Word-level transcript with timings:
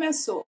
Começou. 0.00 0.46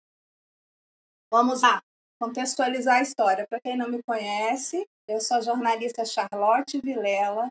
Vamos 1.32 1.62
lá, 1.62 1.80
contextualizar 2.20 2.96
a 2.96 3.02
história. 3.04 3.46
Para 3.48 3.60
quem 3.60 3.78
não 3.78 3.88
me 3.88 4.02
conhece, 4.02 4.84
eu 5.08 5.22
sou 5.22 5.38
a 5.38 5.42
jornalista 5.42 6.04
Charlotte 6.04 6.82
Vilela 6.82 7.48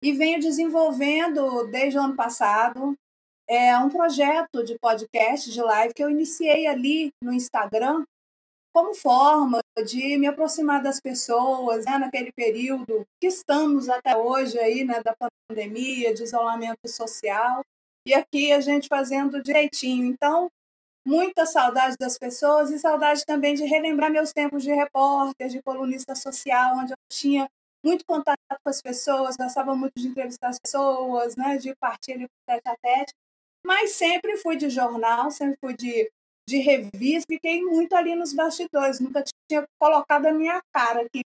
e 0.00 0.12
venho 0.12 0.38
desenvolvendo 0.38 1.66
desde 1.66 1.98
o 1.98 2.02
ano 2.02 2.14
passado 2.14 2.94
é 3.48 3.76
um 3.76 3.90
projeto 3.90 4.62
de 4.62 4.78
podcast, 4.78 5.50
de 5.50 5.60
live, 5.60 5.94
que 5.94 6.04
eu 6.04 6.10
iniciei 6.10 6.68
ali 6.68 7.10
no 7.20 7.32
Instagram 7.32 8.04
como 8.72 8.94
forma 8.94 9.58
de 9.84 10.16
me 10.18 10.28
aproximar 10.28 10.80
das 10.80 11.00
pessoas 11.00 11.86
né, 11.86 11.98
naquele 11.98 12.30
período 12.30 13.04
que 13.20 13.26
estamos 13.26 13.88
até 13.88 14.16
hoje 14.16 14.60
aí, 14.60 14.84
né, 14.84 15.02
da 15.02 15.16
pandemia, 15.48 16.14
de 16.14 16.22
isolamento 16.22 16.86
social, 16.86 17.62
e 18.06 18.14
aqui 18.14 18.52
a 18.52 18.60
gente 18.60 18.86
fazendo 18.86 19.42
direitinho. 19.42 20.04
Então, 20.04 20.48
muita 21.06 21.46
saudade 21.46 21.96
das 21.98 22.18
pessoas 22.18 22.70
e 22.70 22.78
saudade 22.78 23.24
também 23.24 23.54
de 23.54 23.64
relembrar 23.64 24.10
meus 24.10 24.32
tempos 24.32 24.62
de 24.62 24.72
repórter, 24.72 25.48
de 25.48 25.62
colunista 25.62 26.14
social, 26.14 26.78
onde 26.78 26.92
eu 26.92 26.96
tinha 27.10 27.48
muito 27.84 28.04
contato 28.04 28.36
com 28.62 28.68
as 28.68 28.82
pessoas, 28.82 29.36
gostava 29.36 29.74
muito 29.74 29.92
de 29.96 30.08
entrevistar 30.08 30.48
as 30.48 30.58
pessoas, 30.58 31.36
né, 31.36 31.56
de 31.56 31.74
partir 31.76 32.12
ali 32.12 32.26
tete 32.46 32.68
a 32.68 32.76
tete 32.76 33.12
mas 33.66 33.90
sempre 33.90 34.36
fui 34.36 34.56
de 34.56 34.70
jornal, 34.70 35.28
sempre 35.32 35.58
fui 35.58 35.74
de, 35.74 36.08
de 36.48 36.58
revista, 36.58 37.26
fiquei 37.28 37.60
muito 37.60 37.96
ali 37.96 38.14
nos 38.14 38.32
bastidores, 38.32 39.00
nunca 39.00 39.24
tinha 39.50 39.66
colocado 39.76 40.26
a 40.26 40.32
minha 40.32 40.62
cara 40.72 41.02
aqui, 41.02 41.22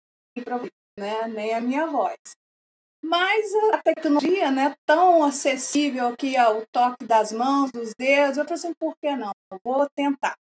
né? 0.98 1.28
nem 1.28 1.54
a 1.54 1.60
minha 1.60 1.86
voz. 1.86 2.18
Mas 3.02 3.54
a 3.74 3.82
tecnologia, 3.82 4.52
né, 4.52 4.76
tão 4.86 5.24
acessível 5.24 6.08
aqui 6.10 6.36
ao 6.36 6.66
toque 6.72 7.06
das 7.06 7.32
mãos, 7.32 7.72
dos 7.72 7.94
dedos, 7.98 8.38
eu 8.38 8.46
pensei, 8.46 8.74
por 8.78 8.96
que 8.98 9.16
não? 9.16 9.32
vou 9.64 9.88
tentar. 9.96 10.36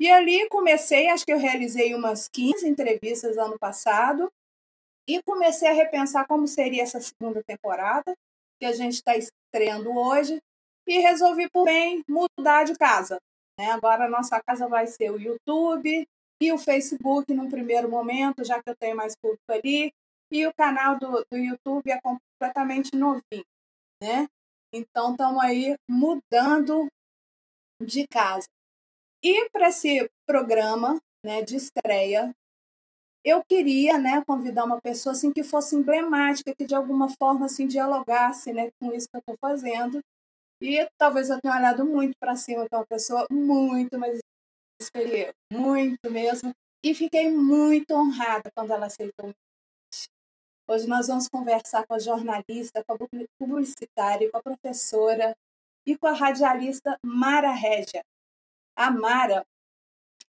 E 0.00 0.10
ali 0.10 0.48
comecei, 0.48 1.08
acho 1.08 1.24
que 1.24 1.32
eu 1.32 1.38
realizei 1.38 1.94
umas 1.94 2.28
15 2.28 2.66
entrevistas 2.66 3.38
ano 3.38 3.58
passado, 3.58 4.30
e 5.08 5.22
comecei 5.22 5.68
a 5.68 5.72
repensar 5.72 6.26
como 6.26 6.48
seria 6.48 6.82
essa 6.82 7.00
segunda 7.00 7.42
temporada, 7.44 8.14
que 8.58 8.64
a 8.64 8.72
gente 8.72 8.94
está 8.94 9.14
estreando 9.16 9.96
hoje, 9.96 10.40
e 10.86 10.98
resolvi 10.98 11.48
por 11.50 11.64
bem 11.64 12.02
mudar 12.08 12.64
de 12.64 12.74
casa. 12.74 13.18
Né? 13.58 13.70
Agora 13.70 14.04
a 14.04 14.08
nossa 14.08 14.40
casa 14.42 14.66
vai 14.66 14.86
ser 14.86 15.10
o 15.10 15.20
YouTube 15.20 16.06
e 16.40 16.52
o 16.52 16.58
Facebook 16.58 17.32
num 17.32 17.50
primeiro 17.50 17.88
momento, 17.88 18.44
já 18.44 18.62
que 18.62 18.68
eu 18.68 18.76
tenho 18.76 18.96
mais 18.96 19.14
público 19.16 19.44
ali, 19.50 19.92
e 20.30 20.46
o 20.46 20.54
canal 20.54 20.98
do, 20.98 21.24
do 21.30 21.36
YouTube 21.36 21.90
é 21.90 22.00
completamente 22.00 22.96
novinho. 22.96 23.44
Né? 24.02 24.26
Então 24.72 25.12
estamos 25.12 25.42
aí 25.42 25.76
mudando 25.88 26.88
de 27.80 28.06
casa. 28.06 28.46
E 29.22 29.48
para 29.50 29.68
esse 29.68 30.10
programa 30.26 31.00
né, 31.24 31.42
de 31.42 31.56
estreia, 31.56 32.34
eu 33.24 33.42
queria 33.42 33.98
né, 33.98 34.22
convidar 34.26 34.64
uma 34.64 34.80
pessoa 34.80 35.12
assim, 35.14 35.32
que 35.32 35.42
fosse 35.42 35.74
emblemática, 35.74 36.54
que 36.54 36.66
de 36.66 36.74
alguma 36.74 37.08
forma 37.08 37.46
assim, 37.46 37.66
dialogasse 37.66 38.52
né, 38.52 38.70
com 38.78 38.92
isso 38.92 39.08
que 39.08 39.16
eu 39.16 39.20
estou 39.20 39.36
fazendo. 39.40 40.00
E 40.60 40.86
talvez 40.98 41.30
eu 41.30 41.40
tenha 41.40 41.56
olhado 41.56 41.84
muito 41.84 42.12
para 42.20 42.36
cima, 42.36 42.66
é 42.70 42.76
uma 42.76 42.86
pessoa 42.86 43.26
muito 43.30 43.98
mais 43.98 44.18
experiente, 44.80 45.34
muito 45.52 46.10
mesmo. 46.10 46.52
E 46.84 46.94
fiquei 46.94 47.30
muito 47.30 47.94
honrada 47.94 48.50
quando 48.54 48.72
ela 48.72 48.86
aceitou 48.86 49.32
Hoje 50.66 50.86
nós 50.86 51.08
vamos 51.08 51.28
conversar 51.28 51.86
com 51.86 51.92
a 51.92 51.98
jornalista, 51.98 52.82
com 52.84 52.94
a 52.94 52.98
publicitária, 53.38 54.30
com 54.30 54.38
a 54.38 54.42
professora 54.42 55.36
e 55.86 55.94
com 55.96 56.06
a 56.06 56.12
radialista 56.12 56.98
Mara 57.04 57.52
Régia. 57.52 58.02
A 58.74 58.90
Mara 58.90 59.44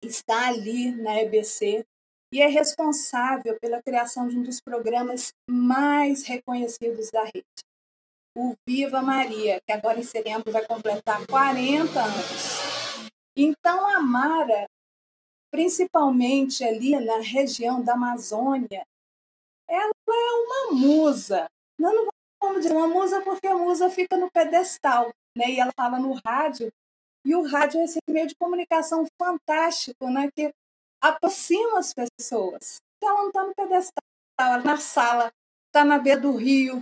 está 0.03 0.50
ali 0.50 0.91
na 0.91 1.22
EBC 1.22 1.85
e 2.34 2.41
é 2.41 2.47
responsável 2.47 3.57
pela 3.62 3.81
criação 3.81 4.28
de 4.28 4.38
um 4.38 4.44
dos 4.44 4.59
programas 4.59 5.31
mais 5.50 6.24
reconhecidos 6.24 7.09
da 7.09 7.24
rede, 7.24 7.45
o 8.38 8.53
Viva 8.68 9.01
Maria, 9.01 9.62
que 9.66 9.72
agora 9.72 10.01
em 10.01 10.03
setembro 10.03 10.51
vai 10.51 10.68
completar 10.68 11.25
40 11.28 11.97
anos. 11.97 13.09
Então, 13.38 13.88
a 13.88 14.01
Mara, 14.01 14.68
principalmente 15.50 16.62
ali 16.62 17.00
na 17.00 17.19
região 17.19 17.81
da 17.81 17.94
Amazônia, 17.94 18.85
ela 20.14 20.28
é 20.28 20.46
uma 20.46 20.72
musa. 20.80 21.48
Não, 21.80 21.94
não 21.94 22.08
vamos 22.42 22.62
dizer 22.62 22.76
uma 22.76 22.88
musa 22.88 23.22
porque 23.22 23.48
a 23.48 23.56
musa 23.56 23.90
fica 23.90 24.18
no 24.18 24.30
pedestal, 24.32 25.12
né? 25.38 25.50
E 25.50 25.60
ela 25.60 25.72
fala 25.76 26.00
no 26.00 26.14
rádio, 26.26 26.72
e 27.26 27.36
o 27.36 27.42
rádio 27.42 27.80
é 27.80 27.86
esse 27.86 28.00
meio 28.08 28.28
de 28.28 28.36
comunicação 28.36 29.06
fantástico, 29.20 30.10
né? 30.10 30.30
Que 30.36 30.54
aproxima 31.02 31.80
as 31.80 31.94
pessoas. 31.94 32.78
Então, 32.98 33.10
ela 33.10 33.22
não 33.22 33.28
está 33.28 33.44
no 33.44 33.56
pedestal, 33.56 34.04
ela 34.40 34.62
tá 34.62 34.64
na 34.64 34.78
sala, 34.78 35.32
está 35.68 35.84
na 35.84 35.98
beira 35.98 36.22
do 36.22 36.36
rio, 36.36 36.82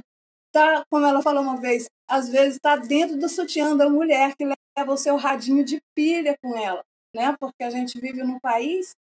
tá, 0.52 0.86
como 0.90 1.06
ela 1.06 1.22
falou 1.22 1.44
uma 1.44 1.58
vez, 1.58 1.90
às 2.08 2.30
vezes 2.30 2.56
está 2.56 2.76
dentro 2.76 3.18
do 3.18 3.28
sutiã 3.30 3.76
da 3.76 3.90
mulher 3.90 4.36
que 4.36 4.46
leva 4.46 4.94
o 4.94 4.98
seu 4.98 5.16
radinho 5.16 5.64
de 5.64 5.82
pilha 5.96 6.38
com 6.42 6.58
ela, 6.58 6.84
né? 7.16 7.36
Porque 7.40 7.64
a 7.64 7.70
gente 7.70 8.00
vive 8.00 8.22
num 8.24 8.40
país 8.40 8.94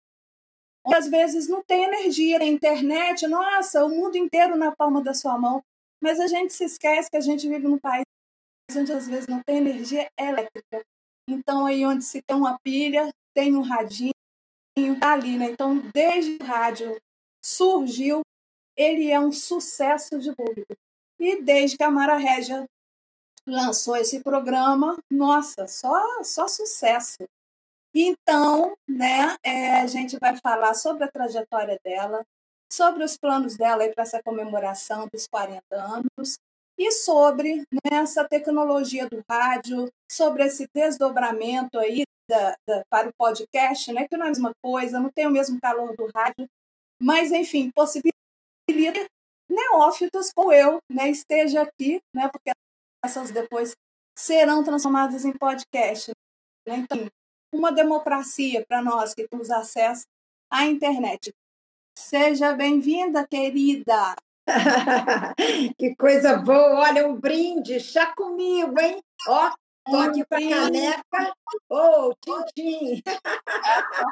onde 0.85 0.97
às 0.97 1.09
vezes 1.09 1.49
não 1.49 1.63
tem 1.63 1.85
energia, 1.85 2.39
na 2.39 2.45
internet, 2.45 3.27
nossa, 3.27 3.85
o 3.85 3.89
mundo 3.89 4.17
inteiro 4.17 4.57
na 4.57 4.75
palma 4.75 5.03
da 5.03 5.15
sua 5.15 5.39
mão, 5.39 5.63
mas 6.01 6.19
a 6.19 6.27
gente 6.27 6.53
se 6.53 6.65
esquece 6.65 7.11
que 7.11 7.17
a 7.17 7.21
gente 7.21 7.49
vive 7.49 7.67
num 7.67 7.79
país 7.79 8.05
onde 8.75 8.93
às 8.93 9.07
vezes 9.07 9.27
não 9.27 9.43
tem 9.43 9.59
energia 9.59 10.09
elétrica. 10.19 10.83
Então 11.29 11.67
aí 11.67 11.85
onde 11.85 12.05
se 12.05 12.23
tem 12.23 12.37
uma 12.37 12.59
pilha, 12.61 13.13
tem 13.35 13.55
um 13.57 13.63
radinho 13.63 14.13
tá 14.99 15.13
ali, 15.13 15.37
né? 15.37 15.51
Então 15.51 15.79
desde 15.93 16.39
o 16.41 16.47
rádio 16.47 16.97
surgiu, 17.45 18.23
ele 18.77 19.11
é 19.11 19.21
um 19.21 19.33
sucesso 19.33 20.19
de 20.19 20.35
público. 20.35 20.75
E 21.19 21.43
desde 21.43 21.77
que 21.77 21.83
a 21.83 21.91
Mara 21.91 22.17
Regia 22.17 22.65
lançou 23.47 23.97
esse 23.97 24.21
programa, 24.21 24.97
nossa, 25.11 25.67
só, 25.67 26.23
só 26.23 26.49
sucesso. 26.49 27.19
Então, 27.95 28.77
né, 28.89 29.37
é, 29.43 29.81
a 29.81 29.87
gente 29.87 30.17
vai 30.19 30.37
falar 30.37 30.75
sobre 30.75 31.05
a 31.05 31.11
trajetória 31.11 31.79
dela, 31.85 32.25
sobre 32.73 33.03
os 33.03 33.17
planos 33.17 33.57
dela 33.57 33.89
para 33.89 34.03
essa 34.03 34.23
comemoração 34.23 35.09
dos 35.13 35.27
40 35.27 35.63
anos 35.73 36.39
e 36.79 36.93
sobre 36.93 37.57
né, 37.73 37.99
essa 38.01 38.27
tecnologia 38.27 39.09
do 39.09 39.23
rádio, 39.29 39.91
sobre 40.11 40.45
esse 40.45 40.69
desdobramento 40.73 41.79
aí 41.79 42.05
da, 42.29 42.57
da, 42.67 42.85
para 42.89 43.09
o 43.09 43.13
podcast, 43.19 43.93
né, 43.93 44.07
que 44.09 44.17
não 44.17 44.25
é 44.25 44.29
a 44.29 44.31
mesma 44.31 44.53
coisa, 44.63 45.01
não 45.01 45.11
tem 45.11 45.27
o 45.27 45.31
mesmo 45.31 45.61
calor 45.61 45.95
do 45.97 46.09
rádio, 46.15 46.49
mas, 47.03 47.33
enfim, 47.33 47.71
possibilita 47.73 48.15
neófitos 49.51 50.33
como 50.33 50.53
eu 50.53 50.79
né, 50.89 51.11
esteja 51.11 51.63
aqui, 51.63 52.01
né, 52.15 52.29
porque 52.29 52.53
essas 53.05 53.31
depois 53.33 53.75
serão 54.17 54.63
transformadas 54.63 55.25
em 55.25 55.33
podcast. 55.33 56.13
Né? 56.67 56.77
Então, 56.77 57.11
uma 57.53 57.73
democracia 57.73 58.65
para 58.67 58.83
nós 58.83 59.15
que 59.15 59.27
temos 59.29 59.51
acesso 59.51 60.07
à 60.51 60.67
internet. 60.67 61.35
Seja 61.97 62.53
bem-vinda, 62.53 63.27
querida! 63.27 64.15
que 65.79 65.95
coisa 65.97 66.37
boa! 66.37 66.81
Olha, 66.81 67.07
um 67.07 67.15
brinde, 67.15 67.81
chá 67.81 68.15
comigo, 68.15 68.81
hein? 68.81 69.03
Ó, 69.29 69.51
Tô 69.91 69.97
aqui 69.97 70.25
com 70.25 70.35
a 70.35 70.39
caneca. 70.39 71.35
Ô, 71.69 71.77
oh, 71.77 72.15
Tintim! 72.21 73.03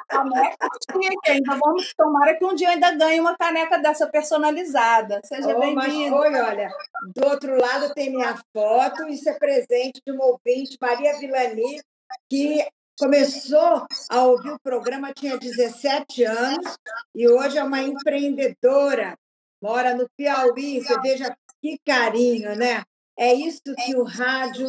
caneca 0.09 0.69
chique, 0.91 1.31
ainda 1.31 1.57
vamos 1.57 1.95
tomar 1.95 2.35
que 2.35 2.45
um 2.45 2.55
dia 2.55 2.71
ainda 2.71 2.91
ganhe 2.93 3.21
uma 3.21 3.37
caneca 3.37 3.79
dessa 3.79 4.07
personalizada. 4.09 5.21
Seja 5.25 5.57
oh, 5.57 5.61
bem-vindo. 5.61 6.17
Mas 6.17 6.33
foi, 6.33 6.41
olha, 6.41 6.71
do 7.15 7.27
outro 7.27 7.61
lado 7.61 7.95
tem 7.95 8.11
minha 8.11 8.37
foto, 8.53 9.07
isso 9.09 9.29
é 9.29 9.39
presente 9.39 10.01
de 10.05 10.13
uma 10.13 10.25
ouvinte, 10.25 10.77
Maria 10.81 11.19
Vilani, 11.19 11.81
que 12.29 12.67
começou 12.99 13.87
a 14.11 14.25
ouvir 14.25 14.51
o 14.51 14.61
programa, 14.61 15.15
tinha 15.15 15.39
17 15.39 16.25
anos, 16.25 16.77
e 17.15 17.29
hoje 17.29 17.57
é 17.57 17.63
uma 17.63 17.81
empreendedora, 17.81 19.17
mora 19.63 19.95
no 19.95 20.09
Piauí, 20.17 20.81
você 20.81 21.01
veja 21.01 21.37
que 21.63 21.79
carinho, 21.87 22.57
né? 22.57 22.83
É 23.17 23.33
isso 23.33 23.63
que 23.85 23.97
o 23.97 24.03
rádio 24.03 24.67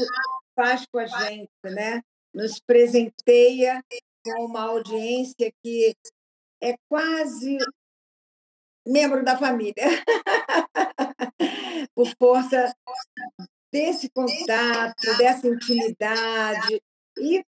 faz 0.56 0.86
com 0.92 1.00
a 1.00 1.06
gente, 1.06 1.50
né? 1.64 2.02
Nos 2.34 2.60
presenteia 2.60 3.84
com 4.24 4.46
uma 4.46 4.62
audiência 4.62 5.52
que 5.64 5.96
é 6.62 6.76
quase 6.88 7.58
membro 8.86 9.24
da 9.24 9.38
família, 9.38 9.74
por 11.96 12.08
força 12.18 12.74
desse 13.72 14.10
contato, 14.10 15.18
dessa 15.18 15.48
intimidade 15.48 16.82
e 17.18 17.44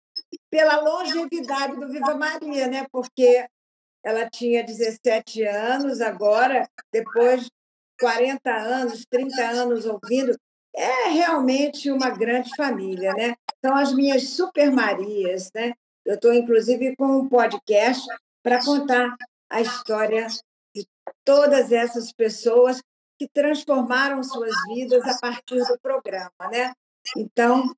pela 0.49 0.79
longevidade 0.81 1.75
do 1.75 1.87
Viva 1.87 2.15
Maria, 2.15 2.67
né? 2.67 2.85
Porque 2.91 3.47
ela 4.03 4.29
tinha 4.29 4.63
17 4.63 5.43
anos, 5.43 6.01
agora, 6.01 6.67
depois 6.91 7.43
de 7.43 7.51
40 7.99 8.51
anos, 8.51 9.05
30 9.09 9.41
anos 9.41 9.85
ouvindo, 9.85 10.37
é 10.75 11.09
realmente 11.09 11.91
uma 11.91 12.09
grande 12.09 12.49
família, 12.55 13.11
né? 13.13 13.35
São 13.63 13.75
as 13.75 13.93
minhas 13.93 14.29
super 14.29 14.71
Marias, 14.71 15.49
né? 15.53 15.73
Eu 16.05 16.15
estou, 16.15 16.33
inclusive, 16.33 16.95
com 16.95 17.19
um 17.19 17.27
podcast 17.27 18.07
para 18.41 18.63
contar 18.63 19.15
a 19.49 19.61
história 19.61 20.27
de 20.73 20.87
todas 21.25 21.71
essas 21.71 22.13
pessoas 22.13 22.81
que 23.17 23.27
transformaram 23.27 24.23
suas 24.23 24.53
vidas 24.67 25.03
a 25.05 25.19
partir 25.19 25.59
do 25.59 25.77
programa, 25.81 26.31
né? 26.49 26.71
Então, 27.17 27.75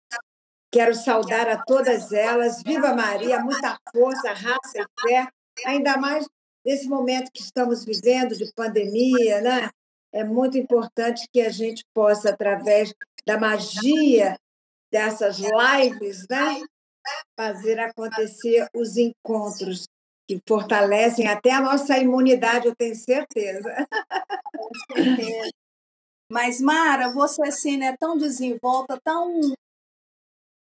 quero 0.71 0.95
saudar 0.95 1.47
a 1.49 1.61
todas 1.63 2.11
elas. 2.11 2.61
Viva 2.63 2.95
Maria, 2.95 3.39
muita 3.39 3.77
força, 3.91 4.33
raça 4.33 4.77
e 4.77 4.85
fé, 5.01 5.27
ainda 5.65 5.97
mais 5.97 6.25
nesse 6.65 6.87
momento 6.87 7.31
que 7.33 7.41
estamos 7.41 7.83
vivendo 7.83 8.35
de 8.35 8.51
pandemia, 8.53 9.41
né? 9.41 9.69
É 10.13 10.23
muito 10.23 10.57
importante 10.57 11.27
que 11.31 11.41
a 11.41 11.49
gente 11.49 11.83
possa, 11.93 12.29
através 12.29 12.93
da 13.25 13.37
magia 13.37 14.37
dessas 14.91 15.39
lives, 15.39 16.25
né, 16.29 16.61
fazer 17.37 17.79
acontecer 17.79 18.67
os 18.75 18.97
encontros 18.97 19.87
que 20.27 20.39
fortalecem 20.45 21.27
até 21.27 21.51
a 21.51 21.61
nossa 21.61 21.97
imunidade, 21.97 22.67
eu 22.67 22.75
tenho 22.75 22.95
certeza. 22.95 23.87
Mas, 26.31 26.61
Mara, 26.61 27.11
você 27.11 27.43
assim, 27.43 27.77
né, 27.77 27.95
tão 27.97 28.17
desenvolta, 28.17 28.99
tão, 29.03 29.39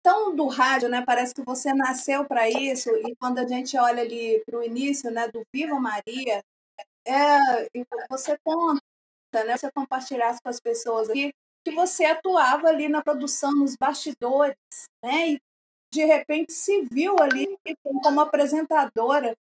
tão 0.05 0.35
do 0.35 0.45
rádio, 0.45 0.87
né? 0.87 1.03
Parece 1.03 1.33
que 1.33 1.41
você 1.41 1.73
nasceu 1.73 2.25
para 2.25 2.47
isso. 2.47 2.91
E 3.07 3.15
quando 3.15 3.39
a 3.39 3.47
gente 3.47 3.75
olha 3.75 4.03
ali 4.03 4.39
para 4.45 4.59
o 4.59 4.63
início 4.63 5.09
né, 5.09 5.27
do 5.29 5.43
Viva 5.51 5.79
Maria, 5.79 6.43
é, 7.07 7.67
você 8.07 8.37
conta, 8.43 8.79
né, 9.33 9.57
você 9.57 9.71
compartilhasse 9.71 10.39
com 10.43 10.49
as 10.49 10.59
pessoas 10.59 11.09
aqui 11.09 11.33
que 11.63 11.71
você 11.71 12.05
atuava 12.05 12.67
ali 12.67 12.87
na 12.87 13.01
produção, 13.01 13.51
nos 13.51 13.75
bastidores, 13.75 14.55
né? 15.03 15.31
E 15.31 15.41
de 15.91 16.05
repente 16.05 16.53
se 16.53 16.83
viu 16.83 17.15
ali 17.19 17.57
como 18.03 18.21
apresentadora 18.21 19.35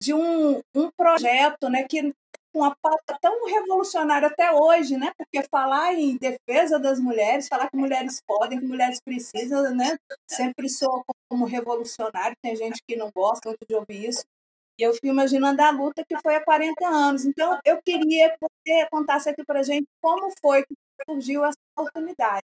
de 0.00 0.14
um, 0.14 0.62
um 0.72 0.90
projeto 0.96 1.68
né, 1.68 1.82
que 1.88 2.14
uma 2.54 2.74
pauta 2.80 3.18
tão 3.20 3.46
revolucionária 3.46 4.28
até 4.28 4.52
hoje, 4.52 4.96
né? 4.96 5.12
Porque 5.18 5.42
falar 5.50 5.94
em 5.94 6.16
defesa 6.16 6.78
das 6.78 7.00
mulheres, 7.00 7.48
falar 7.48 7.68
que 7.68 7.76
mulheres 7.76 8.22
podem, 8.26 8.60
que 8.60 8.64
mulheres 8.64 9.00
precisam, 9.04 9.74
né? 9.74 9.96
Sempre 10.30 10.68
soa 10.68 11.04
como 11.28 11.44
revolucionário, 11.44 12.36
tem 12.40 12.54
gente 12.54 12.80
que 12.86 12.96
não 12.96 13.10
gosta 13.14 13.48
muito 13.48 13.66
de 13.68 13.74
ouvir 13.74 14.08
isso. 14.08 14.24
E 14.78 14.82
eu 14.82 14.92
fico 14.92 15.06
imaginando 15.06 15.60
a 15.62 15.70
luta 15.70 16.04
que 16.04 16.16
foi 16.20 16.36
há 16.36 16.44
40 16.44 16.86
anos. 16.86 17.24
Então, 17.24 17.58
eu 17.64 17.80
queria 17.82 18.30
que 18.30 18.38
você 18.40 18.86
contasse 18.90 19.28
aqui 19.28 19.44
para 19.44 19.60
a 19.60 19.62
gente 19.62 19.86
como 20.00 20.32
foi 20.40 20.64
que 20.64 20.74
surgiu 21.08 21.44
essa 21.44 21.58
oportunidade. 21.76 22.44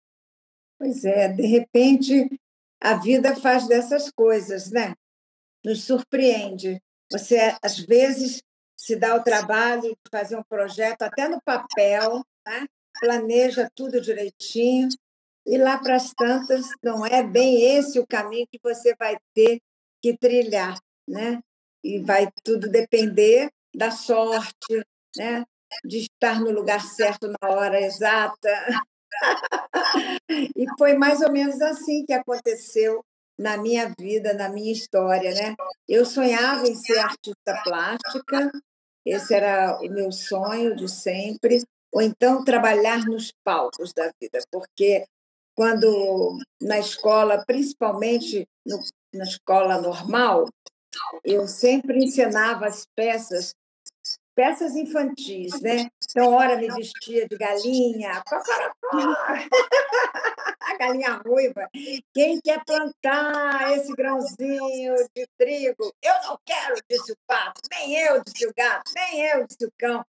Pois 0.79 1.05
é, 1.05 1.29
de 1.29 1.47
repente, 1.47 2.29
a 2.81 2.95
vida 2.95 3.37
faz 3.37 3.69
dessas 3.69 4.11
coisas, 4.11 4.71
né? 4.71 4.95
Nos 5.65 5.85
surpreende. 5.85 6.81
Você, 7.11 7.57
às 7.63 7.79
vezes, 7.79 8.41
se 8.83 8.97
dá 8.97 9.15
o 9.15 9.23
trabalho 9.23 9.83
de 9.83 10.11
fazer 10.11 10.35
um 10.35 10.43
projeto 10.43 11.03
até 11.03 11.29
no 11.29 11.41
papel, 11.41 12.21
né? 12.45 12.67
planeja 13.01 13.71
tudo 13.77 14.01
direitinho, 14.01 14.89
e 15.47 15.57
lá 15.57 15.79
para 15.79 15.95
as 15.95 16.13
tantas 16.13 16.67
não 16.83 17.07
é 17.07 17.23
bem 17.23 17.77
esse 17.77 18.01
o 18.01 18.07
caminho 18.07 18.47
que 18.51 18.59
você 18.61 18.93
vai 18.97 19.17
ter 19.33 19.61
que 20.03 20.17
trilhar, 20.19 20.77
né? 21.09 21.41
E 21.85 22.01
vai 22.01 22.29
tudo 22.43 22.69
depender 22.69 23.51
da 23.73 23.93
sorte, 23.93 24.85
né? 25.17 25.45
De 25.85 25.99
estar 25.99 26.41
no 26.41 26.51
lugar 26.51 26.81
certo 26.81 27.29
na 27.29 27.51
hora 27.51 27.81
exata. 27.81 28.51
e 30.57 30.67
foi 30.77 30.95
mais 30.95 31.21
ou 31.21 31.31
menos 31.31 31.61
assim 31.61 32.05
que 32.05 32.13
aconteceu 32.13 33.05
na 33.39 33.57
minha 33.57 33.93
vida, 33.97 34.35
na 34.35 34.49
minha 34.49 34.73
história, 34.73 35.33
né? 35.35 35.55
Eu 35.89 36.05
sonhava 36.05 36.67
em 36.67 36.75
ser 36.75 36.99
artista 36.99 37.63
plástica, 37.65 38.51
esse 39.05 39.35
era 39.35 39.79
o 39.81 39.89
meu 39.89 40.13
sonho 40.13 40.77
de 40.77 40.89
sempre, 40.89 41.63
ou 41.93 42.01
então 42.01 42.45
trabalhar 42.45 43.05
nos 43.05 43.33
palcos 43.45 43.93
da 43.93 44.11
vida, 44.21 44.41
porque 44.51 45.05
quando 45.55 46.39
na 46.61 46.79
escola, 46.79 47.45
principalmente 47.47 48.47
no, 48.65 48.79
na 49.13 49.25
escola 49.25 49.81
normal, 49.81 50.49
eu 51.25 51.47
sempre 51.47 52.05
ensinava 52.05 52.67
as 52.67 52.87
peças 52.95 53.55
peças 54.35 54.75
infantis, 54.77 55.61
né? 55.61 55.89
Então, 56.11 56.35
hora 56.35 56.57
me 56.57 56.69
vestia 56.69 57.29
de 57.29 57.37
galinha, 57.37 58.23
a 60.61 60.77
galinha 60.79 61.21
ruiva. 61.25 61.69
Quem 62.13 62.41
quer 62.41 62.65
plantar 62.65 63.77
esse 63.77 63.93
grãozinho 63.93 64.95
de 65.15 65.29
trigo? 65.39 65.95
Eu 66.03 66.15
não 66.25 66.37
quero, 66.45 66.75
disse 66.89 67.13
o 67.13 67.17
pato, 67.27 67.61
nem 67.71 67.97
eu, 67.99 68.23
disse 68.25 68.47
o 68.47 68.53
gato, 68.57 68.91
nem 68.95 69.21
eu, 69.27 69.47
disse 69.47 69.67
o 69.67 69.73
cão. 69.79 70.05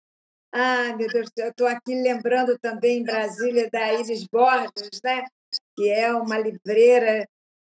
Ai, 0.55 0.95
meu 0.97 1.09
Deus, 1.09 1.31
eu 1.37 1.49
estou 1.49 1.67
aqui 1.67 1.95
lembrando 1.95 2.59
também 2.59 2.99
em 2.99 3.05
Brasília 3.05 3.71
da 3.71 3.95
Iris 3.95 4.27
Borges, 4.27 5.01
né? 5.03 5.25
que 5.77 5.91
é 5.91 6.13
uma 6.13 6.39
livreira 6.39 7.27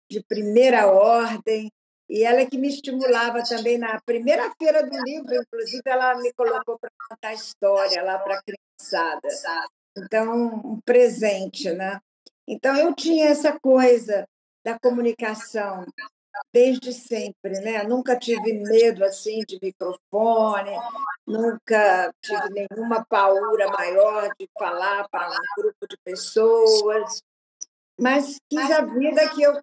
de 0.10 0.24
primeira 0.24 0.88
ordem, 0.88 1.72
e 2.10 2.24
ela 2.24 2.42
é 2.42 2.46
que 2.46 2.58
me 2.58 2.68
estimulava 2.68 3.44
também 3.44 3.78
na 3.78 4.00
primeira 4.02 4.52
feira 4.58 4.84
do 4.84 5.04
livro, 5.04 5.36
inclusive 5.36 5.82
ela 5.86 6.16
me 6.16 6.32
colocou 6.34 6.78
para 6.78 6.92
contar 7.10 7.34
história 7.34 8.04
lá 8.04 8.20
para 8.20 8.36
a 8.36 8.44
criançada. 8.44 9.28
Então, 9.98 10.62
um 10.64 10.80
presente, 10.82 11.72
né? 11.72 12.00
Então 12.48 12.76
eu 12.76 12.94
tinha 12.94 13.28
essa 13.28 13.60
coisa 13.60 14.28
da 14.64 14.78
comunicação 14.78 15.86
desde 16.54 16.94
sempre, 16.94 17.60
né? 17.62 17.84
Nunca 17.84 18.18
tive 18.18 18.54
medo 18.54 19.04
assim 19.04 19.40
de 19.48 19.58
microfone, 19.62 20.72
nunca 21.26 22.14
tive 22.22 22.68
nenhuma 22.70 23.06
paura 23.06 23.68
maior 23.72 24.30
de 24.40 24.48
falar 24.58 25.08
para 25.10 25.30
um 25.30 25.62
grupo 25.62 25.88
de 25.88 25.98
pessoas, 26.04 27.22
mas 28.00 28.38
quis 28.50 28.72
a 28.72 28.82
vida 28.82 29.28
que 29.30 29.42
eu 29.42 29.54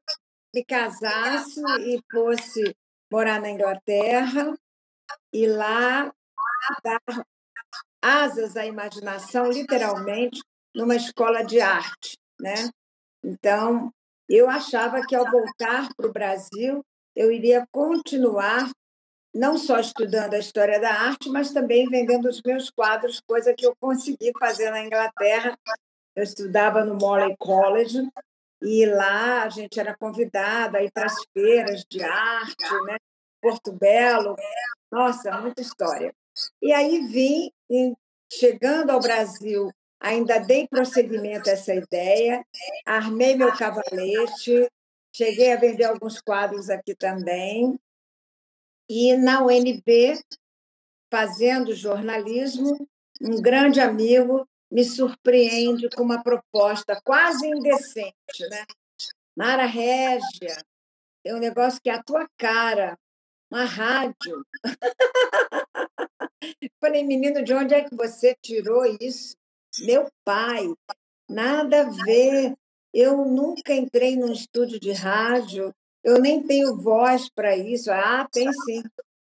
me 0.54 0.64
casasse 0.64 1.60
e 1.80 2.00
fosse 2.10 2.76
morar 3.10 3.40
na 3.40 3.50
Inglaterra 3.50 4.54
e 5.32 5.46
lá 5.46 6.12
dar 6.84 7.00
asas 8.00 8.56
à 8.56 8.66
imaginação, 8.66 9.50
literalmente, 9.50 10.42
numa 10.74 10.96
escola 10.96 11.42
de 11.44 11.60
arte, 11.60 12.18
né? 12.40 12.70
Então, 13.22 13.92
eu 14.28 14.48
achava 14.48 15.06
que 15.06 15.14
ao 15.14 15.30
voltar 15.30 15.88
para 15.94 16.06
o 16.06 16.12
Brasil, 16.12 16.84
eu 17.14 17.30
iria 17.30 17.66
continuar 17.70 18.70
não 19.34 19.56
só 19.56 19.78
estudando 19.78 20.34
a 20.34 20.38
história 20.38 20.78
da 20.80 20.90
arte, 20.90 21.30
mas 21.30 21.52
também 21.52 21.88
vendendo 21.88 22.28
os 22.28 22.42
meus 22.42 22.70
quadros, 22.70 23.20
coisa 23.20 23.54
que 23.54 23.66
eu 23.66 23.74
consegui 23.80 24.32
fazer 24.38 24.70
na 24.70 24.84
Inglaterra. 24.84 25.56
Eu 26.14 26.22
estudava 26.22 26.84
no 26.84 26.94
Morley 26.94 27.34
College 27.38 28.02
e 28.62 28.86
lá 28.86 29.42
a 29.42 29.48
gente 29.48 29.78
era 29.78 29.96
convidada 29.96 30.78
a 30.78 30.82
ir 30.82 30.90
para 30.92 31.06
as 31.06 31.14
feiras 31.32 31.84
de 31.88 32.02
arte, 32.02 32.74
né? 32.86 32.96
Porto 33.40 33.72
Belo. 33.72 34.36
Nossa, 34.90 35.40
muita 35.40 35.60
história. 35.60 36.14
E 36.60 36.72
aí 36.72 37.06
vim, 37.06 37.50
chegando 38.30 38.90
ao 38.90 39.00
Brasil, 39.00 39.70
ainda 40.00 40.38
dei 40.38 40.66
prosseguimento 40.68 41.50
a 41.50 41.52
essa 41.52 41.74
ideia, 41.74 42.44
armei 42.86 43.36
meu 43.36 43.54
cavalete, 43.56 44.68
cheguei 45.14 45.52
a 45.52 45.56
vender 45.56 45.84
alguns 45.84 46.20
quadros 46.20 46.70
aqui 46.70 46.94
também. 46.94 47.78
E 48.88 49.16
na 49.16 49.44
UNB, 49.44 50.18
fazendo 51.10 51.74
jornalismo, 51.74 52.88
um 53.20 53.40
grande 53.40 53.80
amigo 53.80 54.46
me 54.72 54.84
surpreende 54.84 55.90
com 55.90 56.02
uma 56.02 56.22
proposta 56.22 56.98
quase 57.04 57.46
indecente, 57.46 58.48
né? 58.48 58.64
Mara 59.36 59.66
Régia, 59.66 60.56
é 61.22 61.34
um 61.34 61.38
negócio 61.38 61.78
que 61.82 61.90
é 61.90 61.94
a 61.94 62.02
tua 62.02 62.26
cara, 62.38 62.98
uma 63.50 63.64
rádio. 63.64 64.46
Falei, 66.80 67.04
menino, 67.04 67.44
de 67.44 67.52
onde 67.52 67.74
é 67.74 67.84
que 67.84 67.94
você 67.94 68.34
tirou 68.40 68.86
isso? 68.98 69.36
Meu 69.80 70.10
pai, 70.24 70.66
nada 71.28 71.82
a 71.82 71.90
ver. 71.90 72.54
Eu 72.94 73.26
nunca 73.26 73.74
entrei 73.74 74.16
num 74.16 74.32
estúdio 74.32 74.80
de 74.80 74.92
rádio, 74.92 75.74
eu 76.02 76.18
nem 76.18 76.42
tenho 76.42 76.76
voz 76.76 77.28
para 77.28 77.56
isso. 77.56 77.90
Ah, 77.90 78.26
tem 78.32 78.50
sim. 78.52 78.82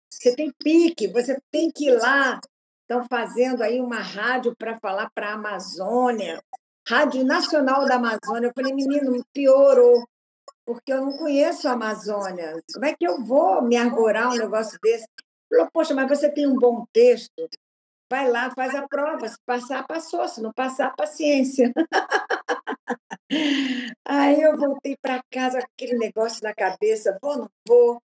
Você 0.10 0.36
tem 0.36 0.54
pique, 0.64 1.08
você 1.08 1.38
tem 1.52 1.70
que 1.70 1.88
ir 1.88 1.98
lá. 1.98 2.40
Estão 2.94 3.08
fazendo 3.10 3.64
aí 3.64 3.82
uma 3.82 4.00
rádio 4.00 4.56
para 4.56 4.78
falar 4.78 5.10
para 5.16 5.30
a 5.30 5.34
Amazônia, 5.34 6.40
Rádio 6.88 7.26
Nacional 7.26 7.88
da 7.88 7.96
Amazônia. 7.96 8.50
Eu 8.50 8.54
falei, 8.54 8.72
menino, 8.72 9.26
piorou, 9.34 10.08
porque 10.64 10.94
eu 10.94 11.04
não 11.04 11.18
conheço 11.18 11.68
a 11.68 11.72
Amazônia. 11.72 12.62
Como 12.72 12.86
é 12.86 12.94
que 12.94 13.04
eu 13.04 13.26
vou 13.26 13.64
me 13.64 13.76
arvorar 13.76 14.32
um 14.32 14.38
negócio 14.38 14.78
desse? 14.80 15.08
Falou, 15.50 15.68
poxa, 15.74 15.96
mas 15.96 16.08
você 16.08 16.32
tem 16.32 16.46
um 16.46 16.56
bom 16.56 16.86
texto, 16.94 17.50
vai 18.12 18.30
lá, 18.30 18.52
faz 18.52 18.76
a 18.76 18.88
prova. 18.88 19.28
Se 19.28 19.38
passar, 19.44 19.88
passou. 19.88 20.28
Se 20.28 20.40
não 20.40 20.54
passar, 20.54 20.94
paciência. 20.96 21.74
Aí 24.06 24.40
eu 24.40 24.56
voltei 24.56 24.96
para 25.02 25.24
casa 25.32 25.62
com 25.62 25.68
aquele 25.74 25.98
negócio 25.98 26.44
na 26.44 26.54
cabeça, 26.54 27.18
vou, 27.20 27.40
não 27.40 27.50
vou. 27.68 28.00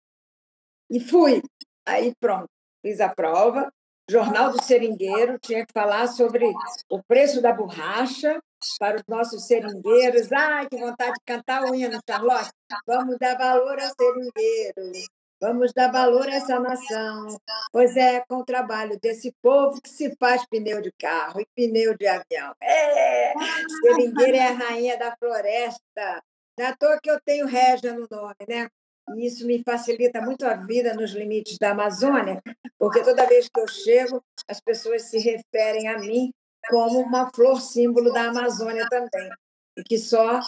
E 0.89 0.99
fui. 0.99 1.43
Aí 1.87 2.15
pronto, 2.19 2.49
fiz 2.81 3.01
a 3.01 3.11
prova. 3.11 3.71
Jornal 4.11 4.51
do 4.51 4.63
Seringueiro 4.63 5.39
tinha 5.39 5.67
que 5.67 5.73
falar 5.73 6.07
sobre 6.07 6.51
o 6.89 7.03
preço 7.03 7.43
da 7.43 7.53
borracha 7.53 8.41
para 8.79 8.97
os 8.97 9.03
nossos 9.07 9.47
seringueiros. 9.47 10.33
Ai, 10.33 10.67
que 10.67 10.79
vontade 10.79 11.13
de 11.13 11.25
cantar 11.27 11.65
unha 11.65 11.91
no 11.91 12.01
Charlotte. 12.09 12.51
Vamos 12.87 13.19
dar 13.19 13.37
valor 13.37 13.79
ao 13.79 13.91
seringueiro. 13.95 14.93
Vamos 15.41 15.73
dar 15.73 15.93
valor 15.93 16.27
a 16.27 16.35
essa 16.35 16.59
nação, 16.59 17.39
pois 17.71 17.97
é 17.97 18.25
com 18.29 18.39
o 18.39 18.45
trabalho 18.45 18.99
desse 19.01 19.33
povo 19.41 19.81
que 19.81 19.89
se 19.89 20.17
faz 20.17 20.45
pneu 20.47 20.81
de 20.81 20.91
carro 20.99 21.41
e 21.41 21.47
pneu 21.55 21.97
de 21.97 22.09
avião. 22.09 22.55
É, 22.61 23.35
seringueira 23.83 24.37
é 24.37 24.49
a 24.49 24.53
rainha 24.53 24.99
da 24.99 25.15
floresta. 25.17 26.25
Não 26.59 26.67
é 26.67 26.75
toa 26.75 26.99
que 27.01 27.09
eu 27.09 27.21
tenho 27.25 27.47
Régia 27.47 27.93
no 27.93 28.09
nome, 28.11 28.35
né? 28.49 28.69
E 29.17 29.27
isso 29.27 29.47
me 29.47 29.63
facilita 29.63 30.21
muito 30.21 30.45
a 30.47 30.55
vida 30.55 30.95
nos 30.95 31.13
limites 31.13 31.59
da 31.59 31.71
Amazônia, 31.71 32.43
porque 32.79 33.03
toda 33.03 33.27
vez 33.27 33.49
que 33.49 33.61
eu 33.61 33.69
chego, 33.69 34.23
as 34.49 34.61
pessoas 34.61 35.03
se 35.03 35.19
referem 35.19 35.89
a 35.89 35.99
mim 35.99 36.33
como 36.69 37.01
uma 37.01 37.31
flor 37.31 37.61
símbolo 37.61 38.13
da 38.13 38.29
Amazônia 38.29 38.87
também, 38.89 39.31
e 39.77 39.83
que 39.83 39.99
só 39.99 40.41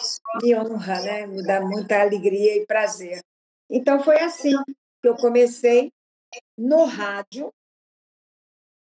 me 0.43 0.55
honra, 0.55 1.01
né? 1.03 1.27
me 1.27 1.43
dá 1.43 1.61
muita 1.61 2.01
alegria 2.01 2.57
e 2.57 2.67
prazer. 2.67 3.21
Então, 3.71 4.03
foi 4.03 4.21
assim 4.21 4.57
que 5.01 5.09
eu 5.09 5.17
comecei 5.17 5.91
no 6.59 6.85
rádio, 6.85 7.51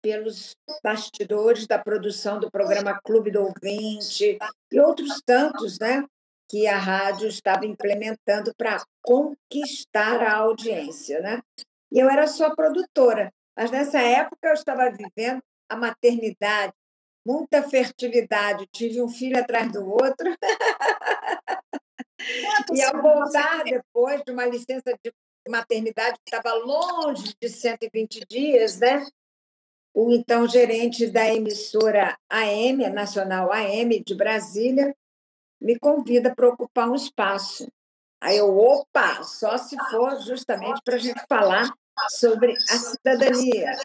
pelos 0.03 0.53
bastidores 0.83 1.67
da 1.67 1.79
produção 1.79 2.39
do 2.39 2.51
programa 2.51 3.01
Clube 3.03 3.31
do 3.31 3.43
Ouvinte 3.43 4.39
e 4.71 4.81
outros 4.81 5.21
tantos, 5.25 5.79
né? 5.79 6.05
Que 6.49 6.67
a 6.67 6.79
rádio 6.79 7.29
estava 7.29 7.67
implementando 7.67 8.55
para 8.57 8.83
conquistar 9.03 10.23
a 10.23 10.37
audiência, 10.37 11.21
né? 11.21 11.43
E 11.93 11.99
eu 11.99 12.09
era 12.09 12.27
só 12.27 12.55
produtora, 12.55 13.33
mas 13.57 13.71
nessa 13.71 14.01
época 14.01 14.49
eu 14.49 14.55
estava 14.55 14.91
vivendo 14.91 15.43
a 15.69 15.77
maternidade, 15.77 16.73
muita 17.27 17.63
fertilidade, 17.63 18.67
tive 18.73 19.03
um 19.03 19.09
filho 19.09 19.39
atrás 19.39 19.71
do 19.71 19.87
outro. 19.87 20.35
e 22.73 22.83
ao 22.83 23.03
voltar 23.03 23.65
depois 23.65 24.23
de 24.25 24.33
uma 24.33 24.47
licença 24.47 24.99
de 25.05 25.13
maternidade 25.49 26.19
que 26.25 26.35
estava 26.35 26.55
longe 26.55 27.35
de 27.41 27.49
120 27.49 28.27
dias, 28.29 28.79
né? 28.79 29.07
O 29.95 30.13
então 30.13 30.47
gerente 30.47 31.07
da 31.07 31.27
emissora 31.27 32.17
AM, 32.31 32.89
Nacional 32.91 33.53
AM 33.53 34.03
de 34.03 34.15
Brasília, 34.15 34.95
me 35.61 35.79
convida 35.79 36.35
para 36.35 36.49
ocupar 36.49 36.89
um 36.89 36.95
espaço. 36.95 37.67
Aí 38.21 38.39
eu, 38.39 38.57
opa, 38.57 39.23
só 39.23 39.57
se 39.57 39.77
for 39.91 40.21
justamente 40.21 40.81
para 40.85 40.97
a 40.97 40.99
gente 40.99 41.21
falar 41.29 41.73
sobre 42.11 42.53
a 42.53 42.79
cidadania, 42.79 43.79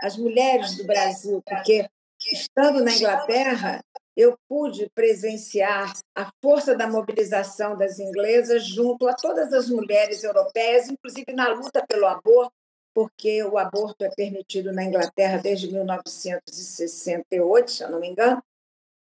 as 0.00 0.16
mulheres 0.16 0.76
do 0.76 0.84
Brasil, 0.84 1.42
porque 1.46 1.88
estando 2.32 2.82
na 2.82 2.92
Inglaterra, 2.92 3.82
eu 4.16 4.36
pude 4.48 4.90
presenciar 4.94 5.92
a 6.14 6.30
força 6.42 6.74
da 6.74 6.88
mobilização 6.88 7.76
das 7.76 8.00
inglesas 8.00 8.66
junto 8.66 9.06
a 9.06 9.14
todas 9.14 9.52
as 9.52 9.70
mulheres 9.70 10.24
europeias, 10.24 10.88
inclusive 10.88 11.32
na 11.32 11.48
luta 11.48 11.86
pelo 11.86 12.06
aborto, 12.06 12.52
porque 12.92 13.44
o 13.44 13.56
aborto 13.56 14.04
é 14.04 14.10
permitido 14.10 14.72
na 14.72 14.82
Inglaterra 14.82 15.38
desde 15.38 15.72
1968, 15.72 17.70
se 17.70 17.84
eu 17.84 17.90
não 17.90 18.00
me 18.00 18.08
engano, 18.08 18.42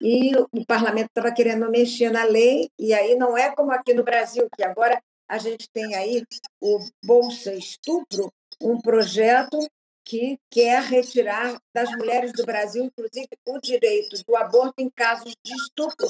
e 0.00 0.32
o 0.36 0.64
parlamento 0.66 1.08
estava 1.08 1.32
querendo 1.32 1.70
mexer 1.70 2.10
na 2.10 2.24
lei, 2.24 2.68
e 2.78 2.92
aí 2.92 3.16
não 3.16 3.36
é 3.36 3.54
como 3.54 3.72
aqui 3.72 3.94
no 3.94 4.02
Brasil, 4.02 4.48
que 4.56 4.64
agora 4.64 5.00
a 5.28 5.38
gente 5.38 5.68
tem 5.70 5.94
aí 5.94 6.24
o 6.60 6.78
Bolsa 7.04 7.54
Estupro, 7.54 8.32
um 8.60 8.80
projeto 8.80 9.58
que 10.04 10.38
quer 10.50 10.82
retirar 10.82 11.58
das 11.74 11.90
mulheres 11.92 12.32
do 12.32 12.44
Brasil, 12.44 12.84
inclusive, 12.84 13.28
o 13.46 13.58
direito 13.58 14.22
do 14.26 14.36
aborto 14.36 14.74
em 14.78 14.90
casos 14.90 15.34
de 15.42 15.54
estupro, 15.54 16.06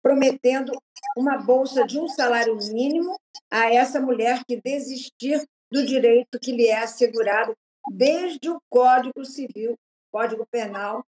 prometendo 0.00 0.72
uma 1.16 1.38
bolsa 1.38 1.84
de 1.84 1.98
um 1.98 2.08
salário 2.08 2.56
mínimo 2.72 3.18
a 3.50 3.72
essa 3.72 4.00
mulher 4.00 4.44
que 4.46 4.60
desistir 4.60 5.44
do 5.70 5.84
direito 5.84 6.38
que 6.38 6.52
lhe 6.52 6.68
é 6.68 6.78
assegurado 6.78 7.56
desde 7.90 8.48
o 8.48 8.60
Código 8.70 9.24
Civil, 9.24 9.76
Código 10.12 10.46
Penal 10.50 11.04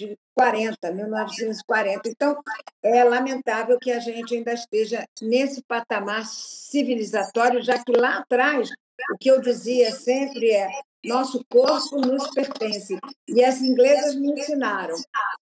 de 0.00 0.18
40, 0.34 0.92
1940. 0.92 2.08
Então, 2.08 2.42
é 2.82 3.04
lamentável 3.04 3.78
que 3.78 3.90
a 3.90 4.00
gente 4.00 4.34
ainda 4.34 4.54
esteja 4.54 5.04
nesse 5.20 5.62
patamar 5.62 6.24
civilizatório, 6.24 7.62
já 7.62 7.82
que 7.82 7.92
lá 7.92 8.18
atrás 8.18 8.70
o 9.12 9.18
que 9.18 9.30
eu 9.30 9.40
dizia 9.40 9.92
sempre 9.92 10.50
é 10.50 10.70
nosso 11.04 11.44
corpo 11.50 12.00
nos 12.00 12.30
pertence. 12.30 12.98
E 13.28 13.44
as 13.44 13.60
inglesas 13.60 14.14
me 14.14 14.32
ensinaram: 14.32 14.94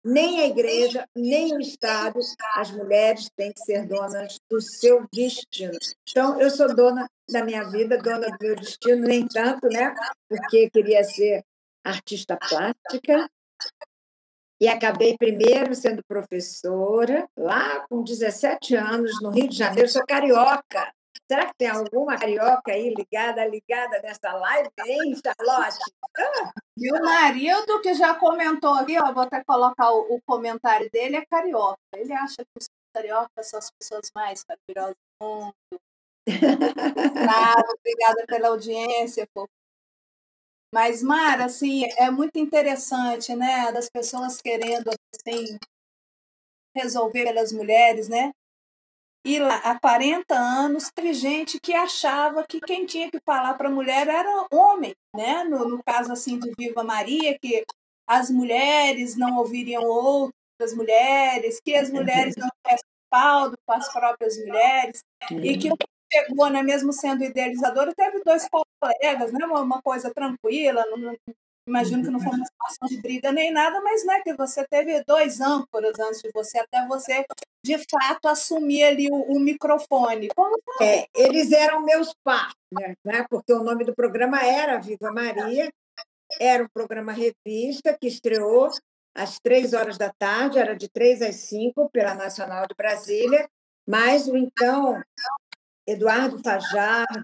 nem 0.04 0.40
a 0.40 0.48
igreja, 0.48 1.06
nem 1.14 1.54
o 1.54 1.60
Estado, 1.60 2.20
as 2.56 2.72
mulheres 2.72 3.30
têm 3.36 3.52
que 3.52 3.60
ser 3.60 3.86
donas 3.86 4.40
do 4.50 4.62
seu 4.62 5.06
destino. 5.12 5.78
Então, 6.10 6.40
eu 6.40 6.50
sou 6.50 6.74
dona 6.74 7.10
da 7.30 7.44
minha 7.44 7.66
vida, 7.70 7.98
dona 7.98 8.30
do 8.30 8.38
meu 8.40 8.56
destino, 8.56 9.06
nem 9.06 9.28
tanto, 9.28 9.68
né? 9.68 9.94
Porque 10.30 10.70
queria 10.70 11.04
ser 11.04 11.44
artista 11.84 12.38
plástica. 12.38 13.30
E 14.60 14.68
acabei 14.68 15.16
primeiro 15.18 15.76
sendo 15.76 16.04
professora, 16.08 17.28
lá 17.38 17.86
com 17.88 18.04
17 18.04 18.76
anos, 18.76 19.22
no 19.22 19.30
Rio 19.30 19.48
de 19.48 19.56
Janeiro. 19.56 19.88
Sou 19.88 20.04
carioca, 20.06 20.92
Será 21.30 21.48
que 21.48 21.56
tem 21.58 21.68
alguma 21.68 22.18
carioca 22.18 22.72
aí 22.72 22.94
ligada, 22.94 23.46
ligada 23.46 24.02
nessa 24.02 24.32
live, 24.32 24.70
hein, 24.86 25.14
Charlotte? 25.16 25.78
E 26.78 26.94
o 26.94 27.04
Marildo, 27.04 27.82
que 27.82 27.94
já 27.94 28.16
comentou 28.16 28.74
aqui, 28.76 28.98
ó, 28.98 29.12
vou 29.12 29.24
até 29.24 29.44
colocar 29.44 29.92
o, 29.92 30.16
o, 30.16 30.22
comentário 30.22 30.90
dele, 30.90 31.18
é 31.18 31.26
carioca. 31.26 31.78
Ele 31.94 32.14
acha 32.14 32.38
que 32.38 32.58
os 32.58 32.68
cariocas 32.94 33.50
são 33.50 33.60
as 33.60 33.70
pessoas 33.72 34.10
mais 34.16 34.44
carinhosas 34.44 34.96
do 35.20 35.28
mundo. 35.28 35.54
Obrigada 37.78 38.26
pela 38.26 38.48
audiência, 38.48 39.28
pô. 39.34 39.50
Mas, 40.78 41.02
Mara, 41.02 41.46
assim, 41.46 41.86
é 41.98 42.12
muito 42.12 42.38
interessante, 42.38 43.36
né? 43.36 43.72
Das 43.72 43.90
pessoas 43.90 44.40
querendo, 44.40 44.92
assim, 45.12 45.58
resolver 46.76 47.24
pelas 47.24 47.52
mulheres, 47.52 48.08
né? 48.08 48.32
E 49.26 49.40
lá, 49.40 49.56
há 49.56 49.80
40 49.80 50.36
anos, 50.36 50.92
teve 50.94 51.16
gente 51.16 51.60
que 51.60 51.74
achava 51.74 52.46
que 52.48 52.62
quem 52.62 52.86
tinha 52.86 53.10
que 53.10 53.20
falar 53.26 53.56
para 53.56 53.70
a 53.70 53.72
mulher 53.72 54.08
era 54.08 54.46
homem, 54.54 54.94
né? 55.16 55.44
No, 55.46 55.68
no 55.68 55.84
caso 55.84 56.14
assim 56.14 56.38
de 56.38 56.54
Viva 56.56 56.84
Maria, 56.84 57.36
que 57.40 57.66
as 58.06 58.30
mulheres 58.30 59.16
não 59.16 59.40
ouviriam 59.40 59.84
outras 59.84 60.76
mulheres, 60.76 61.60
que 61.60 61.74
as 61.74 61.90
mulheres 61.90 62.36
não 62.38 62.50
tivessem 62.64 62.86
respaldo 63.12 63.58
com 63.66 63.74
as 63.74 63.92
próprias 63.92 64.38
mulheres, 64.38 65.04
e 65.32 65.58
que 65.58 65.72
o 65.72 65.78
chegou, 66.12 66.50
né, 66.50 66.62
mesmo 66.64 66.94
sendo 66.94 67.24
idealizadora, 67.24 67.94
teve 67.96 68.24
dois 68.24 68.48
colegas, 68.50 69.32
né, 69.32 69.46
uma 69.46 69.82
coisa 69.82 70.14
tranquila, 70.14 70.86
não, 70.98 71.16
imagino 71.68 72.04
que 72.04 72.10
não 72.10 72.20
foi 72.20 72.34
uma 72.34 72.46
situação 72.46 72.88
de 72.88 73.02
briga 73.02 73.32
nem 73.32 73.52
nada, 73.52 73.82
mas 73.82 74.06
né, 74.06 74.22
que 74.22 74.34
você 74.34 74.66
teve 74.68 75.04
dois 75.04 75.42
âncoras 75.42 76.00
antes 76.00 76.22
de 76.22 76.32
você, 76.34 76.60
até 76.60 76.86
você 76.88 77.26
de 77.64 77.78
fato 77.90 78.28
assumir 78.28 78.84
ali 78.84 79.10
o, 79.12 79.16
o 79.16 79.40
microfone. 79.40 80.30
É, 80.82 81.06
eles 81.14 81.52
eram 81.52 81.84
meus 81.84 82.14
partners, 82.24 82.98
né? 83.04 83.26
porque 83.30 83.52
o 83.52 83.64
nome 83.64 83.84
do 83.84 83.94
programa 83.94 84.42
era 84.42 84.80
Viva 84.80 85.12
Maria, 85.12 85.70
era 86.40 86.64
um 86.64 86.68
programa 86.74 87.12
revista 87.12 87.98
que 88.00 88.08
estreou 88.08 88.70
às 89.14 89.40
três 89.40 89.74
horas 89.74 89.98
da 89.98 90.12
tarde, 90.18 90.60
era 90.60 90.76
de 90.76 90.88
três 90.88 91.22
às 91.22 91.36
cinco, 91.36 91.90
pela 91.90 92.14
Nacional 92.14 92.66
de 92.68 92.76
Brasília, 92.76 93.50
mas 93.86 94.28
o 94.28 94.38
então 94.38 95.02
Eduardo 95.88 96.38
Fajardo, 96.44 97.24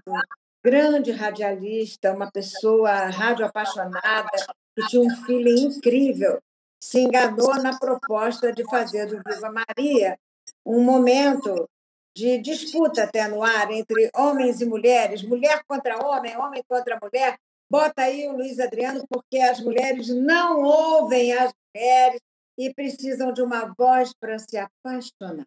grande 0.64 1.12
radialista, 1.12 2.14
uma 2.14 2.30
pessoa 2.30 3.10
rádio 3.10 3.44
apaixonada, 3.44 4.30
que 4.74 4.86
tinha 4.88 5.02
um 5.02 5.24
filho 5.26 5.50
incrível, 5.50 6.40
se 6.82 7.00
enganou 7.00 7.54
na 7.62 7.78
proposta 7.78 8.50
de 8.52 8.64
fazer 8.64 9.06
do 9.06 9.20
Viva 9.22 9.52
Maria 9.52 10.18
um 10.64 10.82
momento 10.82 11.68
de 12.16 12.38
disputa 12.38 13.04
até 13.04 13.28
no 13.28 13.42
ar 13.42 13.70
entre 13.70 14.10
homens 14.14 14.62
e 14.62 14.64
mulheres, 14.64 15.22
mulher 15.22 15.62
contra 15.66 16.02
homem, 16.02 16.36
homem 16.36 16.62
contra 16.66 16.98
mulher. 17.02 17.36
Bota 17.70 18.02
aí 18.02 18.26
o 18.28 18.32
Luiz 18.32 18.58
Adriano, 18.58 19.04
porque 19.08 19.38
as 19.38 19.60
mulheres 19.60 20.08
não 20.08 20.62
ouvem 20.62 21.32
as 21.32 21.52
mulheres 21.74 22.20
e 22.56 22.72
precisam 22.72 23.32
de 23.32 23.42
uma 23.42 23.74
voz 23.76 24.12
para 24.14 24.38
se 24.38 24.56
apaixonar. 24.56 25.46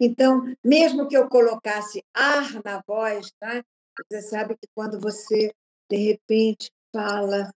Então, 0.00 0.54
mesmo 0.64 1.08
que 1.08 1.16
eu 1.16 1.28
colocasse 1.28 2.02
ar 2.14 2.62
na 2.64 2.82
voz, 2.86 3.32
né? 3.42 3.62
você 4.10 4.22
sabe 4.22 4.54
que 4.54 4.68
quando 4.74 5.00
você, 5.00 5.52
de 5.90 5.96
repente, 5.96 6.70
fala, 6.92 7.52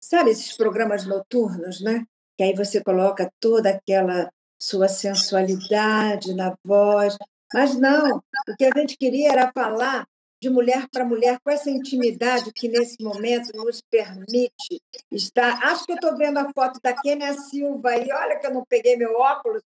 sabe 0.00 0.30
esses 0.30 0.56
programas 0.56 1.06
noturnos, 1.06 1.80
né? 1.80 2.04
Que 2.36 2.44
aí 2.44 2.54
você 2.54 2.82
coloca 2.82 3.30
toda 3.38 3.70
aquela 3.70 4.28
sua 4.58 4.88
sensualidade 4.88 6.34
na 6.34 6.56
voz. 6.64 7.16
Mas 7.52 7.76
não, 7.76 8.18
o 8.48 8.56
que 8.56 8.64
a 8.64 8.76
gente 8.76 8.96
queria 8.96 9.30
era 9.30 9.52
falar 9.52 10.06
de 10.42 10.50
mulher 10.50 10.86
para 10.90 11.04
mulher 11.04 11.38
com 11.42 11.50
essa 11.50 11.70
intimidade 11.70 12.52
que 12.52 12.68
nesse 12.68 13.02
momento 13.02 13.56
nos 13.56 13.80
permite 13.80 14.82
estar. 15.10 15.62
Acho 15.64 15.86
que 15.86 15.92
eu 15.92 15.96
estou 15.96 16.16
vendo 16.16 16.38
a 16.38 16.52
foto 16.52 16.80
da 16.82 16.92
Kênia 16.92 17.32
Silva 17.34 17.90
aí. 17.90 18.10
Olha 18.10 18.38
que 18.38 18.46
eu 18.46 18.52
não 18.52 18.64
peguei 18.68 18.96
meu 18.96 19.14
óculos, 19.14 19.62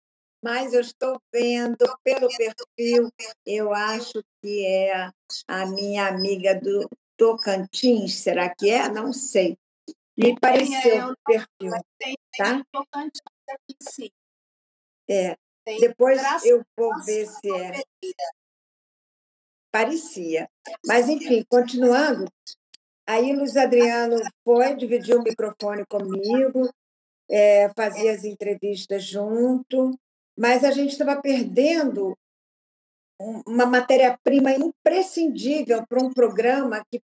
mas 0.44 0.74
eu 0.74 0.82
estou 0.82 1.18
vendo 1.32 1.86
pelo 2.04 2.28
perfil. 2.28 3.10
Eu 3.46 3.72
acho 3.72 4.22
que 4.42 4.66
é 4.66 5.10
a 5.48 5.64
minha 5.64 6.06
amiga 6.06 6.54
do 6.54 6.86
Tocantins. 7.16 8.16
Será 8.16 8.54
que 8.54 8.68
é? 8.68 8.86
Não 8.90 9.10
sei. 9.10 9.56
Me 10.14 10.38
pareceu 10.38 11.12
o 11.12 11.16
perfil. 11.24 11.72
Tá? 12.36 12.62
Tocantins 12.70 13.22
aqui, 13.48 13.76
sim. 13.80 14.10
É. 15.08 15.34
Tem 15.64 15.80
Depois 15.80 16.20
eu 16.44 16.62
vou 16.76 16.92
ver 17.06 17.26
se 17.26 17.50
é. 17.50 17.82
Parecia. 19.72 20.46
Mas, 20.86 21.08
enfim, 21.08 21.42
continuando, 21.48 22.30
aí 23.06 23.32
Luiz 23.32 23.56
Adriano 23.56 24.20
foi, 24.44 24.76
dividiu 24.76 25.20
o 25.20 25.22
microfone 25.22 25.86
comigo, 25.86 26.70
é, 27.30 27.70
fazia 27.70 28.12
as 28.12 28.24
entrevistas 28.24 29.04
junto, 29.04 29.98
mas 30.36 30.64
a 30.64 30.70
gente 30.70 30.92
estava 30.92 31.20
perdendo 31.20 32.16
uma 33.46 33.66
matéria-prima 33.66 34.52
imprescindível 34.52 35.86
para 35.86 36.02
um 36.02 36.12
programa 36.12 36.84
que, 36.90 37.00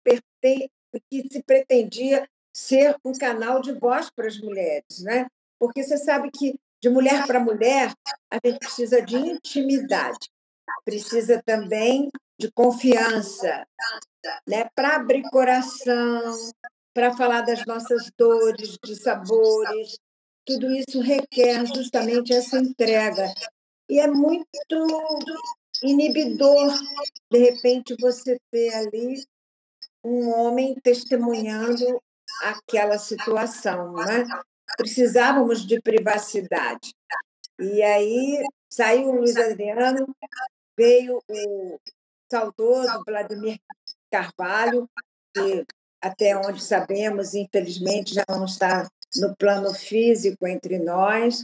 que 1.10 1.30
se 1.30 1.44
pretendia 1.44 2.28
ser 2.54 2.96
um 3.06 3.14
canal 3.14 3.62
de 3.62 3.74
voz 3.74 4.10
para 4.10 4.28
as 4.28 4.40
mulheres, 4.40 5.02
né? 5.02 5.28
Porque 5.60 5.84
você 5.84 5.98
sabe 5.98 6.32
que 6.32 6.60
de 6.82 6.90
mulher 6.90 7.28
para 7.28 7.40
mulher, 7.40 7.94
a 8.32 8.40
gente 8.44 8.60
precisa 8.60 9.02
de 9.02 9.18
intimidade, 9.18 10.30
precisa 10.86 11.42
também 11.46 12.10
de 12.40 12.50
confiança, 12.52 13.68
né? 14.48 14.70
para 14.74 14.96
abrir 14.96 15.24
coração, 15.30 16.36
para 16.94 17.16
falar 17.16 17.42
das 17.42 17.66
nossas 17.66 18.10
dores, 18.18 18.78
de 18.84 18.96
sabores. 18.96 20.00
Tudo 20.50 20.72
isso 20.72 21.00
requer 21.00 21.64
justamente 21.68 22.34
essa 22.34 22.58
entrega. 22.58 23.32
E 23.88 24.00
é 24.00 24.08
muito 24.08 24.48
inibidor, 25.84 26.74
de 27.32 27.38
repente, 27.38 27.96
você 28.02 28.36
ter 28.50 28.74
ali 28.74 29.24
um 30.04 30.28
homem 30.32 30.74
testemunhando 30.82 32.02
aquela 32.42 32.98
situação, 32.98 33.94
né? 33.94 34.26
precisávamos 34.76 35.68
de 35.68 35.80
privacidade. 35.80 36.96
E 37.60 37.84
aí 37.84 38.44
saiu 38.68 39.10
o 39.10 39.16
Luiz 39.18 39.38
Adriano, 39.38 40.16
veio 40.76 41.22
o 41.30 41.80
saudoso 42.32 43.04
Vladimir 43.06 43.60
Carvalho, 44.12 44.90
que 45.32 45.64
até 46.02 46.36
onde 46.36 46.64
sabemos, 46.64 47.36
infelizmente, 47.36 48.16
já 48.16 48.26
não 48.28 48.46
está 48.46 48.90
no 49.18 49.36
plano 49.36 49.74
físico 49.74 50.48
entre 50.48 50.80
nós, 50.80 51.44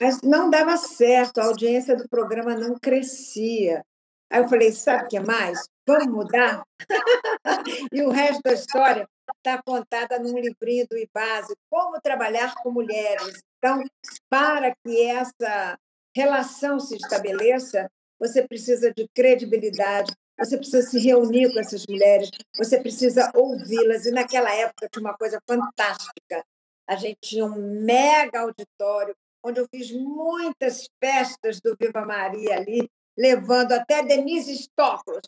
mas 0.00 0.20
não 0.22 0.50
dava 0.50 0.76
certo, 0.76 1.38
a 1.38 1.44
audiência 1.44 1.96
do 1.96 2.08
programa 2.08 2.54
não 2.54 2.78
crescia. 2.78 3.84
Aí 4.30 4.40
eu 4.40 4.48
falei, 4.48 4.72
sabe 4.72 5.04
o 5.04 5.08
que 5.08 5.20
mais? 5.20 5.68
Vamos 5.86 6.06
mudar? 6.06 6.62
e 7.92 8.02
o 8.02 8.10
resto 8.10 8.42
da 8.42 8.54
história 8.54 9.06
está 9.36 9.62
contada 9.62 10.18
num 10.18 10.38
livrinho 10.38 10.86
do 10.90 10.96
IBASE, 10.96 11.54
Como 11.70 12.00
Trabalhar 12.00 12.54
com 12.62 12.70
Mulheres. 12.70 13.42
Então, 13.58 13.82
para 14.28 14.74
que 14.74 15.02
essa 15.02 15.78
relação 16.16 16.80
se 16.80 16.96
estabeleça, 16.96 17.90
você 18.18 18.46
precisa 18.46 18.92
de 18.92 19.08
credibilidade, 19.14 20.12
você 20.38 20.56
precisa 20.56 20.82
se 20.82 20.98
reunir 20.98 21.52
com 21.52 21.60
essas 21.60 21.84
mulheres, 21.86 22.30
você 22.56 22.80
precisa 22.80 23.30
ouvi-las. 23.34 24.06
E 24.06 24.10
naquela 24.10 24.52
época 24.54 24.88
tinha 24.90 25.02
uma 25.02 25.16
coisa 25.16 25.38
fantástica. 25.46 26.44
A 26.88 26.96
gente 26.96 27.18
tinha 27.20 27.44
um 27.44 27.84
mega 27.84 28.40
auditório, 28.40 29.14
onde 29.44 29.60
eu 29.60 29.68
fiz 29.68 29.90
muitas 29.92 30.88
festas 31.02 31.60
do 31.60 31.76
Viva 31.78 32.04
Maria 32.04 32.56
ali, 32.56 32.88
levando 33.16 33.72
até 33.72 34.02
Denise 34.02 34.54
Stoklos 34.54 35.22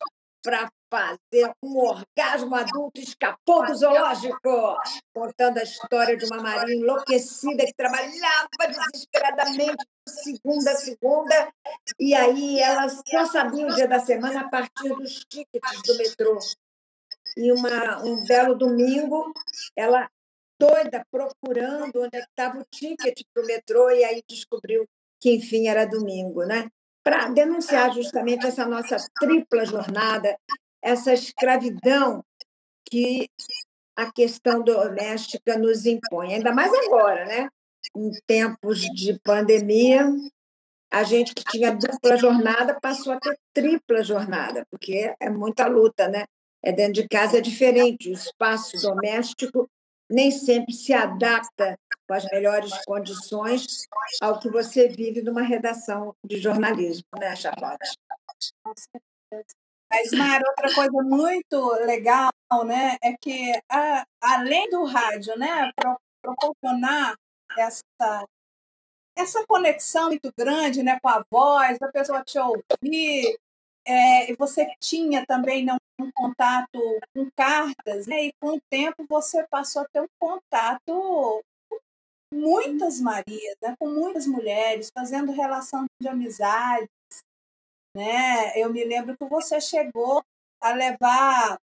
para 0.44 0.70
fazer 0.90 1.50
um 1.62 1.78
orgasmo 1.78 2.54
adulto 2.54 3.00
escapou 3.00 3.66
do 3.66 3.74
zoológico, 3.74 4.76
contando 5.12 5.58
a 5.58 5.62
história 5.62 6.16
de 6.16 6.26
uma 6.26 6.42
Maria 6.42 6.76
enlouquecida 6.76 7.64
que 7.64 7.72
trabalhava 7.74 8.48
desesperadamente 8.68 9.84
de 10.06 10.12
segunda 10.12 10.70
a 10.70 10.76
segunda, 10.76 11.52
e 11.98 12.14
aí 12.14 12.60
ela 12.60 12.88
só 12.88 13.24
sabia 13.24 13.66
o 13.66 13.74
dia 13.74 13.88
da 13.88 13.98
semana 13.98 14.42
a 14.42 14.48
partir 14.48 14.90
dos 14.90 15.24
tickets 15.24 15.82
do 15.86 15.96
metrô. 15.96 16.38
E 17.36 17.50
uma, 17.50 18.04
um 18.04 18.24
belo 18.26 18.54
domingo, 18.54 19.32
ela 19.74 20.08
doida 20.58 21.04
procurando 21.10 22.02
onde 22.02 22.16
é 22.16 22.20
estava 22.20 22.58
o 22.58 22.64
ticket 22.70 23.22
para 23.32 23.42
o 23.42 23.46
metrô, 23.46 23.90
e 23.90 24.04
aí 24.04 24.22
descobriu 24.28 24.86
que, 25.20 25.34
enfim, 25.34 25.68
era 25.68 25.84
domingo, 25.84 26.44
né? 26.44 26.68
para 27.04 27.28
denunciar 27.28 27.92
justamente 27.92 28.46
essa 28.46 28.66
nossa 28.66 28.96
tripla 29.20 29.66
jornada, 29.66 30.36
essa 30.82 31.12
escravidão 31.12 32.24
que 32.88 33.28
a 33.94 34.10
questão 34.10 34.62
doméstica 34.62 35.58
nos 35.58 35.84
impõe, 35.84 36.34
ainda 36.34 36.52
mais 36.52 36.72
agora, 36.72 37.26
né? 37.26 37.48
Em 37.94 38.10
tempos 38.26 38.80
de 38.80 39.20
pandemia, 39.22 40.10
a 40.90 41.04
gente 41.04 41.34
que 41.34 41.44
tinha 41.44 41.76
dupla 41.76 42.16
jornada 42.16 42.78
passou 42.80 43.12
a 43.12 43.20
ter 43.20 43.38
tripla 43.52 44.02
jornada, 44.02 44.66
porque 44.70 45.14
é 45.20 45.28
muita 45.28 45.66
luta, 45.66 46.08
né? 46.08 46.24
É 46.62 46.72
dentro 46.72 46.94
de 46.94 47.08
casa 47.08 47.38
é 47.38 47.40
diferente, 47.42 48.08
o 48.08 48.14
espaço 48.14 48.78
doméstico 48.80 49.68
nem 50.10 50.30
sempre 50.30 50.72
se 50.72 50.92
adapta 50.92 51.78
com 52.06 52.14
as 52.14 52.24
melhores 52.26 52.72
condições 52.84 53.86
ao 54.20 54.38
que 54.38 54.50
você 54.50 54.88
vive 54.88 55.22
numa 55.22 55.42
redação 55.42 56.14
de 56.24 56.38
jornalismo, 56.38 57.06
né, 57.18 57.34
Charlotte? 57.34 57.96
Mas, 59.90 60.10
Mara, 60.12 60.42
outra 60.48 60.74
coisa 60.74 61.02
muito 61.02 61.72
legal 61.84 62.30
né, 62.66 62.96
é 63.02 63.16
que, 63.16 63.52
a, 63.68 64.04
além 64.20 64.68
do 64.68 64.84
rádio 64.84 65.36
né, 65.38 65.72
proporcionar 66.20 67.16
essa, 67.56 68.28
essa 69.16 69.46
conexão 69.46 70.08
muito 70.08 70.32
grande 70.36 70.82
né, 70.82 70.98
com 71.00 71.08
a 71.08 71.24
voz, 71.30 71.80
a 71.80 71.88
pessoa 71.92 72.24
te 72.24 72.38
ouvir, 72.38 73.38
é, 73.86 74.34
você 74.36 74.66
tinha 74.80 75.24
também 75.26 75.64
não, 75.64 75.76
um 76.00 76.10
contato 76.12 77.00
com 77.14 77.30
cartas, 77.36 78.06
né, 78.06 78.26
e 78.26 78.32
com 78.40 78.56
o 78.56 78.60
tempo 78.70 79.04
você 79.08 79.46
passou 79.48 79.82
a 79.82 79.88
ter 79.92 80.00
um 80.00 80.08
contato 80.18 81.42
com 81.68 81.78
muitas 82.32 83.00
Marias, 83.00 83.56
né, 83.62 83.74
com 83.78 83.88
muitas 83.88 84.26
mulheres, 84.26 84.90
fazendo 84.96 85.32
relação 85.32 85.84
de 86.00 86.08
amizades, 86.08 86.88
né? 87.96 88.52
Eu 88.56 88.72
me 88.72 88.84
lembro 88.84 89.16
que 89.16 89.24
você 89.26 89.60
chegou 89.60 90.22
a 90.60 90.72
levar 90.72 91.58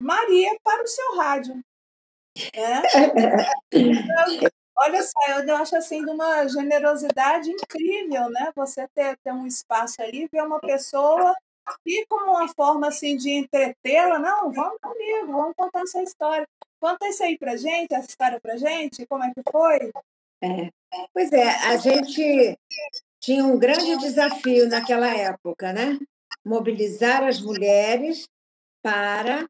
Maria 0.00 0.54
para 0.62 0.82
o 0.82 0.86
seu 0.86 1.16
rádio. 1.16 1.54
Né? 1.54 2.82
Então, 3.72 4.50
olha 4.76 5.02
só, 5.02 5.40
eu 5.40 5.56
acho 5.56 5.76
assim 5.76 6.04
de 6.04 6.10
uma 6.10 6.46
generosidade 6.48 7.50
incrível, 7.50 8.28
né? 8.30 8.52
Você 8.54 8.86
ter, 8.88 9.16
ter 9.24 9.32
um 9.32 9.46
espaço 9.46 10.02
ali, 10.02 10.28
ver 10.30 10.42
uma 10.42 10.60
pessoa 10.60 11.34
e 11.84 12.06
como 12.06 12.32
uma 12.32 12.48
forma 12.48 12.88
assim 12.88 13.16
de 13.16 13.30
entretê-la, 13.30 14.18
não, 14.18 14.52
vamos 14.52 14.78
comigo, 14.80 15.32
vamos 15.32 15.54
contar 15.56 15.82
essa 15.82 16.02
história. 16.02 16.46
Conta 16.80 17.08
isso 17.08 17.22
aí 17.22 17.38
pra 17.38 17.56
gente, 17.56 17.94
essa 17.94 18.08
história 18.08 18.40
pra 18.40 18.56
gente, 18.56 19.06
como 19.06 19.24
é 19.24 19.32
que 19.32 19.42
foi? 19.50 19.92
É. 20.42 20.70
Pois 21.12 21.32
é, 21.32 21.48
a 21.66 21.76
gente 21.76 22.58
tinha 23.20 23.44
um 23.44 23.58
grande 23.58 23.96
desafio 23.98 24.68
naquela 24.68 25.08
época, 25.08 25.72
né? 25.72 25.98
Mobilizar 26.44 27.22
as 27.24 27.40
mulheres 27.40 28.26
para 28.82 29.46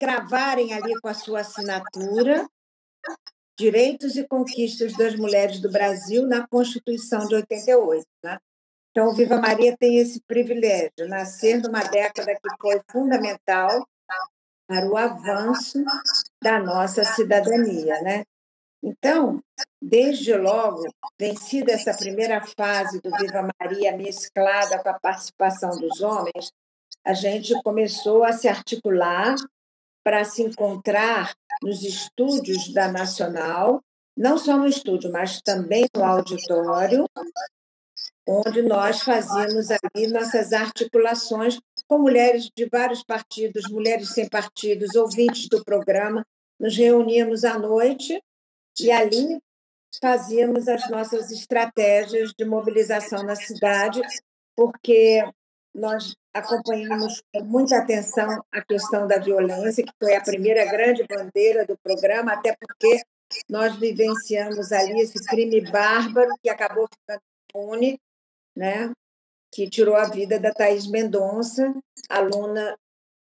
cravarem 0.00 0.72
ali 0.72 0.98
com 1.00 1.08
a 1.08 1.14
sua 1.14 1.40
assinatura 1.40 2.48
direitos 3.58 4.16
e 4.16 4.26
conquistas 4.26 4.94
das 4.94 5.14
mulheres 5.14 5.60
do 5.60 5.70
Brasil 5.70 6.26
na 6.26 6.46
Constituição 6.48 7.26
de 7.28 7.34
88. 7.36 8.04
Né? 8.24 8.38
Então, 8.92 9.14
Viva 9.14 9.40
Maria 9.40 9.74
tem 9.76 9.96
esse 9.96 10.20
privilégio, 10.20 11.08
nascer 11.08 11.58
numa 11.62 11.82
década 11.82 12.34
que 12.34 12.48
foi 12.60 12.78
fundamental 12.90 13.88
para 14.68 14.86
o 14.86 14.96
avanço 14.98 15.82
da 16.42 16.60
nossa 16.60 17.02
cidadania, 17.02 18.00
né? 18.02 18.24
Então, 18.82 19.42
desde 19.80 20.36
logo, 20.36 20.82
vencida 21.18 21.72
essa 21.72 21.96
primeira 21.96 22.44
fase 22.58 23.00
do 23.00 23.10
Viva 23.16 23.48
Maria 23.58 23.96
mesclada 23.96 24.82
com 24.82 24.88
a 24.90 25.00
participação 25.00 25.70
dos 25.78 26.02
homens, 26.02 26.52
a 27.02 27.14
gente 27.14 27.54
começou 27.62 28.22
a 28.22 28.32
se 28.32 28.46
articular 28.46 29.34
para 30.04 30.22
se 30.24 30.42
encontrar 30.42 31.32
nos 31.62 31.82
estúdios 31.82 32.72
da 32.74 32.92
Nacional, 32.92 33.80
não 34.14 34.36
só 34.36 34.58
no 34.58 34.66
estúdio, 34.66 35.10
mas 35.10 35.40
também 35.40 35.86
no 35.96 36.04
auditório, 36.04 37.06
onde 38.26 38.62
nós 38.62 39.02
fazíamos 39.02 39.68
ali 39.70 40.06
nossas 40.06 40.52
articulações 40.52 41.58
com 41.88 41.98
mulheres 41.98 42.48
de 42.56 42.66
vários 42.66 43.02
partidos, 43.02 43.70
mulheres 43.70 44.10
sem 44.10 44.28
partidos, 44.28 44.94
ouvintes 44.94 45.48
do 45.48 45.64
programa. 45.64 46.24
Nos 46.58 46.76
reuníamos 46.76 47.44
à 47.44 47.58
noite 47.58 48.22
e 48.80 48.90
ali 48.90 49.40
fazíamos 50.00 50.68
as 50.68 50.88
nossas 50.88 51.30
estratégias 51.30 52.32
de 52.38 52.44
mobilização 52.44 53.22
na 53.24 53.34
cidade, 53.34 54.00
porque 54.56 55.22
nós 55.74 56.14
acompanhamos 56.32 57.22
com 57.32 57.42
muita 57.42 57.78
atenção 57.78 58.42
a 58.52 58.62
questão 58.62 59.06
da 59.06 59.18
violência, 59.18 59.84
que 59.84 59.92
foi 59.98 60.14
a 60.14 60.22
primeira 60.22 60.64
grande 60.64 61.04
bandeira 61.06 61.66
do 61.66 61.76
programa, 61.78 62.32
até 62.32 62.56
porque 62.56 63.02
nós 63.48 63.76
vivenciamos 63.76 64.70
ali 64.72 65.00
esse 65.00 65.22
crime 65.24 65.60
bárbaro 65.60 66.30
que 66.42 66.48
acabou 66.48 66.86
ficando 66.86 67.22
impune, 67.54 68.00
né? 68.56 68.92
que 69.52 69.68
tirou 69.68 69.94
a 69.94 70.08
vida 70.08 70.40
da 70.40 70.50
Thais 70.50 70.86
Mendonça, 70.86 71.74
aluna 72.08 72.74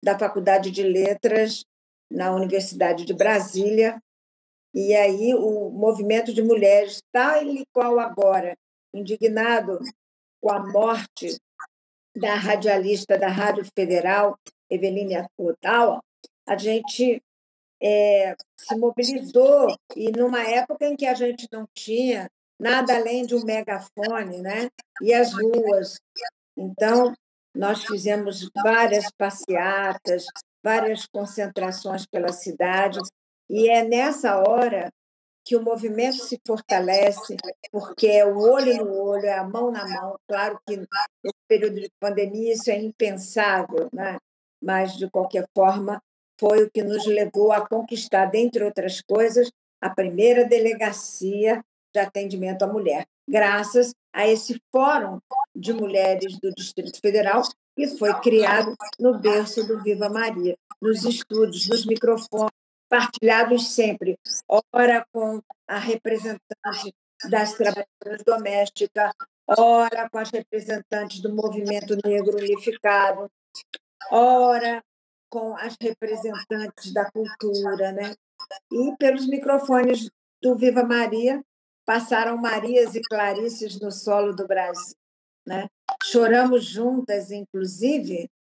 da 0.03 0.16
Faculdade 0.16 0.70
de 0.70 0.85
Letras 0.85 1.64
na 2.09 2.33
Universidade 2.33 3.05
de 3.05 3.12
Brasília. 3.12 4.00
E 4.72 4.94
aí 4.94 5.35
o 5.35 5.70
movimento 5.70 6.33
de 6.33 6.40
mulheres, 6.40 7.03
tal 7.12 7.42
e 7.42 7.64
qual 7.72 7.98
agora, 7.98 8.57
indignado 8.94 9.81
com 10.40 10.53
a 10.53 10.61
morte 10.61 11.37
da 12.16 12.37
radialista 12.37 13.18
da 13.18 13.29
Rádio 13.29 13.66
Federal, 13.77 14.38
Eveline 14.70 15.16
Ottawa, 15.37 16.00
a 16.46 16.57
gente 16.57 17.20
é, 17.83 18.37
se 18.57 18.77
mobilizou 18.77 19.77
e 19.96 20.12
numa 20.12 20.42
época 20.42 20.87
em 20.87 20.96
que 20.96 21.07
a 21.07 21.14
gente 21.14 21.48
não 21.50 21.66
tinha 21.74 22.31
nada 22.64 22.96
além 22.96 23.27
de 23.27 23.35
um 23.35 23.44
megafone, 23.44 24.40
né? 24.40 24.70
E 25.03 25.12
as 25.12 25.35
ruas. 25.35 26.00
Então, 26.57 27.12
nós 27.55 27.85
fizemos 27.85 28.48
várias 28.55 29.11
passeatas, 29.18 30.24
várias 30.62 31.05
concentrações 31.05 32.07
pela 32.07 32.33
cidade, 32.33 32.98
e 33.50 33.68
é 33.68 33.85
nessa 33.85 34.38
hora 34.38 34.90
que 35.44 35.55
o 35.55 35.62
movimento 35.62 36.24
se 36.24 36.40
fortalece, 36.46 37.37
porque 37.70 38.07
é 38.07 38.24
o 38.24 38.38
olho 38.38 38.83
no 38.83 38.94
olho, 38.94 39.27
é 39.27 39.35
a 39.35 39.44
mão 39.44 39.70
na 39.70 39.87
mão. 39.87 40.16
Claro 40.27 40.59
que 40.66 40.79
no 40.79 40.87
período 41.46 41.83
de 41.83 41.90
pandemia 42.00 42.55
isso 42.55 42.70
é 42.70 42.79
impensável, 42.79 43.90
né? 43.92 44.16
mas, 44.62 44.96
de 44.96 45.11
qualquer 45.11 45.46
forma, 45.55 46.03
foi 46.40 46.62
o 46.62 46.70
que 46.70 46.83
nos 46.83 47.05
levou 47.05 47.53
a 47.53 47.68
conquistar, 47.68 48.24
dentre 48.24 48.64
outras 48.64 49.03
coisas, 49.03 49.50
a 49.83 49.90
primeira 49.90 50.46
delegacia 50.46 51.62
de 51.95 52.01
atendimento 52.01 52.63
à 52.63 52.67
mulher, 52.67 53.07
graças 53.29 53.95
a 54.13 54.27
esse 54.27 54.61
Fórum 54.73 55.21
de 55.55 55.73
Mulheres 55.73 56.39
do 56.41 56.53
Distrito 56.53 57.01
Federal, 57.01 57.43
que 57.77 57.87
foi 57.97 58.13
criado 58.21 58.75
no 58.99 59.19
berço 59.19 59.67
do 59.67 59.83
Viva 59.83 60.09
Maria, 60.09 60.57
nos 60.81 61.05
estúdios, 61.05 61.69
nos 61.69 61.87
microfones, 61.87 62.53
partilhados 62.89 63.75
sempre, 63.75 64.19
ora 64.73 65.07
com 65.13 65.41
a 65.67 65.79
representante 65.79 66.95
das 67.29 67.55
trabalhadoras 67.55 68.23
domésticas, 68.25 69.13
ora 69.59 70.09
com 70.11 70.19
as 70.19 70.31
representantes 70.31 71.21
do 71.21 71.35
movimento 71.35 71.97
negro 72.05 72.37
unificado, 72.37 73.31
ora 74.11 74.83
com 75.31 75.57
as 75.57 75.77
representantes 75.81 76.93
da 76.93 77.11
cultura, 77.11 77.93
né? 77.93 78.15
E 78.71 78.97
pelos 78.97 79.27
microfones 79.27 80.09
do 80.41 80.55
Viva 80.55 80.85
Maria, 80.85 81.43
passaram 81.85 82.37
Marias 82.37 82.94
e 82.94 83.01
Clarices 83.03 83.81
no 83.81 83.90
solo 83.90 84.35
do 84.35 84.47
Brasil. 84.47 84.97
Né? 85.47 85.68
Choramos 86.03 86.64
juntas, 86.64 87.31
inclusive, 87.31 88.31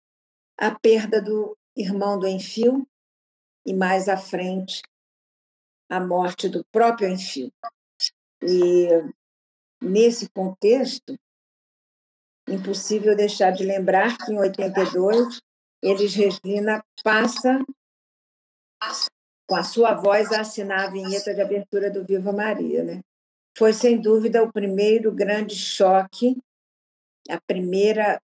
a 0.58 0.70
perda 0.78 1.20
do 1.20 1.56
irmão 1.76 2.18
do 2.18 2.26
Enfio 2.26 2.86
e, 3.66 3.74
mais 3.74 4.08
à 4.08 4.16
frente, 4.16 4.82
a 5.88 6.00
morte 6.00 6.48
do 6.48 6.64
próprio 6.72 7.08
Enfio. 7.08 7.52
E, 8.42 8.88
nesse 9.80 10.28
contexto, 10.30 11.18
impossível 12.48 13.16
deixar 13.16 13.50
de 13.50 13.64
lembrar 13.64 14.16
que, 14.18 14.32
em 14.32 14.38
82, 14.38 15.40
Elis 15.82 16.14
Regina 16.14 16.82
passa, 17.02 17.62
com 19.46 19.56
a 19.56 19.62
sua 19.62 19.94
voz, 19.94 20.32
a 20.32 20.40
assinar 20.40 20.88
a 20.88 20.90
vinheta 20.90 21.34
de 21.34 21.42
abertura 21.42 21.90
do 21.90 22.04
Viva 22.04 22.32
Maria. 22.32 22.82
Né? 22.82 23.00
Foi, 23.56 23.72
sem 23.72 24.00
dúvida, 24.00 24.42
o 24.42 24.52
primeiro 24.52 25.12
grande 25.12 25.54
choque, 25.54 26.36
a 27.28 27.40
primeira 27.46 28.20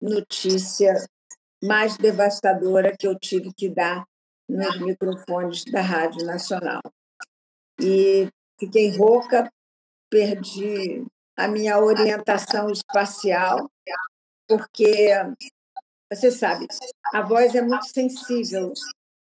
notícia 0.00 0.94
mais 1.62 1.96
devastadora 1.96 2.96
que 2.96 3.06
eu 3.06 3.16
tive 3.18 3.52
que 3.54 3.68
dar 3.68 4.04
nos 4.48 4.80
microfones 4.80 5.64
da 5.64 5.80
Rádio 5.80 6.26
Nacional. 6.26 6.80
E 7.80 8.28
fiquei 8.58 8.96
rouca, 8.96 9.50
perdi 10.10 11.04
a 11.36 11.48
minha 11.48 11.78
orientação 11.78 12.70
espacial, 12.70 13.70
porque, 14.48 15.08
você 16.12 16.30
sabe, 16.30 16.66
a 17.14 17.22
voz 17.22 17.54
é 17.54 17.62
muito 17.62 17.86
sensível. 17.86 18.72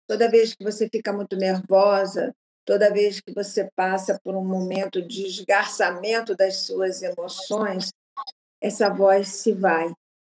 Toda 0.06 0.30
vez 0.30 0.54
que 0.54 0.62
você 0.62 0.88
fica 0.88 1.12
muito 1.12 1.36
nervosa, 1.36 2.32
toda 2.66 2.92
vez 2.92 3.20
que 3.20 3.32
você 3.32 3.70
passa 3.76 4.20
por 4.22 4.34
um 4.36 4.44
momento 4.44 5.00
de 5.00 5.24
esgarçamento 5.24 6.34
das 6.34 6.66
suas 6.66 7.00
emoções, 7.00 7.92
essa 8.60 8.90
voz 8.90 9.28
se 9.28 9.52
vai. 9.52 9.88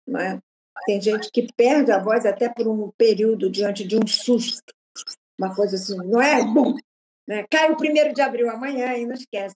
É? 0.10 0.38
Tem 0.86 1.02
gente 1.02 1.32
que 1.32 1.48
perde 1.54 1.92
a 1.92 2.00
voz 2.00 2.26
até 2.26 2.50
por 2.50 2.68
um 2.68 2.92
período 2.92 3.50
diante 3.50 3.88
de 3.88 3.98
um 3.98 4.06
susto, 4.06 4.74
uma 5.40 5.56
coisa 5.56 5.78
assim, 5.78 5.96
não 5.98 6.22
é? 6.22 6.44
Bum! 6.44 6.76
Né? 7.26 7.46
Cai 7.50 7.72
o 7.72 7.78
primeiro 7.78 8.14
de 8.14 8.22
abril 8.22 8.50
amanhã 8.50 8.94
e 8.96 9.06
não 9.06 9.14
esquece. 9.14 9.56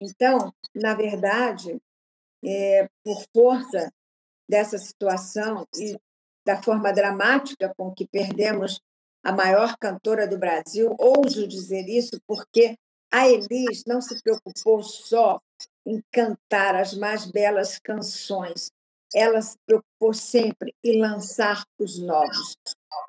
Então, 0.00 0.52
na 0.74 0.94
verdade, 0.94 1.78
é, 2.44 2.88
por 3.04 3.22
força 3.34 3.90
dessa 4.48 4.78
situação 4.78 5.66
e 5.76 5.96
da 6.46 6.62
forma 6.62 6.92
dramática 6.92 7.72
com 7.76 7.92
que 7.92 8.06
perdemos 8.06 8.80
a 9.26 9.32
maior 9.32 9.76
cantora 9.76 10.24
do 10.24 10.38
Brasil. 10.38 10.94
Ouso 11.00 11.48
dizer 11.48 11.88
isso 11.88 12.16
porque 12.28 12.78
a 13.12 13.28
Elis 13.28 13.82
não 13.84 14.00
se 14.00 14.22
preocupou 14.22 14.84
só 14.84 15.40
em 15.84 16.00
cantar 16.12 16.76
as 16.76 16.94
mais 16.94 17.24
belas 17.24 17.76
canções, 17.76 18.70
ela 19.12 19.42
se 19.42 19.56
preocupou 19.66 20.14
sempre 20.14 20.72
em 20.84 21.00
lançar 21.00 21.64
os 21.76 21.98
novos. 21.98 22.56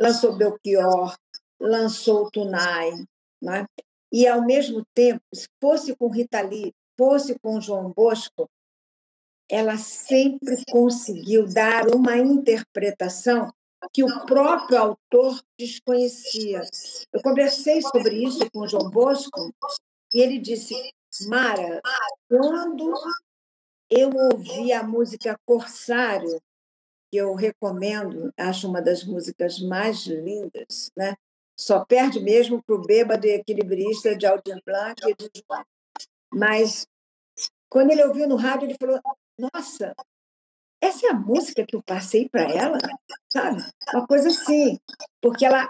Lançou 0.01 0.35
Belchior, 0.35 1.15
lançou 1.59 2.31
Tunai, 2.31 2.91
né? 3.39 3.67
e, 4.11 4.27
ao 4.27 4.43
mesmo 4.43 4.83
tempo, 4.95 5.21
se 5.31 5.47
fosse 5.61 5.95
com 5.95 6.07
Rita 6.07 6.41
Lee, 6.41 6.73
fosse 6.97 7.37
com 7.39 7.61
João 7.61 7.93
Bosco, 7.95 8.49
ela 9.49 9.77
sempre 9.77 10.63
conseguiu 10.71 11.47
dar 11.47 11.87
uma 11.87 12.17
interpretação 12.17 13.51
que 13.93 14.03
o 14.03 14.25
próprio 14.25 14.77
autor 14.77 15.41
desconhecia. 15.57 16.61
Eu 17.11 17.21
conversei 17.21 17.81
sobre 17.81 18.23
isso 18.23 18.49
com 18.51 18.59
o 18.59 18.67
João 18.67 18.89
Bosco 18.89 19.53
e 20.13 20.21
ele 20.21 20.39
disse: 20.39 20.73
Mara, 21.27 21.81
quando 22.27 22.93
eu 23.89 24.09
ouvi 24.31 24.71
a 24.73 24.83
música 24.83 25.39
Corsário, 25.45 26.41
que 27.09 27.17
eu 27.17 27.33
recomendo, 27.35 28.33
acho 28.37 28.67
uma 28.67 28.81
das 28.81 29.03
músicas 29.03 29.59
mais 29.59 30.05
lindas, 30.05 30.91
né? 30.95 31.15
Só 31.59 31.83
perde 31.83 32.19
mesmo 32.19 32.61
para 32.61 32.75
o 32.75 32.81
bêbado 32.81 33.25
e 33.25 33.31
equilibrista 33.31 34.15
de 34.15 34.27
Aldir 34.27 34.61
Blanc 34.65 35.01
e 35.07 35.15
de 35.15 35.29
João. 35.35 35.65
Mas 36.31 36.85
quando 37.69 37.91
ele 37.91 38.03
ouviu 38.03 38.27
no 38.27 38.35
rádio, 38.35 38.67
ele 38.67 38.77
falou: 38.79 38.99
Nossa, 39.37 39.95
essa 40.87 41.07
é 41.07 41.09
a 41.11 41.13
música 41.13 41.65
que 41.65 41.75
eu 41.75 41.83
passei 41.83 42.27
para 42.29 42.43
ela, 42.43 42.77
sabe? 43.29 43.63
Uma 43.93 44.07
coisa 44.07 44.29
assim, 44.29 44.79
porque 45.21 45.45
ela 45.45 45.69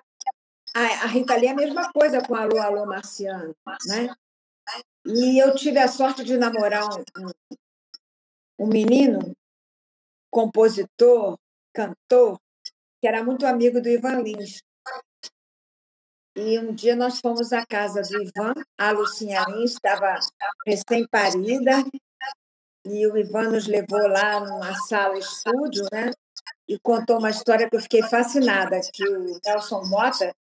a, 0.73 0.82
a 1.03 1.08
Rita 1.08 1.36
Lee 1.36 1.47
é 1.47 1.51
a 1.51 1.56
mesma 1.56 1.91
coisa 1.91 2.21
com 2.21 2.36
Alô, 2.36 2.60
Alô, 2.60 2.86
Marciano, 2.86 3.56
né? 3.88 4.13
E 5.06 5.41
eu 5.41 5.56
tive 5.56 5.80
a 5.80 5.88
sorte 5.88 6.23
de 6.23 6.38
namorar 6.38 6.84
um, 6.86 7.32
um 8.60 8.67
menino, 8.67 9.36
compositor, 10.30 11.39
cantor, 11.73 12.39
que 13.01 13.08
era 13.08 13.23
muito 13.23 13.45
amigo 13.45 13.82
do 13.82 13.89
Ivan 13.89 14.21
Lins. 14.21 14.62
E 16.36 16.60
um 16.60 16.73
dia 16.73 16.95
nós 16.95 17.19
fomos 17.19 17.51
à 17.51 17.65
casa 17.65 18.01
do 18.01 18.21
Ivan, 18.21 18.53
a 18.77 18.91
Lucinha 18.91 19.43
Lins 19.45 19.71
estava 19.71 20.19
recém-parida, 20.65 21.84
e 22.89 23.08
o 23.08 23.17
Ivan 23.17 23.50
nos 23.50 23.67
levou 23.67 24.08
lá 24.08 24.39
numa 24.39 24.73
sala 24.88 25.17
estúdio, 25.17 25.86
né? 25.91 26.12
E 26.67 26.80
contou 26.80 27.17
uma 27.19 27.30
história 27.30 27.69
que 27.69 27.76
eu 27.76 27.82
fiquei 27.82 28.04
fascinada, 28.04 28.80
que 28.93 29.08
o 29.08 29.39
Nelson 29.45 29.84
Mota 29.86 30.34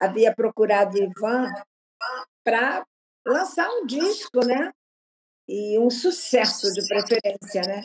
havia 0.00 0.34
procurado 0.34 0.96
o 0.96 1.02
Ivan 1.02 1.46
para 2.44 2.86
lançar 3.26 3.68
um 3.70 3.86
disco, 3.86 4.44
né? 4.44 4.72
E 5.48 5.78
um 5.78 5.90
sucesso 5.90 6.72
de 6.72 6.86
preferência, 6.86 7.62
né? 7.62 7.84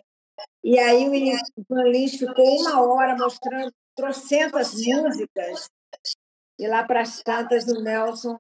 E 0.63 0.80
aí 0.80 1.10
o 1.10 1.13
Ivan 1.13 1.84
Lins 1.84 2.18
ficou 2.18 2.46
uma 2.62 2.82
hora 2.82 3.16
mostrando 3.16 3.72
trocentas 3.96 4.74
músicas 4.74 5.70
e 6.58 6.68
lá 6.68 6.84
para 6.84 7.02
as 7.02 7.22
tantas 7.22 7.66
o 7.68 7.82
Nelson 7.82 8.38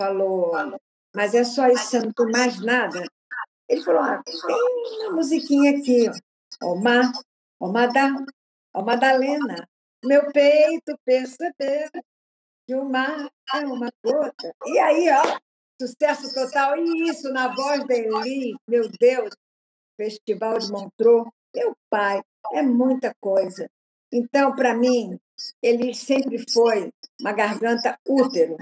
falou, 0.00 0.52
mas 1.14 1.34
é 1.34 1.44
só 1.44 1.68
isso, 1.68 1.98
não 2.00 2.12
tem 2.12 2.30
mais 2.30 2.60
nada? 2.60 3.06
Ele 3.68 3.82
falou, 3.82 4.00
ah, 4.00 4.22
tem 4.24 5.06
uma 5.06 5.16
musiquinha 5.16 5.76
aqui, 5.78 6.08
ó, 6.62 6.74
Mar, 6.76 7.12
ó, 7.60 7.68
Madá, 7.68 8.10
ó, 8.74 8.82
Madalena, 8.82 9.68
meu 10.04 10.30
peito 10.32 10.96
perceber 11.04 11.90
que 12.66 12.74
o 12.74 12.84
mar 12.84 13.28
é 13.54 13.58
uma 13.60 13.90
gota. 14.04 14.54
E 14.66 14.78
aí, 14.78 15.08
ó, 15.10 15.38
sucesso 15.80 16.32
total. 16.34 16.76
E 16.76 17.08
isso 17.08 17.32
na 17.32 17.54
voz 17.54 17.86
da 17.86 17.94
Eli, 17.94 18.54
meu 18.68 18.88
Deus, 19.00 19.30
Festival 19.96 20.58
de 20.58 20.70
Montreux, 20.70 21.26
meu 21.54 21.76
pai, 21.88 22.20
é 22.52 22.62
muita 22.62 23.14
coisa. 23.20 23.68
Então, 24.12 24.54
para 24.54 24.74
mim, 24.74 25.18
ele 25.62 25.94
sempre 25.94 26.44
foi 26.50 26.90
uma 27.20 27.32
garganta 27.32 27.98
útero 28.06 28.56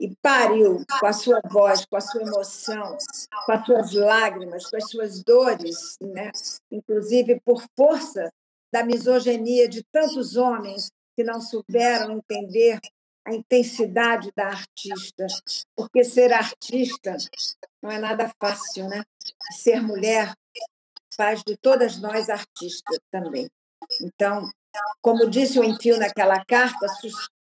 e 0.00 0.16
pariu 0.22 0.82
com 0.98 1.06
a 1.06 1.12
sua 1.12 1.40
voz, 1.44 1.84
com 1.84 1.96
a 1.96 2.00
sua 2.00 2.22
emoção, 2.22 2.96
com 3.44 3.52
as 3.52 3.66
suas 3.66 3.92
lágrimas, 3.92 4.70
com 4.70 4.76
as 4.78 4.88
suas 4.88 5.22
dores, 5.22 5.98
né? 6.00 6.32
inclusive 6.70 7.38
por 7.44 7.62
força 7.76 8.32
da 8.72 8.82
misoginia 8.82 9.68
de 9.68 9.84
tantos 9.92 10.36
homens 10.36 10.90
que 11.14 11.22
não 11.22 11.38
souberam 11.38 12.12
entender 12.12 12.80
a 13.26 13.34
intensidade 13.34 14.32
da 14.34 14.46
artista, 14.46 15.26
porque 15.76 16.02
ser 16.02 16.32
artista 16.32 17.16
não 17.82 17.90
é 17.90 17.98
nada 17.98 18.32
fácil, 18.40 18.88
né? 18.88 19.02
Ser 19.52 19.82
mulher 19.82 20.32
faz 21.14 21.42
de 21.44 21.56
todas 21.58 22.00
nós 22.00 22.30
artistas 22.30 22.98
também. 23.10 23.50
Então, 24.00 24.48
como 25.02 25.28
disse 25.28 25.58
o 25.58 25.64
Enfio 25.64 25.98
naquela 25.98 26.42
carta, 26.44 26.86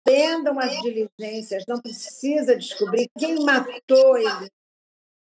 suspendam 0.03 0.59
as 0.59 0.81
diligências, 0.81 1.63
não 1.67 1.81
precisa 1.81 2.55
descobrir 2.55 3.09
quem 3.17 3.43
matou 3.43 4.17
ele. 4.17 4.51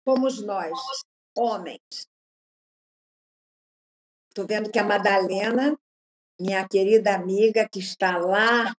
Fomos 0.03 0.41
nós, 0.41 0.77
homens. 1.37 1.79
Estou 4.29 4.47
vendo 4.47 4.71
que 4.71 4.79
a 4.79 4.83
Madalena, 4.83 5.77
minha 6.39 6.67
querida 6.67 7.13
amiga, 7.13 7.69
que 7.71 7.79
está 7.79 8.17
lá 8.17 8.73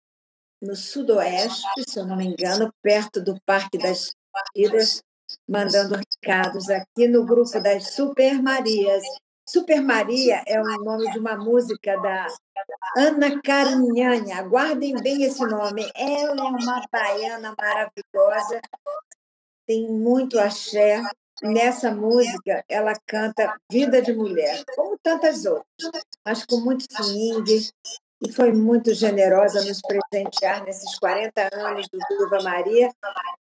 no 0.62 0.76
sudoeste, 0.76 1.64
se 1.88 2.00
eu 2.00 2.06
não 2.06 2.16
me 2.16 2.26
engano, 2.26 2.74
perto 2.82 3.22
do 3.22 3.40
Parque 3.46 3.78
das 3.78 4.16
Partidas, 4.32 5.04
mandando 5.48 5.96
recados 5.96 6.70
aqui 6.70 7.08
no 7.08 7.26
grupo 7.26 7.60
das 7.62 7.94
Super 7.94 8.42
Marias. 8.42 9.04
Super 9.46 9.82
Maria 9.82 10.42
é 10.48 10.60
o 10.60 10.64
nome 10.64 11.12
de 11.12 11.20
uma 11.20 11.36
música 11.36 11.98
da 12.00 12.28
Ana 12.98 13.42
Carinhanha. 13.42 14.42
Guardem 14.44 14.96
bem 15.02 15.24
esse 15.24 15.46
nome. 15.46 15.90
Ela 15.96 16.32
é 16.32 16.50
uma 16.50 16.86
baiana 16.92 17.54
maravilhosa, 17.58 18.62
tem 19.68 19.90
muito 19.90 20.40
axé. 20.40 21.02
Nessa 21.42 21.92
música, 21.92 22.64
ela 22.70 22.94
canta 23.06 23.58
Vida 23.70 24.02
de 24.02 24.14
Mulher, 24.14 24.64
como 24.76 24.98
tantas 25.02 25.46
outras, 25.46 25.66
mas 26.24 26.46
com 26.46 26.58
muito 26.58 26.86
swing, 26.90 27.70
e 28.22 28.32
foi 28.32 28.54
muito 28.54 28.94
generosa 28.94 29.62
nos 29.66 29.82
presentear 29.82 30.64
nesses 30.64 30.98
40 31.00 31.50
anos 31.54 31.88
do 31.92 32.00
Viva 32.08 32.42
Maria 32.44 32.90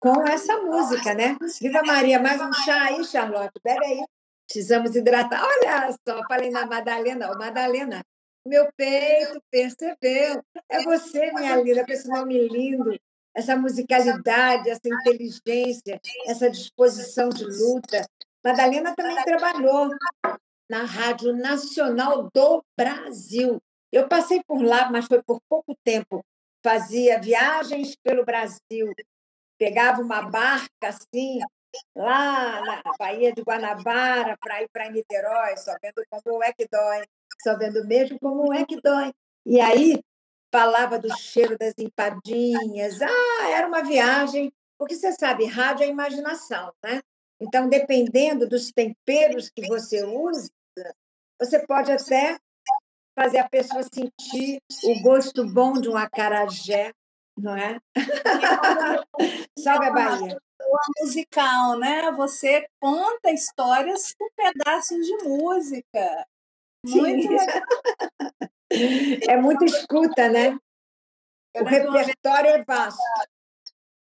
com 0.01 0.27
essa 0.27 0.57
música, 0.59 1.13
né? 1.13 1.37
Viva 1.61 1.83
Maria, 1.83 2.19
mais 2.19 2.41
um 2.41 2.53
chá 2.65 2.85
aí, 2.85 3.05
Charlotte, 3.05 3.61
bebe 3.63 3.85
aí. 3.85 4.05
Precisamos 4.53 4.95
hidratar. 4.95 5.43
Olha 5.43 5.97
só, 6.07 6.23
falei 6.29 6.51
na 6.51 6.67
Madalena. 6.67 7.33
Ô, 7.33 7.38
Madalena, 7.38 8.05
meu 8.47 8.71
peito 8.77 9.43
percebeu. 9.51 10.45
É 10.69 10.83
você, 10.83 11.33
minha 11.33 11.57
linda, 11.57 11.87
com 11.87 11.93
esse 11.93 12.07
nome 12.07 12.49
lindo, 12.49 12.95
essa 13.35 13.57
musicalidade, 13.57 14.69
essa 14.69 14.83
inteligência, 14.85 15.99
essa 16.27 16.51
disposição 16.51 17.31
de 17.31 17.47
luta. 17.47 18.07
Madalena 18.45 18.95
também 18.95 19.25
trabalhou 19.25 19.88
na 20.69 20.85
Rádio 20.85 21.33
Nacional 21.33 22.29
do 22.31 22.62
Brasil. 22.77 23.59
Eu 23.91 24.07
passei 24.07 24.43
por 24.47 24.62
lá, 24.62 24.91
mas 24.91 25.07
foi 25.07 25.23
por 25.23 25.41
pouco 25.49 25.75
tempo. 25.83 26.23
Fazia 26.62 27.19
viagens 27.19 27.97
pelo 28.05 28.23
Brasil, 28.23 28.93
pegava 29.59 30.03
uma 30.03 30.29
barca 30.29 30.69
assim, 30.83 31.41
lá 31.95 32.61
na 32.63 32.83
Baía 32.99 33.33
de 33.33 33.43
Guanabara, 33.43 34.37
para 34.39 34.63
ir 34.63 34.69
para 34.73 34.91
Niterói, 34.91 35.57
só 35.57 35.73
vendo 35.83 36.03
como 36.11 36.43
é 36.43 36.53
que 36.53 36.67
dói, 36.71 37.05
só 37.43 37.57
vendo 37.57 37.87
mesmo 37.87 38.19
como 38.19 38.53
é 38.53 38.65
que 38.65 38.81
dói. 38.81 39.13
E 39.45 39.61
aí 39.61 40.03
falava 40.51 40.99
do 40.99 41.09
cheiro 41.17 41.57
das 41.59 41.75
empadinhas. 41.79 43.01
Ah, 43.01 43.51
era 43.51 43.67
uma 43.67 43.83
viagem, 43.83 44.53
porque 44.79 44.95
você 44.95 45.13
sabe, 45.13 45.47
rádio 45.47 45.85
é 45.85 45.89
imaginação, 45.89 46.73
né? 46.83 47.01
Então, 47.41 47.69
dependendo 47.69 48.49
dos 48.49 48.71
temperos 48.71 49.51
que 49.51 49.67
você 49.67 50.05
usa, 50.05 50.51
você 51.41 51.67
pode 51.67 51.91
até 51.91 52.39
fazer 53.19 53.39
a 53.39 53.49
pessoa 53.49 53.83
sentir 53.83 54.61
o 54.85 55.03
gosto 55.03 55.45
bom 55.47 55.73
de 55.73 55.89
um 55.89 55.97
acarajé, 55.97 56.93
não 57.37 57.57
é? 57.57 57.81
Salve 59.59 59.87
a 59.87 59.91
Bahia 59.91 60.39
musical, 61.01 61.79
né? 61.79 62.11
Você 62.13 62.67
conta 62.81 63.31
histórias 63.31 64.15
com 64.15 64.29
pedaços 64.37 65.07
de 65.07 65.17
música. 65.25 66.27
Muito 66.85 67.23
Sim. 67.23 67.29
legal. 67.29 67.63
É 69.29 69.37
muito 69.37 69.67
escuta, 69.67 70.31
né? 70.31 70.59
Eu 71.55 71.63
o 71.63 71.67
repertório 71.67 72.49
é 72.49 72.65
vasto. 72.65 72.99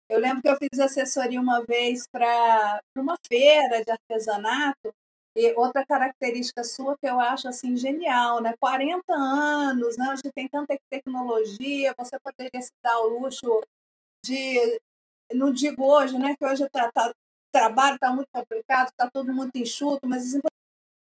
Eu 0.09 0.19
lembro 0.19 0.41
que 0.41 0.49
eu 0.49 0.57
fiz 0.57 0.79
assessoria 0.79 1.39
uma 1.39 1.63
vez 1.63 2.05
para 2.11 2.81
uma 2.97 3.15
feira 3.25 3.81
de 3.85 3.91
artesanato 3.91 4.93
e 5.37 5.53
outra 5.53 5.85
característica 5.85 6.63
sua 6.63 6.97
que 6.97 7.07
eu 7.07 7.19
acho 7.19 7.47
assim 7.47 7.77
genial, 7.77 8.41
né? 8.41 8.53
40 8.59 9.13
anos, 9.13 9.95
né? 9.95 10.11
Hoje 10.11 10.23
tem 10.35 10.47
tanta 10.49 10.77
tecnologia, 10.89 11.95
você 11.97 12.19
poderia 12.19 12.61
se 12.61 12.71
dar 12.83 12.99
o 12.99 13.19
luxo 13.19 13.61
de 14.25 14.81
não 15.33 15.51
digo 15.51 15.83
hoje, 15.85 16.17
né, 16.17 16.35
que 16.37 16.45
hoje 16.45 16.67
tá, 16.69 16.91
tá, 16.91 17.09
o 17.09 17.13
trabalho 17.51 17.95
está 17.95 18.11
muito 18.11 18.27
complicado, 18.33 18.89
está 18.89 19.09
todo 19.09 19.33
muito 19.33 19.55
enxuto, 19.57 20.07
mas 20.07 20.27
assim, 20.27 20.39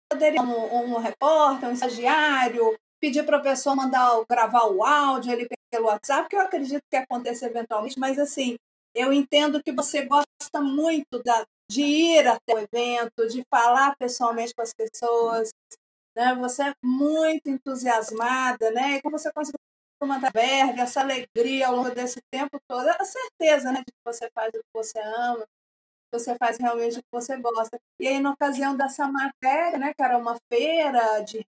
poderia 0.10 0.42
um, 0.42 0.94
um 0.94 0.98
repórter, 0.98 1.70
um 1.70 1.74
estagiário, 1.74 2.78
pedir 3.00 3.24
para 3.26 3.38
a 3.38 3.42
pessoa 3.42 3.76
mandar 3.76 4.24
gravar 4.30 4.66
o 4.66 4.84
áudio 4.84 5.32
ele 5.32 5.48
pelo 5.70 5.88
WhatsApp, 5.88 6.30
que 6.30 6.36
eu 6.36 6.42
acredito 6.42 6.84
que 6.90 6.98
aconteça 6.98 7.46
eventualmente, 7.46 8.00
mas 8.00 8.18
assim, 8.18 8.56
eu 8.96 9.14
entendo 9.14 9.62
que 9.62 9.72
você 9.72 10.06
gosta 10.06 10.62
muito 10.62 11.22
da, 11.24 11.46
de 11.70 11.82
ir 11.82 12.28
até 12.28 12.54
o 12.54 12.60
evento, 12.60 13.28
de 13.28 13.44
falar 13.50 13.96
pessoalmente 13.98 14.54
com 14.56 14.62
as 14.62 14.74
pessoas, 14.74 15.50
né? 16.16 16.34
Você 16.36 16.64
é 16.64 16.74
muito 16.84 17.48
entusiasmada, 17.48 18.72
né? 18.72 18.96
E 18.96 19.02
como 19.02 19.20
você 19.20 19.32
conseguiu 19.32 19.60
manter 20.06 20.32
verve, 20.32 20.82
essa 20.82 21.02
alegria 21.02 21.68
ao 21.68 21.76
longo 21.76 21.90
desse 21.92 22.22
tempo 22.30 22.60
todo, 22.68 22.88
a 22.88 23.06
certeza 23.06 23.72
né, 23.72 23.80
de 23.80 23.86
que 23.86 24.04
você 24.06 24.30
faz 24.32 24.50
o 24.50 24.60
que 24.60 24.74
você 24.74 25.00
ama, 25.00 25.46
que 25.46 26.20
você 26.20 26.36
faz 26.36 26.58
realmente 26.58 27.00
o 27.00 27.02
que 27.02 27.10
você 27.12 27.38
gosta. 27.38 27.80
E 28.00 28.08
aí, 28.08 28.20
na 28.20 28.32
ocasião 28.32 28.76
dessa 28.76 29.08
matéria, 29.08 29.80
né, 29.80 29.94
que 29.94 30.04
era 30.04 30.18
uma 30.18 30.38
feira 30.52 31.22
de 31.22 31.46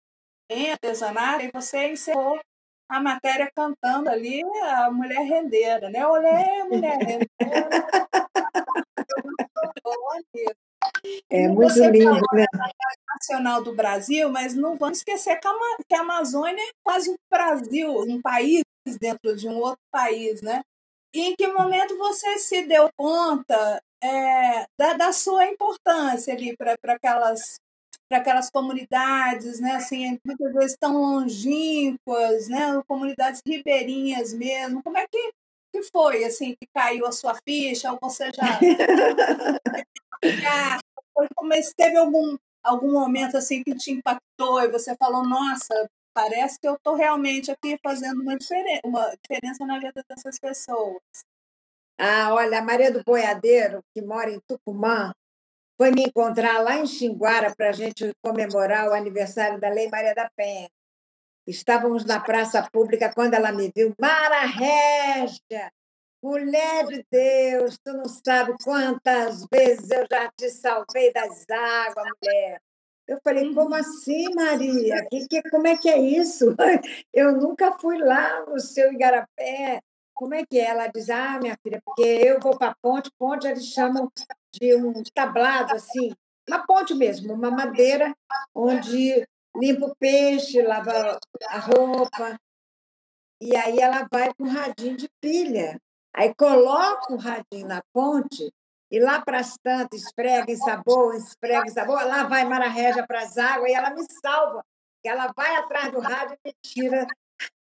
artesanato, 0.50 1.44
e 1.44 1.50
você 1.52 1.92
encerrou 1.92 2.40
a 2.88 3.00
matéria 3.00 3.50
cantando 3.54 4.10
ali 4.10 4.42
a 4.62 4.90
mulher 4.90 5.22
rendeira, 5.22 5.88
né? 5.88 6.00
A 6.00 6.08
mulher 6.08 6.66
rendeira. 6.68 7.26
É 11.28 11.48
muito 11.48 11.72
Você 11.72 11.90
lindo, 11.90 12.20
né? 12.32 12.46
nacional 13.14 13.62
do 13.62 13.74
Brasil, 13.74 14.30
mas 14.30 14.54
não 14.54 14.76
vamos 14.76 14.98
esquecer 14.98 15.38
que 15.38 15.94
a, 15.94 16.00
Amazônia 16.00 16.62
é 16.62 16.72
quase 16.82 17.10
um 17.10 17.16
Brasil, 17.30 18.00
um 18.00 18.20
país 18.20 18.62
dentro 19.00 19.36
de 19.36 19.48
um 19.48 19.58
outro 19.58 19.80
país, 19.90 20.42
né? 20.42 20.62
E 21.14 21.20
em 21.20 21.36
que 21.36 21.46
momento 21.46 21.96
você 21.98 22.38
se 22.38 22.62
deu 22.62 22.88
conta 22.96 23.80
é, 24.02 24.66
da, 24.78 24.94
da, 24.94 25.12
sua 25.12 25.46
importância 25.46 26.34
ali 26.34 26.56
para 26.56 26.94
aquelas 26.94 27.60
para 28.08 28.18
aquelas 28.18 28.50
comunidades, 28.50 29.58
né, 29.58 29.76
assim, 29.76 30.18
muitas 30.22 30.52
vezes 30.52 30.76
tão 30.78 31.00
longínquas, 31.00 32.46
né, 32.46 32.78
comunidades 32.86 33.40
ribeirinhas 33.46 34.34
mesmo. 34.34 34.82
Como 34.82 34.98
é 34.98 35.06
que, 35.10 35.32
que 35.72 35.82
foi, 35.84 36.22
assim, 36.22 36.54
que 36.60 36.68
caiu 36.74 37.06
a 37.06 37.12
sua 37.12 37.34
ficha? 37.42 37.90
Ou 37.90 37.98
você 38.02 38.30
já 38.34 38.60
mas 41.42 41.72
teve 41.74 41.96
algum, 41.96 42.36
algum 42.62 42.92
momento, 42.92 43.36
assim, 43.36 43.62
que 43.62 43.74
te 43.74 43.92
impactou 43.92 44.60
e 44.62 44.68
você 44.68 44.96
falou, 44.96 45.26
nossa, 45.26 45.88
parece 46.14 46.58
que 46.58 46.68
eu 46.68 46.74
estou 46.74 46.94
realmente 46.94 47.50
aqui 47.50 47.78
fazendo 47.82 48.22
uma, 48.22 48.36
diferen 48.36 48.80
uma 48.84 49.14
diferença 49.22 49.64
na 49.66 49.78
vida 49.78 50.04
dessas 50.08 50.38
pessoas. 50.38 51.02
Ah, 51.98 52.32
olha, 52.32 52.58
a 52.58 52.62
Maria 52.62 52.90
do 52.90 53.02
Boiadeiro, 53.04 53.80
que 53.94 54.02
mora 54.02 54.30
em 54.30 54.40
Tucumã, 54.46 55.12
foi 55.76 55.90
me 55.90 56.04
encontrar 56.04 56.62
lá 56.62 56.76
em 56.76 56.86
Xinguara 56.86 57.54
para 57.54 57.70
a 57.70 57.72
gente 57.72 58.12
comemorar 58.22 58.88
o 58.88 58.94
aniversário 58.94 59.60
da 59.60 59.68
Lei 59.68 59.88
Maria 59.88 60.14
da 60.14 60.30
Penha. 60.36 60.68
Estávamos 61.46 62.04
na 62.04 62.20
praça 62.20 62.68
pública 62.72 63.12
quando 63.12 63.34
ela 63.34 63.50
me 63.50 63.70
viu. 63.74 63.92
Mara 64.00 64.46
Régia, 64.46 65.72
mulher 66.22 66.86
de 66.86 67.04
Deus, 67.10 67.78
tu 67.84 67.92
não 67.92 68.04
sabe 68.06 68.54
quantas 68.62 69.44
vezes 69.52 69.90
eu 69.90 70.06
já 70.10 70.30
te 70.36 70.48
salvei 70.50 71.12
das 71.12 71.44
águas, 71.50 72.06
mulher. 72.22 72.60
Eu 73.08 73.18
falei, 73.22 73.52
como 73.52 73.74
assim, 73.74 74.32
Maria? 74.34 75.04
Que, 75.10 75.26
que, 75.26 75.42
como 75.50 75.66
é 75.66 75.76
que 75.76 75.88
é 75.88 75.98
isso? 75.98 76.54
Eu 77.12 77.32
nunca 77.32 77.72
fui 77.72 77.98
lá 77.98 78.46
no 78.46 78.60
seu 78.60 78.92
Igarapé. 78.92 79.80
Como 80.14 80.34
é 80.34 80.46
que 80.46 80.58
é? 80.58 80.66
Ela 80.66 80.86
diz, 80.86 81.10
ah, 81.10 81.38
minha 81.40 81.58
filha, 81.62 81.82
porque 81.84 82.02
eu 82.02 82.38
vou 82.38 82.56
para 82.56 82.70
a 82.70 82.76
ponte, 82.80 83.10
ponte 83.18 83.46
eles 83.46 83.66
chamam 83.66 84.10
de 84.54 84.74
um 84.76 85.02
tablado, 85.14 85.74
assim, 85.74 86.12
uma 86.48 86.64
ponte 86.64 86.94
mesmo, 86.94 87.32
uma 87.32 87.50
madeira, 87.50 88.14
onde 88.54 89.26
limpa 89.56 89.86
o 89.86 89.96
peixe, 89.96 90.62
lava 90.62 91.18
a 91.48 91.58
roupa. 91.58 92.38
E 93.40 93.56
aí 93.56 93.78
ela 93.80 94.06
vai 94.12 94.32
com 94.34 94.44
o 94.44 94.48
radinho 94.48 94.96
de 94.96 95.08
pilha. 95.20 95.78
Aí 96.14 96.34
coloca 96.34 97.12
o 97.12 97.16
radinho 97.16 97.66
na 97.66 97.82
ponte 97.92 98.52
e 98.90 99.00
lá 99.00 99.22
para 99.22 99.40
as 99.40 99.56
tantas, 99.56 100.02
esfrega 100.02 100.52
em 100.52 100.56
sabor, 100.56 101.14
esfrega 101.14 101.66
em 101.66 101.70
sabor, 101.70 102.04
lá 102.04 102.24
vai 102.24 102.44
Mara 102.44 102.68
Regia 102.68 103.06
para 103.06 103.22
as 103.22 103.38
águas 103.38 103.70
e 103.70 103.74
ela 103.74 103.90
me 103.90 104.04
salva. 104.22 104.62
Ela 105.04 105.32
vai 105.34 105.56
atrás 105.56 105.90
do 105.90 105.98
rádio 105.98 106.36
e 106.44 106.48
me 106.48 106.54
tira 106.62 107.06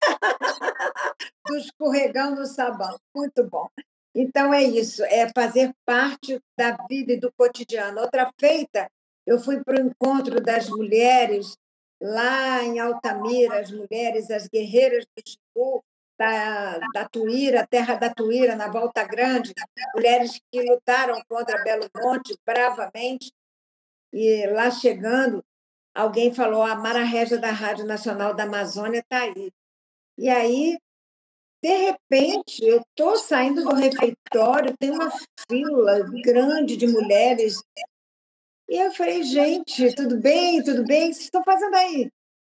do 1.46 1.56
escorregão 1.56 2.34
no 2.34 2.46
sabão. 2.46 2.98
Muito 3.14 3.44
bom. 3.44 3.68
Então 4.14 4.52
é 4.52 4.62
isso, 4.62 5.04
é 5.04 5.30
fazer 5.32 5.72
parte 5.84 6.40
da 6.58 6.76
vida 6.88 7.12
e 7.12 7.20
do 7.20 7.30
cotidiano. 7.32 8.00
Outra 8.00 8.32
feita, 8.40 8.90
eu 9.26 9.38
fui 9.38 9.62
para 9.62 9.76
o 9.76 9.87
encontro 9.87 10.40
das 10.40 10.68
mulheres 10.70 11.56
lá 12.00 12.64
em 12.64 12.78
Altamira, 12.78 13.61
as 13.61 13.70
mulheres, 13.70 14.30
as 14.30 14.48
guerreiras 14.48 15.04
do 15.04 15.22
Chibu, 15.24 15.84
da, 16.18 16.78
da 16.92 17.09
Tuíra, 17.09 17.66
terra 17.66 17.94
da 17.94 18.12
Tuíra, 18.12 18.57
na 18.57 18.68
Volta 18.68 19.04
Grande, 19.04 19.54
mulheres 19.94 20.40
que 20.50 20.62
lutaram 20.62 21.22
contra 21.28 21.62
Belo 21.62 21.88
Monte 21.96 22.37
bravamente. 22.44 23.33
E 24.12 24.46
lá 24.48 24.70
chegando, 24.70 25.44
alguém 25.94 26.35
falou: 26.35 26.62
a 26.62 26.74
Mara 26.74 27.04
Régia 27.04 27.38
da 27.38 27.50
Rádio 27.50 27.87
Nacional 27.87 28.35
da 28.35 28.44
Amazônia 28.44 28.98
está 28.98 29.20
aí. 29.20 29.52
E 30.18 30.28
aí, 30.28 30.76
de 31.62 31.76
repente, 31.76 32.64
eu 32.64 32.81
estou 32.81 33.16
saindo 33.16 33.62
do 33.62 33.74
refeitório, 33.74 34.76
tem 34.76 34.90
uma 34.90 35.11
fila 35.48 36.00
grande 36.24 36.76
de 36.76 36.87
mulheres. 36.88 37.62
E 38.68 38.76
eu 38.76 38.92
falei, 38.92 39.22
gente, 39.22 39.94
tudo 39.94 40.18
bem? 40.18 40.62
Tudo 40.62 40.85
bem? 40.85 41.07
O 41.07 41.09
que 41.09 41.14
vocês 41.14 41.24
estão 41.24 41.42
fazendo 41.42 41.74
aí? 41.74 42.11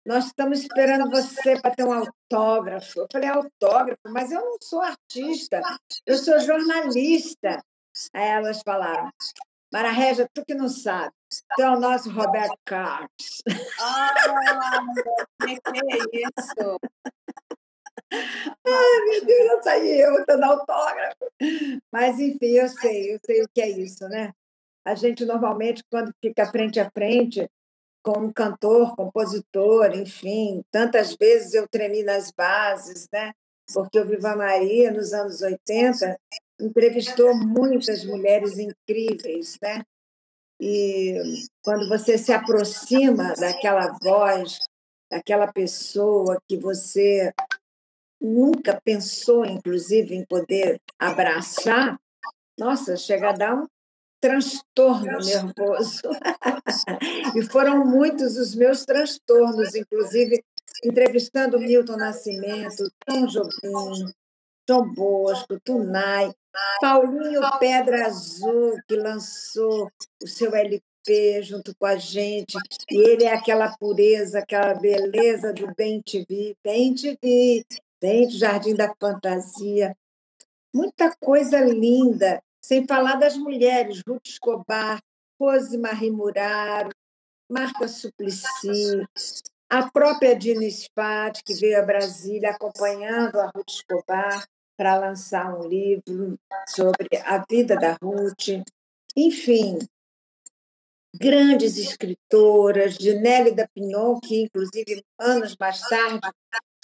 Nós 0.09 0.25
estamos 0.25 0.61
esperando 0.61 1.11
você 1.11 1.61
para 1.61 1.75
ter 1.75 1.85
um 1.85 1.93
autógrafo. 1.93 3.01
Eu 3.01 3.07
falei, 3.13 3.29
autógrafo? 3.29 4.01
Mas 4.07 4.33
eu 4.33 4.41
não 4.41 4.57
sou 4.59 4.81
artista, 4.81 5.61
eu 6.07 6.17
sou 6.17 6.41
jornalista. 6.41 7.63
Aí 8.15 8.27
elas 8.27 8.63
falaram, 8.63 9.13
Mara 9.71 9.91
Régia, 9.91 10.27
tu 10.33 10.43
que 10.47 10.55
não 10.55 10.67
sabe, 10.67 11.13
tu 11.55 11.63
é 11.63 11.69
o 11.69 11.79
nosso 11.79 12.11
Roberto 12.11 12.57
Carlos. 12.65 13.43
Ah, 13.83 14.15
que 15.45 15.79
é 15.79 16.23
isso? 16.23 16.81
Ai, 18.67 19.01
meu 19.05 19.27
Deus, 19.27 19.49
não 19.49 19.63
saí 19.63 20.01
eu 20.01 20.25
dando 20.25 20.45
autógrafo. 20.45 21.31
Mas, 21.93 22.19
enfim, 22.19 22.53
eu 22.53 22.69
sei, 22.71 23.15
eu 23.15 23.21
sei 23.27 23.43
o 23.43 23.49
que 23.55 23.61
é 23.61 23.69
isso, 23.69 24.09
né? 24.09 24.33
A 24.87 24.95
gente, 24.95 25.27
normalmente, 25.27 25.85
quando 25.91 26.11
fica 26.23 26.47
frente 26.47 26.81
a 26.81 26.91
frente, 26.91 27.47
com 28.09 28.21
um 28.21 28.33
cantor, 28.33 28.97
compositor, 28.97 29.95
enfim, 29.95 30.65
tantas 30.71 31.15
vezes 31.15 31.53
eu 31.53 31.69
tremi 31.69 32.03
nas 32.03 32.33
bases, 32.33 33.07
né? 33.13 33.33
Porque 33.75 34.01
o 34.01 34.07
Viva 34.07 34.35
Maria, 34.35 34.91
nos 34.91 35.13
anos 35.13 35.43
80, 35.43 36.19
entrevistou 36.59 37.37
muitas 37.37 38.07
mulheres 38.07 38.59
incríveis, 38.59 39.59
né? 39.61 39.85
E 40.59 41.21
quando 41.63 41.87
você 41.87 42.17
se 42.17 42.33
aproxima 42.33 43.35
daquela 43.35 43.95
voz, 44.03 44.59
daquela 45.11 45.53
pessoa 45.53 46.41
que 46.49 46.57
você 46.57 47.31
nunca 48.19 48.81
pensou, 48.83 49.45
inclusive, 49.45 50.15
em 50.15 50.25
poder 50.25 50.81
abraçar, 50.99 52.01
nossa, 52.59 52.97
chega 52.97 53.29
a 53.29 53.33
dar 53.33 53.55
um 53.55 53.67
transtorno 54.21 55.19
nervoso. 55.19 56.03
e 57.37 57.43
foram 57.43 57.85
muitos 57.85 58.37
os 58.37 58.55
meus 58.55 58.85
transtornos, 58.85 59.75
inclusive 59.75 60.43
entrevistando 60.85 61.59
Milton 61.59 61.97
Nascimento, 61.97 62.91
Tom 63.05 63.27
Jobim, 63.27 64.13
Tom 64.67 64.93
Bosco, 64.93 65.59
Tunai, 65.61 66.33
Paulinho 66.81 67.41
Pedra 67.59 68.07
Azul, 68.07 68.77
que 68.87 68.97
lançou 68.97 69.91
o 70.23 70.27
seu 70.27 70.55
LP 70.55 71.43
junto 71.43 71.75
com 71.77 71.87
a 71.87 71.97
gente, 71.97 72.57
e 72.91 72.97
ele 72.97 73.25
é 73.25 73.35
aquela 73.35 73.77
pureza, 73.77 74.41
aquela 74.41 74.75
beleza 74.75 75.53
do 75.53 75.75
Bem 75.75 76.01
Te 76.01 76.25
Vi, 76.29 76.57
Bem 76.63 76.95
Te 76.95 77.19
Vi, 77.23 77.65
Bem 78.01 78.29
Jardim 78.31 78.75
da 78.75 78.95
Fantasia. 79.01 79.97
Muita 80.73 81.15
coisa 81.19 81.61
linda 81.61 82.43
sem 82.69 82.87
falar 82.87 83.15
das 83.15 83.35
mulheres, 83.35 84.03
Ruth 84.07 84.27
Escobar, 84.27 85.01
Rose 85.41 85.79
Marie 85.79 86.11
Muraro, 86.11 86.91
Marta 87.51 87.89
Suplicy, 87.89 89.07
a 89.71 89.91
própria 89.91 90.37
Dina 90.37 90.69
Spat, 90.71 91.43
que 91.43 91.55
veio 91.55 91.79
a 91.79 91.83
Brasília 91.83 92.51
acompanhando 92.51 93.41
a 93.41 93.47
Ruth 93.47 93.71
Escobar 93.71 94.47
para 94.77 94.99
lançar 94.99 95.59
um 95.59 95.67
livro 95.67 96.39
sobre 96.67 97.09
a 97.25 97.43
vida 97.49 97.75
da 97.75 97.97
Ruth. 98.03 98.63
Enfim, 99.17 99.79
grandes 101.15 101.79
escritoras, 101.79 102.97
Ginélida 102.97 103.67
Pinhon, 103.75 104.21
que 104.21 104.43
inclusive 104.43 105.03
anos 105.19 105.57
mais 105.59 105.81
tarde 105.81 106.21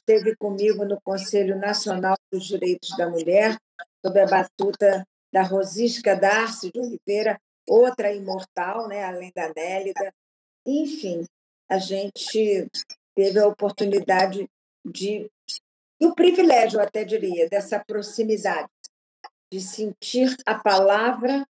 esteve 0.01 0.35
comigo 0.37 0.87
no 0.87 0.99
Conselho 1.03 1.59
Nacional 1.59 2.17
dos 2.33 2.47
Direitos 2.47 2.97
da 2.97 3.07
Mulher, 3.07 3.59
sob 4.03 4.19
a 4.19 4.27
batuta 4.27 5.07
da 5.35 5.43
Rosisca 5.43 6.15
Darcy 6.15 6.71
de 6.71 6.79
Oliveira, 6.79 7.41
outra 7.67 8.13
imortal, 8.13 8.87
né, 8.87 9.03
além 9.03 9.33
da 9.35 9.53
Nélida. 9.53 10.15
Enfim, 10.65 11.27
a 11.69 11.77
gente 11.77 12.69
teve 13.17 13.41
a 13.41 13.49
oportunidade 13.49 14.49
de, 14.87 15.29
e 16.01 16.07
o 16.07 16.15
privilégio, 16.15 16.81
até 16.81 17.03
diria, 17.03 17.49
dessa 17.49 17.83
proximidade, 17.85 18.69
de 19.53 19.61
sentir 19.61 20.37
a 20.47 20.55
palavra 20.55 21.45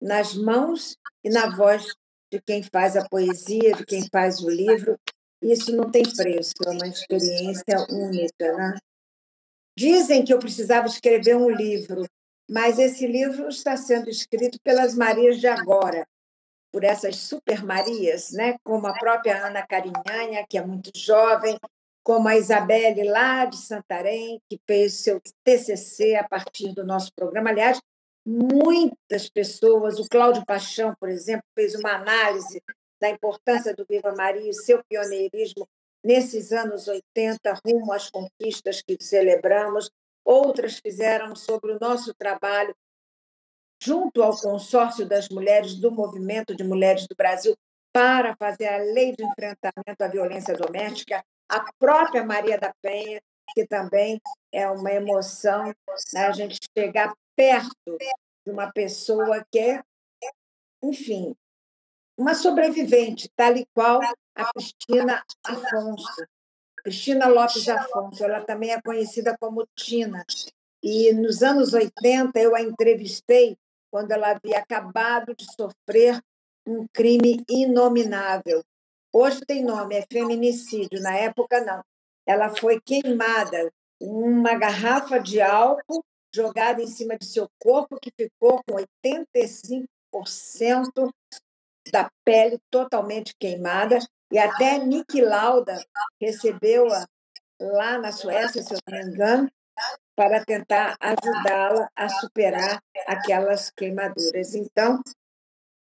nas 0.00 0.34
mãos 0.34 0.96
e 1.22 1.28
na 1.28 1.54
voz 1.54 1.92
de 2.32 2.40
quem 2.40 2.62
faz 2.62 2.96
a 2.96 3.06
poesia, 3.06 3.74
de 3.74 3.84
quem 3.84 4.08
faz 4.10 4.40
o 4.40 4.48
livro. 4.48 4.98
Isso 5.42 5.76
não 5.76 5.90
tem 5.90 6.04
preço, 6.04 6.54
é 6.66 6.70
uma 6.70 6.86
experiência 6.86 7.86
única. 7.90 8.56
Né? 8.56 8.78
Dizem 9.76 10.24
que 10.24 10.32
eu 10.32 10.38
precisava 10.38 10.86
escrever 10.86 11.36
um 11.36 11.50
livro 11.50 12.06
mas 12.50 12.80
esse 12.80 13.06
livro 13.06 13.48
está 13.48 13.76
sendo 13.76 14.10
escrito 14.10 14.58
pelas 14.64 14.96
Marias 14.96 15.38
de 15.38 15.46
agora, 15.46 16.04
por 16.72 16.82
essas 16.82 17.14
super 17.14 17.64
Marias, 17.64 18.32
né? 18.32 18.56
como 18.64 18.88
a 18.88 18.92
própria 18.92 19.46
Ana 19.46 19.64
Carinhanha, 19.64 20.44
que 20.48 20.58
é 20.58 20.66
muito 20.66 20.90
jovem, 20.96 21.56
como 22.02 22.26
a 22.26 22.36
Isabelle 22.36 23.04
lá 23.04 23.44
de 23.44 23.56
Santarém, 23.56 24.42
que 24.50 24.58
fez 24.66 24.94
seu 24.94 25.20
TCC 25.44 26.16
a 26.16 26.26
partir 26.26 26.74
do 26.74 26.84
nosso 26.84 27.12
programa. 27.14 27.50
Aliás, 27.50 27.80
muitas 28.26 29.28
pessoas, 29.28 30.00
o 30.00 30.08
Cláudio 30.08 30.44
Paixão, 30.44 30.92
por 30.98 31.08
exemplo, 31.08 31.44
fez 31.54 31.76
uma 31.76 31.92
análise 31.92 32.60
da 33.00 33.08
importância 33.08 33.72
do 33.76 33.86
Viva 33.88 34.12
Maria 34.16 34.50
e 34.50 34.54
seu 34.54 34.82
pioneirismo 34.88 35.68
nesses 36.04 36.50
anos 36.50 36.88
80, 36.88 37.60
rumo 37.64 37.92
às 37.92 38.10
conquistas 38.10 38.82
que 38.82 38.96
celebramos 39.00 39.88
outras 40.24 40.78
fizeram 40.78 41.34
sobre 41.34 41.72
o 41.72 41.78
nosso 41.80 42.14
trabalho 42.14 42.74
junto 43.82 44.22
ao 44.22 44.36
consórcio 44.36 45.06
das 45.06 45.28
mulheres 45.28 45.74
do 45.74 45.90
Movimento 45.90 46.54
de 46.54 46.62
Mulheres 46.62 47.06
do 47.06 47.16
Brasil 47.16 47.56
para 47.92 48.36
fazer 48.36 48.68
a 48.68 48.76
lei 48.76 49.14
de 49.16 49.24
enfrentamento 49.24 50.02
à 50.02 50.08
violência 50.08 50.54
doméstica, 50.54 51.24
a 51.48 51.72
própria 51.78 52.24
Maria 52.24 52.58
da 52.58 52.72
Penha, 52.80 53.20
que 53.54 53.66
também 53.66 54.20
é 54.52 54.68
uma 54.70 54.92
emoção 54.92 55.72
né, 56.12 56.26
a 56.26 56.32
gente 56.32 56.58
chegar 56.76 57.12
perto 57.34 57.98
de 58.46 58.52
uma 58.52 58.70
pessoa 58.70 59.44
que 59.50 59.58
é, 59.58 59.82
enfim, 60.82 61.34
uma 62.16 62.34
sobrevivente, 62.34 63.28
tal 63.34 63.56
e 63.56 63.66
qual 63.74 64.00
a 64.34 64.52
Cristina 64.52 65.24
Afonso. 65.44 66.26
Cristina 66.82 67.28
Lopes 67.28 67.68
Afonso, 67.68 68.24
ela 68.24 68.40
também 68.40 68.70
é 68.70 68.80
conhecida 68.80 69.36
como 69.38 69.66
Tina. 69.76 70.24
E 70.82 71.12
nos 71.12 71.42
anos 71.42 71.74
80 71.74 72.38
eu 72.38 72.54
a 72.54 72.62
entrevistei 72.62 73.58
quando 73.90 74.12
ela 74.12 74.30
havia 74.30 74.58
acabado 74.58 75.34
de 75.34 75.44
sofrer 75.54 76.22
um 76.66 76.86
crime 76.92 77.44
inominável. 77.48 78.62
Hoje 79.12 79.40
tem 79.40 79.64
nome, 79.64 79.96
é 79.96 80.06
feminicídio, 80.10 81.02
na 81.02 81.16
época 81.16 81.60
não. 81.60 81.82
Ela 82.24 82.54
foi 82.54 82.80
queimada, 82.80 83.72
uma 84.00 84.54
garrafa 84.54 85.18
de 85.18 85.40
álcool 85.40 86.04
jogada 86.34 86.80
em 86.80 86.86
cima 86.86 87.18
de 87.18 87.26
seu 87.26 87.48
corpo, 87.58 87.98
que 88.00 88.12
ficou 88.16 88.62
com 88.64 88.76
85% 88.76 91.12
da 91.90 92.08
pele 92.24 92.58
totalmente 92.70 93.34
queimada, 93.38 93.98
e 94.30 94.38
até 94.38 94.78
Nick 94.78 95.20
Lauda 95.20 95.82
recebeu-a 96.20 97.06
lá 97.60 97.98
na 97.98 98.12
Suécia, 98.12 98.62
se 98.62 98.72
eu 98.72 98.78
não 98.88 98.98
me 98.98 99.04
engano, 99.04 99.50
para 100.16 100.44
tentar 100.44 100.96
ajudá-la 101.00 101.88
a 101.96 102.08
superar 102.08 102.82
aquelas 103.06 103.70
queimaduras. 103.70 104.54
Então, 104.54 105.00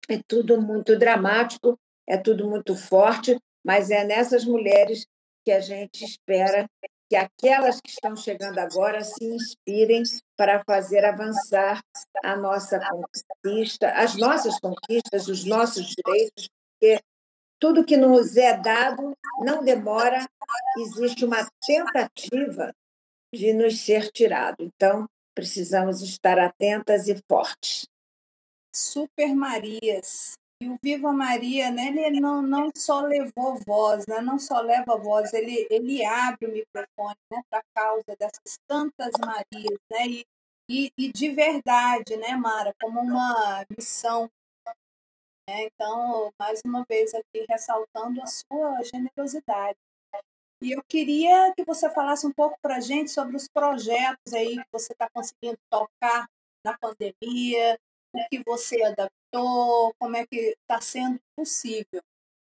é 0.10 0.20
tudo 0.28 0.62
muito 0.62 0.98
dramático, 0.98 1.80
é 2.08 2.18
tudo 2.18 2.50
muito 2.50 2.76
forte, 2.76 3.38
mas 3.64 3.90
é 3.90 4.04
nessas 4.04 4.44
mulheres 4.44 5.06
que 5.46 5.52
a 5.52 5.60
gente 5.60 6.04
espera 6.04 6.68
que 7.10 7.16
aquelas 7.16 7.80
que 7.80 7.92
estão 7.92 8.16
chegando 8.16 8.58
agora 8.60 9.04
se 9.04 9.24
inspirem 9.24 10.04
para 10.36 10.64
fazer 10.66 11.06
avançar 11.06 11.80
a 12.24 12.36
nossa 12.36 12.80
conquista, 12.80 13.90
as 13.92 14.16
nossas 14.16 14.60
conquistas, 14.60 15.28
os 15.28 15.46
nossos 15.46 15.94
direitos, 15.96 16.50
porque 16.72 17.00
tudo 17.64 17.86
que 17.86 17.96
nos 17.96 18.36
é 18.36 18.58
dado 18.58 19.18
não 19.40 19.64
demora, 19.64 20.28
existe 20.78 21.24
uma 21.24 21.50
tentativa 21.66 22.76
de 23.34 23.54
nos 23.54 23.80
ser 23.80 24.12
tirado. 24.12 24.58
Então, 24.60 25.08
precisamos 25.34 26.02
estar 26.02 26.38
atentas 26.40 27.08
e 27.08 27.16
fortes. 27.26 27.88
Super 28.76 29.34
Marias. 29.34 30.34
E 30.62 30.68
o 30.68 30.78
Viva 30.84 31.14
Maria, 31.14 31.72
né, 31.72 31.88
ele 31.88 32.20
não, 32.20 32.42
não 32.42 32.70
só 32.76 33.00
levou 33.00 33.58
voz, 33.66 34.06
né, 34.08 34.20
não 34.20 34.38
só 34.38 34.60
leva 34.60 34.98
voz, 34.98 35.34
ele, 35.34 35.66
ele 35.70 36.04
abre 36.04 36.48
o 36.48 36.52
microfone 36.52 37.16
né, 37.32 37.42
para 37.50 37.60
a 37.60 37.64
causa 37.74 38.14
dessas 38.20 38.60
tantas 38.68 39.12
Marias, 39.26 39.80
né, 39.90 40.08
e, 40.08 40.26
e, 40.70 40.92
e, 40.98 41.12
de 41.14 41.30
verdade, 41.30 42.18
né, 42.18 42.36
Mara, 42.36 42.74
como 42.82 43.00
uma 43.00 43.66
missão. 43.70 44.30
Né, 45.50 45.66
então, 45.66 46.32
mais 46.40 46.62
uma 46.66 46.86
vez 46.88 47.14
aqui, 47.14 47.46
ressaltando 47.50 48.22
a 48.22 48.28
sua 48.28 48.82
generosidade. 48.84 49.78
E 50.62 50.72
eu 50.72 50.82
queria 50.88 51.54
que 51.56 51.66
você 51.66 51.90
falasse 51.90 52.26
um 52.26 52.32
pouco 52.32 52.58
para 52.62 52.78
a 52.78 52.80
gente 52.80 53.12
sobre 53.12 53.36
os 53.36 53.50
projetos 53.50 54.34
aí 54.34 54.56
que 54.56 54.72
você 54.72 54.94
está 54.94 55.10
conseguindo 55.14 55.58
tocar 55.70 56.26
na 56.66 56.78
pandemia, 56.78 57.78
o 58.16 58.20
que 58.30 58.42
você 58.46 58.82
adaptou, 58.84 59.94
como 60.00 60.16
é 60.16 60.26
que 60.26 60.56
está 60.62 60.80
sendo 60.80 61.20
possível 61.36 62.02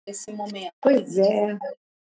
esse 0.08 0.32
momento. 0.32 0.72
Pois 0.82 1.18
é, 1.18 1.58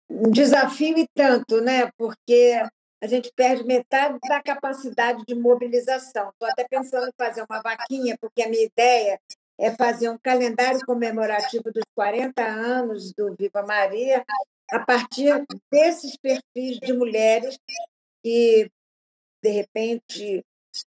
um 0.08 0.30
desafio 0.30 0.96
e 0.96 1.06
tanto, 1.14 1.60
né? 1.60 1.90
Porque 1.98 2.62
a 3.02 3.06
gente 3.06 3.30
perde 3.36 3.64
metade 3.64 4.18
da 4.26 4.42
capacidade 4.42 5.22
de 5.26 5.34
mobilização. 5.34 6.30
Estou 6.30 6.48
até 6.48 6.66
pensando 6.66 7.06
em 7.06 7.12
fazer 7.18 7.44
uma 7.48 7.60
vaquinha, 7.60 8.16
porque 8.18 8.42
a 8.42 8.48
minha 8.48 8.64
ideia 8.64 9.20
é 9.58 9.70
fazer 9.72 10.08
um 10.08 10.18
calendário 10.18 10.80
comemorativo 10.86 11.72
dos 11.72 11.84
40 11.94 12.42
anos 12.42 13.12
do 13.12 13.34
Viva 13.34 13.62
Maria 13.62 14.24
a 14.70 14.78
partir 14.80 15.44
desses 15.70 16.16
perfis 16.16 16.78
de 16.78 16.92
mulheres 16.92 17.58
que, 18.22 18.70
de 19.42 19.50
repente, 19.50 20.44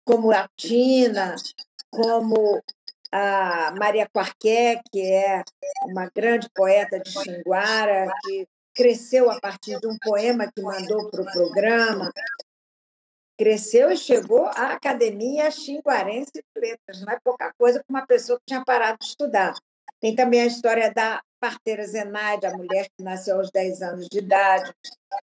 como 0.03 0.31
a 0.31 0.49
Tina, 0.57 1.35
como 1.89 2.61
a 3.11 3.73
Maria 3.77 4.09
Quarqué, 4.09 4.81
que 4.91 5.01
é 5.01 5.43
uma 5.85 6.09
grande 6.13 6.49
poeta 6.53 6.99
de 6.99 7.09
Xinguara, 7.09 8.11
que 8.23 8.47
cresceu 8.73 9.31
a 9.31 9.39
partir 9.39 9.79
de 9.79 9.87
um 9.87 9.97
poema 9.97 10.51
que 10.51 10.61
mandou 10.61 11.09
para 11.09 11.21
o 11.21 11.31
programa, 11.31 12.11
cresceu 13.37 13.91
e 13.91 13.97
chegou 13.97 14.45
à 14.45 14.73
Academia 14.73 15.51
Xinguarense 15.51 16.31
de 16.33 16.59
Letras. 16.59 17.01
Não 17.01 17.13
é 17.13 17.19
pouca 17.23 17.53
coisa 17.57 17.83
para 17.85 17.93
uma 17.93 18.05
pessoa 18.05 18.39
que 18.39 18.45
tinha 18.47 18.63
parado 18.65 18.97
de 18.99 19.05
estudar. 19.05 19.53
Tem 19.99 20.15
também 20.15 20.41
a 20.41 20.45
história 20.45 20.91
da 20.93 21.21
parteira 21.39 21.85
Zenaide, 21.85 22.45
a 22.45 22.55
mulher 22.55 22.87
que 22.97 23.03
nasceu 23.03 23.37
aos 23.37 23.51
10 23.51 23.81
anos 23.81 24.07
de 24.11 24.19
idade, 24.19 24.73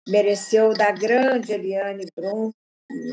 mereceu 0.07 0.73
da 0.73 0.91
grande 0.91 1.51
Eliane 1.51 2.05
Brum, 2.15 2.51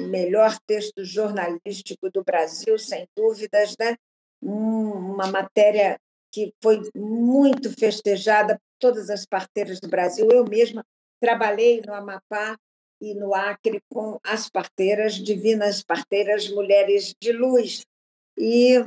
melhor 0.08 0.58
texto 0.66 1.04
jornalístico 1.04 2.10
do 2.10 2.22
Brasil, 2.22 2.78
sem 2.78 3.06
dúvidas, 3.16 3.74
né? 3.78 3.96
uma 4.42 5.26
matéria 5.26 5.98
que 6.32 6.54
foi 6.62 6.80
muito 6.94 7.70
festejada 7.78 8.54
por 8.54 8.60
todas 8.78 9.10
as 9.10 9.26
parteiras 9.26 9.80
do 9.80 9.88
Brasil. 9.88 10.28
Eu 10.30 10.44
mesma 10.44 10.84
trabalhei 11.20 11.82
no 11.84 11.92
Amapá 11.92 12.56
e 13.00 13.14
no 13.14 13.34
Acre 13.34 13.80
com 13.88 14.18
as 14.22 14.48
parteiras, 14.48 15.14
divinas 15.14 15.82
parteiras, 15.82 16.48
mulheres 16.50 17.14
de 17.20 17.32
luz. 17.32 17.86
E 18.36 18.84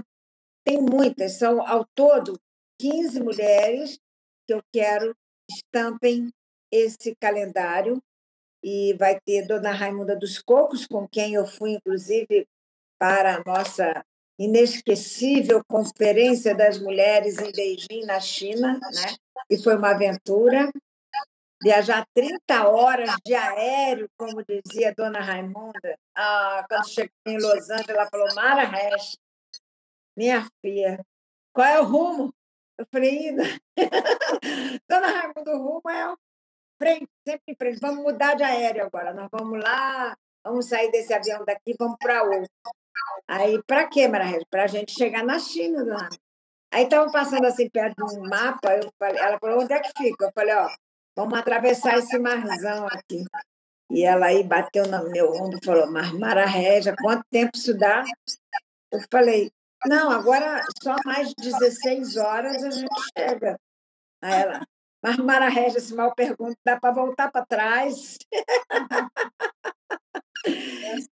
tem 0.64 0.82
muitas, 0.82 1.34
são 1.34 1.66
ao 1.66 1.86
todo 1.96 2.40
15 2.80 3.22
mulheres 3.22 4.00
que 4.48 4.54
eu 4.54 4.62
quero 4.72 5.16
estampem 5.50 6.32
esse 6.72 7.16
calendário 7.16 8.02
e 8.64 8.94
vai 8.94 9.20
ter 9.20 9.46
Dona 9.46 9.72
Raimunda 9.72 10.16
dos 10.16 10.42
Cocos, 10.42 10.88
com 10.88 11.08
quem 11.08 11.34
eu 11.34 11.46
fui, 11.46 11.72
inclusive, 11.72 12.48
para 12.98 13.36
a 13.36 13.44
nossa 13.44 14.04
inesquecível 14.40 15.62
Conferência 15.68 16.56
das 16.56 16.80
Mulheres 16.80 17.38
em 17.40 17.52
Beijing, 17.52 18.06
na 18.06 18.20
China, 18.20 18.80
né? 18.80 19.16
e 19.50 19.62
foi 19.62 19.76
uma 19.76 19.92
aventura. 19.92 20.72
Viajar 21.64 22.06
30 22.14 22.68
horas 22.68 23.16
de 23.26 23.34
aéreo, 23.34 24.10
como 24.18 24.44
dizia 24.44 24.94
Dona 24.94 25.22
Raimunda. 25.22 25.98
Ah, 26.14 26.66
quando 26.68 26.90
cheguei 26.90 27.12
em 27.26 27.38
Los 27.38 27.70
Angeles, 27.70 27.90
ela 27.90 28.10
falou, 28.10 28.28
Mara 28.36 28.66
Resch, 28.66 29.18
minha 30.16 30.46
filha, 30.62 31.00
qual 31.54 31.68
é 31.68 31.80
o 31.80 31.86
rumo? 31.86 32.34
Eu 32.78 32.86
falei, 32.92 33.34
Dona 34.90 35.08
Raimunda, 35.08 35.56
o 35.56 35.58
rumo 35.58 35.90
é 35.90 36.14
frente, 36.78 37.10
sempre 37.26 37.44
em 37.48 37.56
frente. 37.56 37.80
Vamos 37.80 38.04
mudar 38.04 38.36
de 38.36 38.44
aéreo 38.44 38.86
agora. 38.86 39.14
Nós 39.14 39.30
vamos 39.32 39.64
lá, 39.64 40.18
vamos 40.44 40.68
sair 40.68 40.92
desse 40.92 41.14
avião 41.14 41.46
daqui, 41.46 41.76
vamos 41.80 41.98
para 41.98 42.24
outro. 42.24 42.52
Aí, 43.28 43.62
para 43.64 43.88
quê, 43.88 44.08
Maria 44.08 44.40
Para 44.50 44.64
a 44.64 44.68
gente 44.68 44.92
chegar 44.92 45.24
na 45.24 45.40
China, 45.40 45.84
dona. 45.86 46.10
Aí 46.72 46.84
estavam 46.86 47.12
passando 47.12 47.46
assim 47.46 47.70
perto 47.70 48.04
de 48.04 48.18
um 48.18 48.28
mapa, 48.28 48.76
eu 48.76 48.92
falei, 48.98 49.22
ela 49.22 49.38
falou, 49.40 49.62
onde 49.62 49.74
é 49.74 49.80
que 49.80 49.92
fica? 49.96 50.26
Eu 50.26 50.32
falei, 50.34 50.56
ó, 50.56 50.68
vamos 51.16 51.38
atravessar 51.38 51.98
esse 51.98 52.18
marzão 52.20 52.88
aqui. 52.88 53.24
E 53.92 54.04
ela 54.04 54.28
aí 54.28 54.44
bateu 54.44 54.88
no 54.88 55.10
meu 55.10 55.32
ombro 55.32 55.60
e 55.62 55.66
falou, 55.66 55.92
mas 55.92 56.12
Mara 56.12 56.46
quanto 57.02 57.24
tempo 57.30 57.52
isso 57.56 57.78
dá? 57.78 58.04
Eu 58.92 59.00
falei, 59.12 59.52
não, 59.86 60.10
agora 60.10 60.62
só 60.82 60.96
mais 61.06 61.34
16 61.36 62.18
horas 62.18 62.64
a 62.64 62.72
gente 62.72 63.02
chega. 63.18 63.60
Aí 64.22 64.42
ela, 64.42 64.62
mas 65.04 65.18
Mara 65.18 65.50
Régia, 65.50 65.82
se 65.82 65.94
mal 65.94 66.16
pergunta, 66.16 66.56
dá 66.66 66.80
para 66.80 66.94
voltar 66.94 67.30
para 67.30 67.46
trás? 67.46 68.18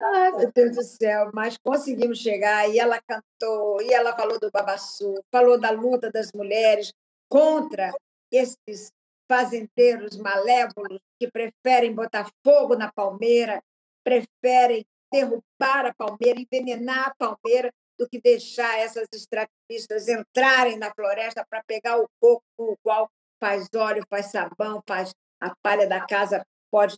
Ai, 0.02 0.32
meu 0.32 0.52
Deus 0.52 0.76
do 0.76 0.84
céu, 0.84 1.32
mas 1.34 1.58
conseguimos 1.58 2.20
chegar 2.20 2.70
e 2.70 2.80
ela 2.80 3.00
cantou, 3.02 3.82
e 3.82 3.94
ela 3.94 4.16
falou 4.16 4.40
do 4.40 4.52
babassu, 4.52 5.14
falou 5.32 5.60
da 5.60 5.72
luta 5.72 6.12
das 6.12 6.32
mulheres 6.34 6.94
contra 7.28 7.92
esses 8.32 8.92
fazendeiros 9.30 10.18
malévolos 10.18 11.00
que 11.20 11.30
preferem 11.30 11.94
botar 11.94 12.30
fogo 12.44 12.76
na 12.76 12.92
palmeira, 12.92 13.62
preferem 14.04 14.86
derrubar 15.12 15.86
a 15.86 15.94
palmeira, 15.94 16.40
envenenar 16.40 17.10
a 17.10 17.16
palmeira, 17.16 17.72
do 17.98 18.08
que 18.08 18.20
deixar 18.20 18.80
essas 18.80 19.08
extrativistas 19.14 20.08
entrarem 20.08 20.78
na 20.78 20.90
floresta 20.94 21.46
para 21.50 21.62
pegar 21.64 22.00
o 22.00 22.08
coco 22.20 22.44
com 22.58 22.72
o 22.72 22.78
qual 22.82 23.12
faz 23.42 23.68
óleo, 23.76 24.06
faz 24.10 24.28
sabão, 24.28 24.82
faz 24.88 25.14
a 25.42 25.54
palha 25.62 25.86
da 25.86 26.06
casa 26.06 26.46
pode 26.72 26.98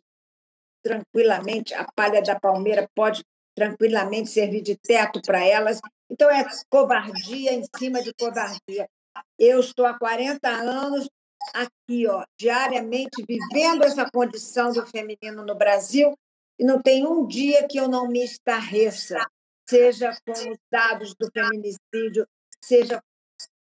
tranquilamente, 0.83 1.73
a 1.73 1.85
palha 1.95 2.21
da 2.21 2.39
palmeira 2.39 2.89
pode 2.95 3.23
tranquilamente 3.55 4.29
servir 4.29 4.61
de 4.61 4.75
teto 4.75 5.21
para 5.21 5.43
elas. 5.43 5.79
Então, 6.09 6.29
é 6.29 6.43
covardia 6.69 7.53
em 7.53 7.63
cima 7.77 8.01
de 8.01 8.13
covardia. 8.13 8.89
Eu 9.37 9.59
estou 9.59 9.85
há 9.85 9.97
40 9.97 10.47
anos 10.49 11.09
aqui, 11.53 12.07
ó, 12.07 12.23
diariamente 12.39 13.23
vivendo 13.27 13.83
essa 13.83 14.09
condição 14.09 14.71
do 14.71 14.85
feminino 14.85 15.45
no 15.45 15.55
Brasil 15.55 16.13
e 16.59 16.65
não 16.65 16.81
tem 16.81 17.05
um 17.05 17.25
dia 17.25 17.67
que 17.67 17.77
eu 17.77 17.87
não 17.87 18.07
me 18.07 18.23
estarreça, 18.23 19.19
seja 19.69 20.15
com 20.25 20.31
os 20.31 20.57
dados 20.71 21.15
do 21.15 21.29
feminicídio, 21.31 22.27
seja 22.63 23.01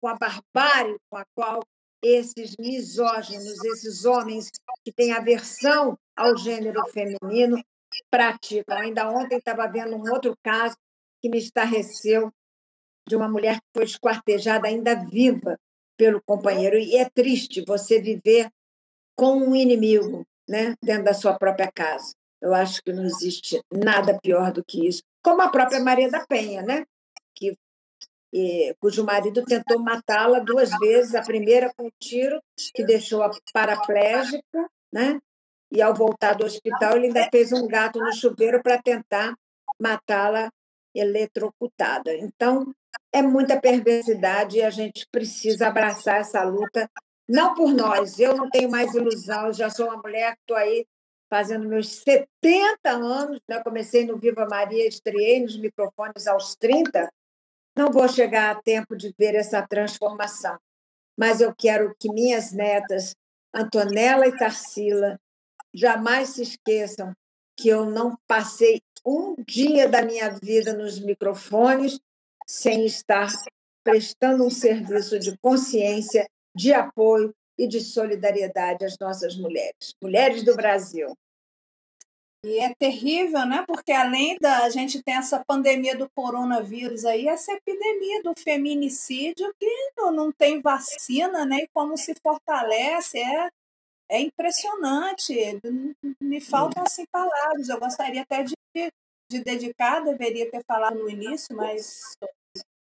com 0.01 0.09
a 0.09 0.17
barbárie 0.17 0.97
com 1.09 1.17
a 1.17 1.25
qual 1.35 1.63
esses 2.03 2.57
misóginos, 2.59 3.63
esses 3.65 4.05
homens 4.05 4.49
que 4.85 4.93
têm 4.93 5.13
aversão 5.13 5.99
ao 6.17 6.37
gênero 6.37 6.83
feminino, 6.89 7.63
praticam. 8.11 8.79
Ainda 8.79 9.11
ontem 9.11 9.37
estava 9.37 9.67
vendo 9.67 9.97
um 9.97 10.11
outro 10.11 10.35
caso 10.43 10.77
que 11.21 11.29
me 11.29 11.39
estarreceu 11.39 12.33
de 13.07 13.17
uma 13.17 13.29
mulher 13.29 13.57
que 13.57 13.67
foi 13.75 13.85
esquartejada 13.85 14.69
ainda 14.69 14.95
viva 14.95 15.59
pelo 16.01 16.23
companheiro. 16.23 16.79
E 16.79 16.97
é 16.97 17.07
triste 17.11 17.63
você 17.67 18.01
viver 18.01 18.51
com 19.15 19.37
um 19.37 19.55
inimigo 19.55 20.27
né, 20.49 20.75
dentro 20.83 21.05
da 21.05 21.13
sua 21.13 21.39
própria 21.39 21.71
casa. 21.71 22.15
Eu 22.41 22.55
acho 22.55 22.83
que 22.83 22.91
não 22.91 23.05
existe 23.05 23.63
nada 23.71 24.19
pior 24.19 24.51
do 24.51 24.65
que 24.65 24.89
isso. 24.89 25.03
Como 25.23 25.43
a 25.43 25.51
própria 25.51 25.79
Maria 25.79 26.11
da 26.11 26.25
Penha, 26.27 26.63
né? 26.63 26.87
que, 27.35 27.55
e, 28.33 28.75
cujo 28.81 29.05
marido 29.05 29.45
tentou 29.45 29.79
matá-la 29.79 30.39
duas 30.39 30.71
vezes, 30.79 31.15
a 31.15 31.21
primeira 31.21 31.71
com 31.77 31.89
um 31.89 31.91
tiro 32.01 32.41
que 32.75 32.83
deixou-a 32.83 33.31
paraplégica, 33.53 34.71
né? 34.91 35.21
e 35.71 35.83
ao 35.83 35.95
voltar 35.95 36.33
do 36.33 36.47
hospital 36.47 36.97
ele 36.97 37.09
ainda 37.09 37.29
fez 37.31 37.53
um 37.53 37.69
gato 37.69 37.99
no 37.99 38.13
chuveiro 38.15 38.63
para 38.63 38.81
tentar 38.81 39.35
matá-la 39.79 40.51
eletrocutada. 40.95 42.15
Então, 42.15 42.73
é 43.13 43.23
muita 43.23 43.61
perversidade 43.61 44.59
e 44.59 44.63
a 44.63 44.71
gente 44.71 45.07
precisa 45.11 45.69
abraçar 45.69 46.21
essa 46.21 46.43
luta, 46.43 46.91
não 47.29 47.55
por 47.55 47.73
nós. 47.73 48.19
Eu 48.19 48.37
não 48.37 48.49
tenho 48.51 48.71
mais 48.71 48.95
ilusão, 48.95 49.53
já 49.53 49.71
sou 49.71 49.87
uma 49.87 49.97
mulher 49.97 50.35
que 50.35 50.41
estou 50.43 50.57
aí 50.57 50.87
fazendo 51.29 51.69
meus 51.69 52.03
70 52.03 52.91
anos, 52.91 53.41
né? 53.49 53.63
comecei 53.63 54.05
no 54.05 54.17
Viva 54.17 54.47
Maria, 54.51 54.87
estreiei 54.87 55.41
nos 55.41 55.57
microfones 55.57 56.27
aos 56.27 56.57
30, 56.57 57.09
não 57.77 57.93
vou 57.93 58.09
chegar 58.09 58.51
a 58.51 58.61
tempo 58.61 58.97
de 58.97 59.15
ver 59.17 59.37
essa 59.37 59.65
transformação, 59.65 60.59
mas 61.17 61.41
eu 61.41 61.55
quero 61.55 61.95
que 61.99 62.13
minhas 62.13 62.53
netas, 62.53 63.15
Antonella 63.55 64.27
e 64.27 64.37
Tarsila, 64.37 65.21
jamais 65.73 66.31
se 66.31 66.43
esqueçam 66.43 67.15
que 67.57 67.69
eu 67.69 67.87
não 67.87 68.17
passei 68.27 68.81
um 69.05 69.35
dia 69.47 69.89
da 69.89 70.03
minha 70.03 70.31
vida 70.31 70.73
nos 70.73 70.99
microfones 70.99 71.99
sem 72.47 72.85
estar 72.85 73.29
prestando 73.85 74.45
um 74.45 74.51
serviço 74.51 75.19
de 75.19 75.37
consciência, 75.39 76.29
de 76.55 76.73
apoio 76.73 77.35
e 77.59 77.67
de 77.67 77.81
solidariedade 77.81 78.85
às 78.85 78.99
nossas 78.99 79.37
mulheres, 79.37 79.95
mulheres 80.03 80.43
do 80.43 80.55
Brasil. 80.55 81.15
E 82.45 82.59
é 82.59 82.75
terrível, 82.75 83.45
né? 83.45 83.65
Porque 83.67 83.93
além 83.93 84.39
da 84.41 84.65
a 84.65 84.71
gente 84.71 85.03
ter 85.03 85.13
essa 85.13 85.45
pandemia 85.47 85.95
do 85.95 86.09
coronavírus 86.09 87.05
aí, 87.05 87.29
essa 87.29 87.53
epidemia 87.53 88.23
do 88.23 88.33
feminicídio 88.35 89.53
que 89.59 89.67
não, 89.97 90.11
não 90.11 90.33
tem 90.33 90.61
vacina, 90.61 91.45
né? 91.45 91.59
E 91.59 91.69
como 91.75 91.99
se 91.99 92.15
fortalece, 92.23 93.19
é, 93.19 93.51
é 94.11 94.21
impressionante. 94.21 95.33
Me 96.21 96.41
faltam 96.41 96.83
assim 96.83 97.05
palavras. 97.11 97.69
Eu 97.69 97.79
gostaria 97.79 98.23
até 98.23 98.43
de, 98.43 98.55
de 99.31 99.45
dedicar, 99.45 100.01
deveria 100.01 100.51
ter 100.51 100.63
falado 100.65 100.99
no 100.99 101.09
início, 101.09 101.57
mas 101.57 102.03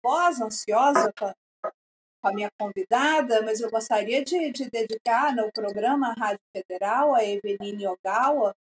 nervosa, 0.05 0.45
ansiosa 0.45 1.13
com 1.13 1.33
a, 2.23 2.33
minha 2.33 2.51
convidada, 2.59 3.41
mas 3.43 3.61
eu 3.61 3.71
gostaria 3.71 4.25
de, 4.25 4.51
de 4.51 4.69
dedicar 4.69 5.35
no 5.35 5.51
programa 5.53 6.13
Rádio 6.13 6.41
Federal 6.55 7.15
a 7.15 7.25
Eveline 7.25 7.87
Ogawa, 7.87 8.55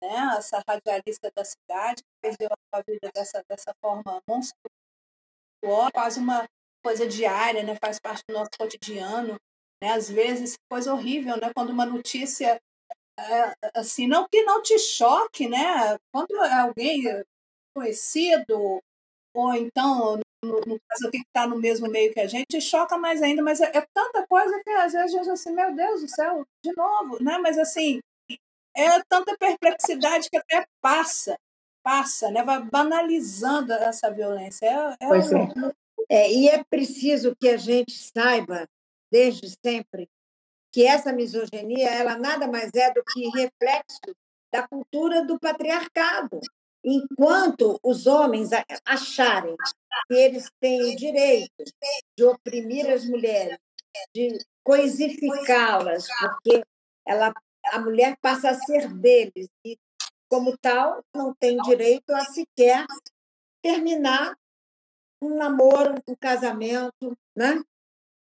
né, 0.00 0.36
essa 0.38 0.62
radialista 0.66 1.30
da 1.34 1.44
cidade, 1.44 2.02
que 2.02 2.20
perdeu 2.22 2.48
a 2.72 2.82
vida 2.82 3.10
dessa, 3.12 3.42
dessa 3.48 3.74
forma 3.82 4.22
monstruosa, 4.28 5.90
quase 5.92 6.20
uma 6.20 6.46
coisa 6.82 7.06
diária, 7.06 7.62
né, 7.64 7.76
faz 7.82 7.98
parte 7.98 8.22
do 8.28 8.34
nosso 8.34 8.50
cotidiano. 8.56 9.36
Né, 9.82 9.92
às 9.92 10.08
vezes, 10.08 10.54
coisa 10.70 10.92
horrível, 10.92 11.36
né, 11.36 11.50
quando 11.54 11.70
uma 11.70 11.84
notícia 11.84 12.58
é, 13.18 13.54
assim, 13.74 14.06
não 14.06 14.26
que 14.28 14.42
não 14.42 14.62
te 14.62 14.78
choque, 14.78 15.48
né? 15.48 15.96
Quando 16.12 16.34
alguém 16.38 17.02
conhecido 17.74 18.80
ou 19.34 19.54
então 19.54 20.20
no, 20.44 20.60
no 20.60 20.80
caso 20.88 21.10
que 21.10 21.18
está 21.18 21.46
no 21.46 21.58
mesmo 21.58 21.88
meio 21.88 22.12
que 22.12 22.20
a 22.20 22.26
gente, 22.26 22.60
choca 22.60 22.96
mais 22.96 23.22
ainda, 23.22 23.42
mas 23.42 23.60
é, 23.60 23.70
é, 23.76 23.86
tanta 23.92 24.26
coisa 24.26 24.62
que 24.62 24.70
às 24.70 24.92
vezes 24.92 25.14
a 25.14 25.18
gente 25.18 25.30
assim, 25.30 25.52
meu 25.52 25.74
Deus 25.74 26.02
do 26.02 26.08
céu, 26.08 26.46
de 26.64 26.72
novo, 26.76 27.22
né? 27.22 27.38
Mas 27.38 27.58
assim, 27.58 28.00
é 28.76 29.02
tanta 29.08 29.36
perplexidade 29.36 30.28
que 30.30 30.36
até 30.36 30.66
passa, 30.80 31.36
passa, 31.82 32.30
né? 32.30 32.42
Vai 32.42 32.62
banalizando 32.62 33.72
essa 33.72 34.10
violência. 34.10 34.66
É, 34.66 35.04
é 35.04 35.08
um... 35.08 35.14
é. 35.14 35.74
é. 36.10 36.32
E 36.32 36.48
é 36.48 36.62
preciso 36.64 37.34
que 37.34 37.48
a 37.48 37.56
gente 37.56 37.92
saiba, 37.92 38.66
desde 39.10 39.48
sempre, 39.64 40.08
que 40.72 40.84
essa 40.86 41.12
misoginia, 41.12 41.88
ela 41.90 42.18
nada 42.18 42.46
mais 42.46 42.70
é 42.74 42.92
do 42.92 43.02
que 43.04 43.28
reflexo 43.30 44.14
da 44.52 44.66
cultura 44.66 45.24
do 45.24 45.38
patriarcado. 45.38 46.40
Enquanto 46.84 47.80
os 47.82 48.06
homens 48.06 48.50
acharem 48.84 49.56
que 50.06 50.14
eles 50.14 50.50
têm 50.60 50.92
o 50.92 50.96
direito 50.96 51.64
de 52.16 52.24
oprimir 52.24 52.88
as 52.88 53.04
mulheres, 53.04 53.58
de 54.14 54.38
coisificá-las, 54.62 56.06
porque 56.20 56.62
ela, 57.06 57.32
a 57.72 57.80
mulher 57.80 58.16
passa 58.20 58.50
a 58.50 58.54
ser 58.54 58.92
deles 58.92 59.48
e, 59.64 59.78
como 60.28 60.56
tal, 60.58 61.02
não 61.14 61.34
tem 61.34 61.56
direito 61.62 62.10
a 62.10 62.24
sequer 62.24 62.86
terminar 63.62 64.36
um 65.20 65.36
namoro, 65.36 65.94
um 66.06 66.14
casamento, 66.14 67.16
né? 67.34 67.62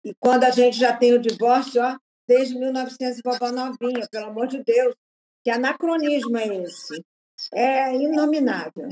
E 0.07 0.15
quando 0.21 0.45
a 0.45 0.51
gente 0.53 0.79
já 0.79 0.97
tem 0.97 1.15
o 1.15 1.21
divórcio, 1.21 1.83
ó, 1.83 1.99
desde 2.29 2.57
1900 2.57 3.21
vovó 3.25 3.51
novinha, 3.51 4.07
pelo 4.09 4.27
amor 4.27 4.47
de 4.47 4.63
Deus, 4.63 4.95
que 5.43 5.51
anacronismo 5.51 6.39
é 6.39 6.47
esse? 6.63 7.05
É 7.53 7.93
inominável, 7.93 8.89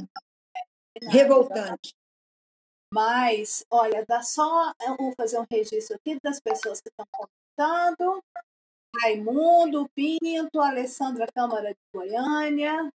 revoltante. 1.05 1.95
Mas, 2.93 3.65
olha, 3.71 4.05
dá 4.09 4.23
só. 4.23 4.73
Eu 4.81 5.13
fazer 5.17 5.39
um 5.39 5.47
registro 5.49 5.95
aqui 5.95 6.19
das 6.21 6.41
pessoas 6.41 6.81
que 6.81 6.89
estão 6.89 7.07
comentando. 7.13 8.21
Raimundo 9.01 9.89
Pinto, 9.95 10.61
Alessandra 10.61 11.29
Câmara 11.33 11.71
de 11.71 11.81
Goiânia, 11.93 12.93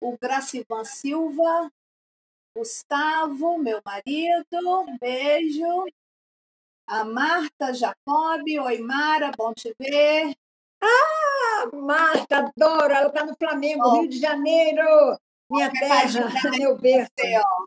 o 0.00 0.16
Gracivan 0.16 0.84
Silva, 0.84 1.70
Gustavo, 2.56 3.58
meu 3.58 3.82
marido, 3.84 4.98
beijo. 4.98 5.86
A 6.90 7.04
Marta 7.04 7.72
Jacob, 7.72 8.42
oi 8.44 8.78
Mara, 8.80 9.30
bom 9.38 9.54
te 9.54 9.72
ver. 9.78 10.34
Ah, 10.82 11.70
Marta, 11.72 12.38
adoro, 12.38 12.92
ela 12.92 13.06
está 13.06 13.24
no 13.24 13.36
Flamengo, 13.36 14.00
Rio 14.00 14.08
de 14.08 14.18
Janeiro. 14.18 15.16
Minha 15.48 15.70
terra, 15.70 16.32
meu 16.58 16.76
berço. 16.76 17.12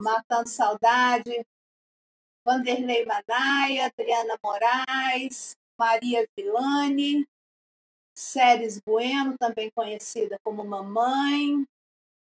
Matando 0.02 0.50
Saudade, 0.50 1.42
Vanderlei 2.46 3.06
Manaia, 3.06 3.86
Adriana 3.86 4.38
Moraes, 4.44 5.56
Maria 5.80 6.28
Vilani, 6.38 7.26
Séries 8.14 8.82
Bueno, 8.86 9.38
também 9.38 9.72
conhecida 9.74 10.38
como 10.44 10.66
Mamãe, 10.66 11.66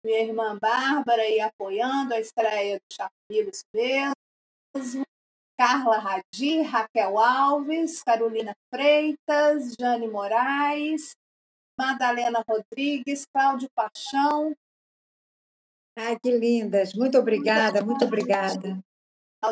minha 0.04 0.20
irmã 0.20 0.58
Bárbara 0.58 1.22
aí 1.22 1.40
apoiando 1.40 2.12
a 2.12 2.20
estreia 2.20 2.78
do 2.78 2.94
Chapilhos 2.94 3.64
mesmo, 3.72 5.06
Carla 5.58 5.98
Radi, 5.98 6.62
Raquel 6.62 7.18
Alves, 7.18 8.02
Carolina 8.02 8.54
Freitas, 8.72 9.74
Jane 9.78 10.08
Moraes, 10.08 11.14
Madalena 11.78 12.44
Rodrigues, 12.48 13.24
Cláudio 13.32 13.68
Paixão, 13.74 14.54
Ai, 15.96 16.18
que 16.18 16.30
lindas. 16.30 16.92
Muito 16.94 17.18
obrigada, 17.18 17.84
muito 17.84 18.04
obrigada. 18.04 18.82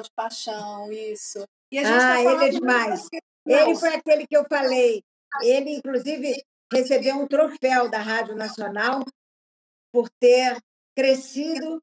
De 0.03 0.11
paixão, 0.16 0.90
isso. 0.90 1.46
ah, 1.84 1.98
tá 1.98 2.20
ele 2.20 2.44
é 2.44 2.48
demais. 2.48 3.07
Ele 3.46 3.76
foi 3.76 3.94
aquele 3.94 4.26
que 4.26 4.36
eu 4.36 4.44
falei. 4.46 5.03
Ele, 5.42 5.76
inclusive, 5.76 6.42
recebeu 6.72 7.16
um 7.16 7.26
troféu 7.26 7.90
da 7.90 7.98
Rádio 7.98 8.34
Nacional 8.34 9.05
por 9.92 10.09
ter 10.18 10.57
crescido 10.96 11.82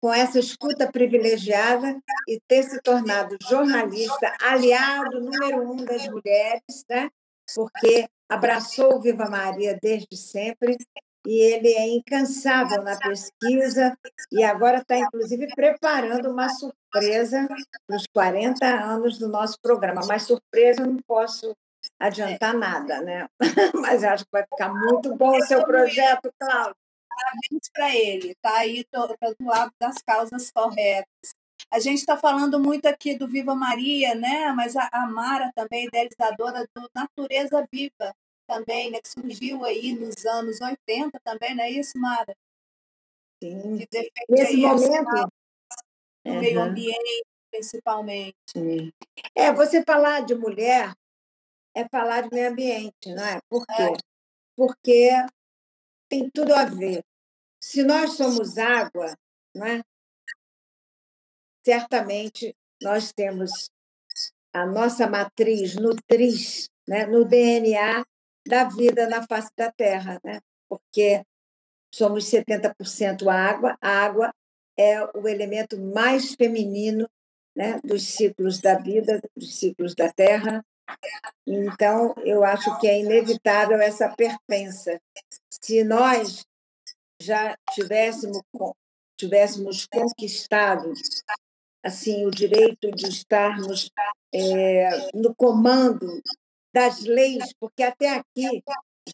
com 0.00 0.12
essa 0.12 0.38
escuta 0.38 0.90
privilegiada 0.90 2.00
e 2.26 2.40
ter 2.48 2.62
se 2.62 2.80
tornado 2.80 3.36
jornalista, 3.48 4.34
aliado 4.40 5.20
número 5.20 5.70
um 5.70 5.76
das 5.84 6.06
mulheres, 6.08 6.84
né? 6.88 7.10
porque 7.54 8.08
abraçou 8.28 8.96
o 8.96 9.00
Viva 9.00 9.28
Maria 9.28 9.78
desde 9.80 10.16
sempre 10.16 10.76
e 11.26 11.38
ele 11.38 11.68
é 11.74 11.88
incansável 11.88 12.82
na 12.82 12.96
pesquisa 12.96 13.96
e 14.32 14.42
agora 14.42 14.78
está, 14.78 14.96
inclusive, 14.98 15.48
preparando 15.54 16.30
uma 16.30 16.48
surpresa 16.48 17.46
para 17.86 17.96
os 17.96 18.06
40 18.06 18.66
anos 18.66 19.18
do 19.18 19.28
nosso 19.28 19.58
programa. 19.60 20.02
Mas 20.06 20.22
surpresa 20.22 20.82
eu 20.82 20.86
não 20.86 20.98
posso 21.06 21.54
adiantar 21.98 22.54
nada, 22.54 23.02
né? 23.02 23.28
Mas 23.74 24.02
acho 24.02 24.24
que 24.24 24.32
vai 24.32 24.44
ficar 24.44 24.72
muito 24.72 25.14
bom 25.14 25.36
o 25.36 25.42
seu 25.42 25.62
projeto, 25.64 26.32
Cláudio. 26.38 26.76
Parabéns 27.20 27.70
para 27.72 27.94
ele, 27.94 28.30
está 28.30 28.58
aí 28.58 28.84
do 28.92 29.46
lado 29.46 29.72
das 29.78 29.96
causas 29.98 30.50
corretas. 30.50 31.30
A 31.70 31.78
gente 31.78 31.98
está 31.98 32.16
falando 32.16 32.58
muito 32.58 32.86
aqui 32.86 33.14
do 33.14 33.28
Viva 33.28 33.54
Maria, 33.54 34.14
né? 34.14 34.52
Mas 34.52 34.74
a, 34.74 34.88
a 34.92 35.06
Mara 35.06 35.52
também, 35.54 35.86
idealizadora 35.86 36.66
do 36.74 36.90
Natureza 36.94 37.66
Viva, 37.70 38.14
também, 38.46 38.90
né? 38.90 39.00
Que 39.00 39.08
surgiu 39.08 39.64
aí 39.64 39.92
nos 39.92 40.24
anos 40.24 40.60
80 40.60 41.20
também, 41.22 41.54
não 41.54 41.64
é 41.64 41.70
isso, 41.70 41.98
Mara? 41.98 42.34
Sim. 43.42 43.86
Nesse 44.28 44.56
momento. 44.56 45.32
No 46.24 46.34
uhum. 46.34 46.40
meio 46.40 46.60
ambiente, 46.60 47.24
principalmente. 47.50 48.36
Sim. 48.52 48.92
É, 49.34 49.52
você 49.52 49.82
falar 49.82 50.20
de 50.20 50.34
mulher 50.34 50.92
é 51.74 51.88
falar 51.88 52.22
de 52.22 52.34
meio 52.34 52.50
ambiente, 52.50 53.14
não 53.14 53.24
é? 53.24 53.40
Por 53.48 53.64
quê? 53.66 53.82
É. 53.82 53.92
Porque 54.56 55.10
tem 56.08 56.28
tudo 56.28 56.52
a 56.52 56.64
ver. 56.64 57.02
Se 57.60 57.82
nós 57.84 58.14
somos 58.14 58.56
água, 58.56 59.14
não 59.54 59.66
é? 59.66 59.82
certamente 61.64 62.56
nós 62.82 63.12
temos 63.12 63.70
a 64.52 64.66
nossa 64.66 65.06
matriz 65.06 65.76
nutriz 65.76 66.68
né, 66.88 67.06
no 67.06 67.24
DNA 67.24 68.04
da 68.46 68.64
vida 68.64 69.08
na 69.08 69.26
face 69.26 69.50
da 69.56 69.70
Terra, 69.70 70.18
né? 70.24 70.40
porque 70.68 71.22
somos 71.94 72.24
70% 72.24 73.28
água, 73.28 73.76
a 73.80 73.88
água 73.88 74.32
é 74.76 75.04
o 75.16 75.28
elemento 75.28 75.78
mais 75.78 76.34
feminino 76.34 77.08
né, 77.54 77.78
dos 77.84 78.02
ciclos 78.02 78.60
da 78.60 78.76
vida, 78.78 79.20
dos 79.36 79.58
ciclos 79.58 79.94
da 79.94 80.10
Terra. 80.10 80.64
Então, 81.46 82.14
eu 82.24 82.42
acho 82.42 82.78
que 82.80 82.88
é 82.88 82.98
inevitável 82.98 83.78
essa 83.80 84.08
pertença. 84.08 84.98
Se 85.50 85.84
nós 85.84 86.44
já 87.20 87.56
tivéssemos, 87.72 88.40
tivéssemos 89.18 89.86
conquistado 89.86 90.92
assim 91.82 92.26
o 92.26 92.30
direito 92.30 92.90
de 92.92 93.08
estarmos 93.08 93.90
é, 94.34 95.10
no 95.14 95.34
comando 95.34 96.22
das 96.72 97.00
leis, 97.00 97.52
porque 97.58 97.82
até 97.82 98.16
aqui, 98.16 98.62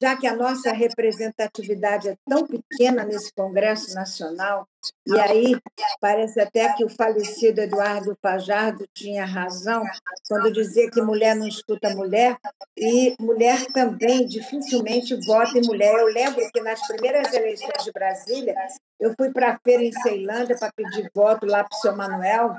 já 0.00 0.16
que 0.16 0.26
a 0.26 0.36
nossa 0.36 0.72
representatividade 0.72 2.08
é 2.08 2.16
tão 2.28 2.46
pequena 2.46 3.04
nesse 3.04 3.32
Congresso 3.32 3.94
Nacional, 3.94 4.68
e 5.06 5.18
aí 5.18 5.56
parece 6.00 6.40
até 6.40 6.72
que 6.74 6.84
o 6.84 6.88
falecido 6.88 7.60
Eduardo 7.60 8.16
Fajardo 8.20 8.86
tinha 8.94 9.24
razão 9.24 9.82
quando 10.28 10.52
dizia 10.52 10.90
que 10.90 11.00
mulher 11.00 11.34
não 11.34 11.46
escuta 11.46 11.94
mulher, 11.94 12.36
e 12.76 13.14
mulher 13.20 13.66
também 13.66 14.26
dificilmente 14.26 15.14
vota 15.26 15.58
em 15.58 15.66
mulher. 15.66 15.94
Eu 15.94 16.06
lembro 16.06 16.42
que 16.52 16.60
nas 16.60 16.86
primeiras 16.86 17.32
eleições 17.32 17.84
de 17.84 17.92
Brasília, 17.92 18.54
eu 18.98 19.14
fui 19.16 19.32
para 19.32 19.52
a 19.52 19.58
feira 19.58 19.82
em 19.82 19.92
Ceilândia 19.92 20.56
para 20.58 20.72
pedir 20.72 21.10
voto 21.14 21.46
lá 21.46 21.64
para 21.64 21.76
o 21.76 21.80
seu 21.80 21.96
Manuel, 21.96 22.56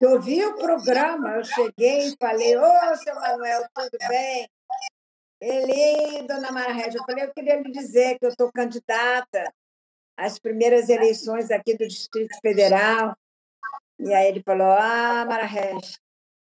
eu 0.00 0.20
vi 0.20 0.42
o 0.44 0.56
programa, 0.56 1.36
eu 1.36 1.44
cheguei 1.44 2.08
e 2.08 2.16
falei, 2.18 2.56
ô, 2.56 2.62
oh, 2.62 2.96
seu 2.96 3.14
Manuel, 3.14 3.66
tudo 3.74 3.98
bem? 4.08 4.48
Ele, 5.40 6.26
dona 6.26 6.50
Mara 6.52 6.72
Regia, 6.72 7.00
eu 7.00 7.04
falei, 7.04 7.24
eu 7.24 7.32
queria 7.34 7.60
lhe 7.60 7.70
dizer 7.70 8.18
que 8.18 8.24
eu 8.24 8.30
estou 8.30 8.50
candidata 8.52 9.52
às 10.16 10.38
primeiras 10.38 10.88
eleições 10.88 11.50
aqui 11.50 11.76
do 11.76 11.86
Distrito 11.86 12.36
Federal. 12.40 13.16
E 13.98 14.12
aí 14.12 14.28
ele 14.28 14.42
falou, 14.42 14.66
ah, 14.66 15.24
Regia, 15.44 15.98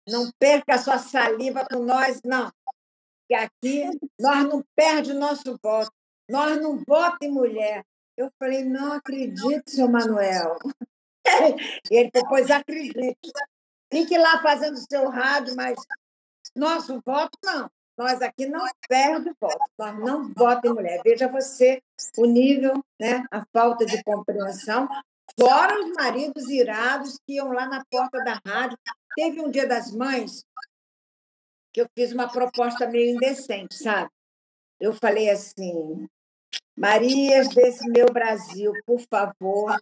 não 0.07 0.31
perca 0.39 0.75
a 0.75 0.77
sua 0.77 0.97
saliva 0.97 1.65
com 1.65 1.83
nós, 1.83 2.21
não. 2.23 2.51
Que 3.27 3.35
aqui 3.35 3.85
nós 4.19 4.43
não 4.43 4.63
perdemos 4.75 5.09
o 5.09 5.19
nosso 5.19 5.59
voto. 5.61 5.91
Nós 6.29 6.61
não 6.61 6.77
votamos 6.87 7.17
em 7.21 7.31
mulher. 7.31 7.83
Eu 8.17 8.31
falei, 8.37 8.63
não 8.63 8.93
acredito, 8.93 9.69
seu 9.69 9.89
Manuel. 9.89 10.57
E 11.91 11.95
ele 11.95 12.09
falou, 12.11 12.27
pois 12.27 12.49
acredito. 12.49 13.29
Fique 13.93 14.17
lá 14.17 14.41
fazendo 14.41 14.73
o 14.73 14.85
seu 14.91 15.09
rádio, 15.09 15.55
mas 15.55 15.75
nosso 16.55 16.99
voto 17.05 17.37
não. 17.43 17.69
Nós 17.99 18.21
aqui 18.21 18.45
não 18.45 18.65
perdemos 18.87 19.35
voto, 19.41 19.59
nós 19.77 19.99
não 19.99 20.33
votamos 20.33 20.65
em 20.65 20.73
mulher. 20.73 21.01
Veja 21.03 21.27
você 21.27 21.83
o 22.17 22.25
nível, 22.25 22.81
né, 22.97 23.25
a 23.29 23.45
falta 23.51 23.85
de 23.85 24.01
compreensão, 24.05 24.87
fora 25.37 25.77
os 25.77 25.91
maridos 25.91 26.49
irados 26.49 27.19
que 27.27 27.33
iam 27.33 27.51
lá 27.51 27.67
na 27.67 27.83
porta 27.91 28.23
da 28.23 28.39
rádio. 28.45 28.77
Teve 29.17 29.41
um 29.41 29.51
dia 29.51 29.67
das 29.67 29.91
mães 29.91 30.45
que 31.73 31.81
eu 31.81 31.89
fiz 31.93 32.13
uma 32.13 32.31
proposta 32.31 32.87
meio 32.87 33.17
indecente, 33.17 33.75
sabe? 33.75 34.09
Eu 34.79 34.93
falei 34.93 35.29
assim, 35.29 36.07
Marias 36.77 37.49
desse 37.49 37.85
meu 37.89 38.05
Brasil, 38.05 38.71
por 38.85 39.01
favor, 39.09 39.77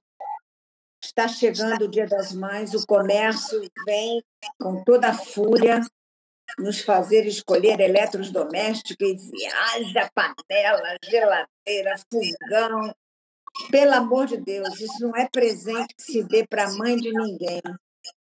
Está 1.03 1.27
chegando 1.27 1.85
o 1.85 1.87
Dia 1.87 2.07
das 2.07 2.33
Mães, 2.33 2.73
o 2.73 2.85
comércio 2.85 3.61
vem 3.85 4.21
com 4.59 4.83
toda 4.83 5.09
a 5.09 5.13
fúria 5.13 5.79
nos 6.57 6.81
fazer 6.81 7.25
escolher 7.25 7.79
eletrodomésticos 7.79 9.29
e 9.33 9.45
haja 9.45 10.09
panela, 10.13 10.97
geladeira, 11.03 11.95
fogão. 12.11 12.95
Pelo 13.71 13.93
amor 13.93 14.27
de 14.27 14.37
Deus, 14.37 14.79
isso 14.79 15.01
não 15.01 15.15
é 15.15 15.27
presente 15.27 15.95
que 15.95 16.03
se 16.03 16.23
dê 16.23 16.45
para 16.45 16.65
a 16.65 16.73
mãe 16.73 16.95
de 16.95 17.11
ninguém. 17.11 17.61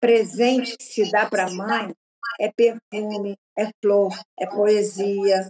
Presente 0.01 0.77
que 0.77 0.85
se 0.85 1.11
dá 1.11 1.27
para 1.27 1.47
a 1.47 1.51
mãe 1.51 1.95
é 2.41 2.51
perfume, 2.51 3.37
é 3.57 3.69
flor, 3.83 4.12
é 4.39 4.47
poesia. 4.47 5.49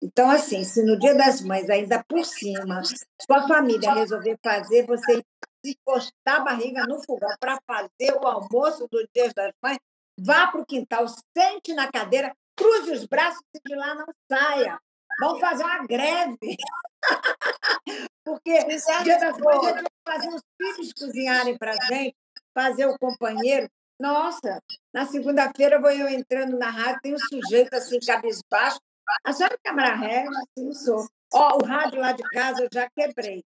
Então, 0.00 0.30
assim, 0.30 0.62
se 0.62 0.82
no 0.84 0.98
Dia 0.98 1.14
das 1.14 1.40
Mães, 1.40 1.68
ainda 1.68 2.04
por 2.04 2.24
cima, 2.24 2.82
sua 3.20 3.48
família 3.48 3.94
resolver 3.94 4.38
fazer, 4.42 4.86
você 4.86 5.20
encostar 5.64 6.36
a 6.36 6.40
barriga 6.40 6.86
no 6.86 7.02
fogão 7.02 7.34
para 7.40 7.58
fazer 7.66 8.16
o 8.16 8.26
almoço 8.26 8.86
do 8.88 9.06
Dia 9.12 9.32
das 9.34 9.52
Mães, 9.62 9.78
vá 10.18 10.48
para 10.48 10.60
o 10.60 10.66
quintal, 10.66 11.06
sente 11.36 11.72
na 11.74 11.90
cadeira, 11.90 12.34
cruze 12.56 12.92
os 12.92 13.06
braços 13.06 13.42
e 13.54 13.60
de 13.68 13.74
lá 13.74 13.94
não 13.94 14.06
saia. 14.30 14.78
Vamos 15.20 15.40
fazer 15.40 15.64
uma 15.64 15.86
greve. 15.86 16.56
Porque. 18.24 18.64
Dia 18.64 19.18
das 19.18 19.38
é 19.38 19.82
fazer 20.06 20.28
os 20.28 20.42
filhos 20.56 20.92
cozinharem 20.92 21.56
para 21.56 21.72
a 21.72 21.84
gente, 21.86 22.16
fazer 22.54 22.86
o 22.86 22.98
companheiro. 22.98 23.68
Nossa, 23.98 24.62
na 24.92 25.06
segunda-feira 25.06 25.80
vou 25.80 25.90
eu 25.90 26.08
entrando 26.08 26.56
na 26.56 26.70
rádio, 26.70 27.00
tem 27.02 27.14
um 27.14 27.18
sujeito 27.18 27.74
assim, 27.74 27.98
cabisbaixo. 27.98 28.78
A 29.24 29.32
senhora 29.32 29.54
é 29.54 29.68
Câmara 29.68 29.94
Régua? 29.94 30.32
Sim, 30.56 30.72
sou. 30.72 31.08
Ó, 31.32 31.58
o 31.60 31.66
rádio 31.66 32.00
lá 32.00 32.12
de 32.12 32.22
casa 32.22 32.62
eu 32.62 32.68
já 32.72 32.88
quebrei 32.90 33.44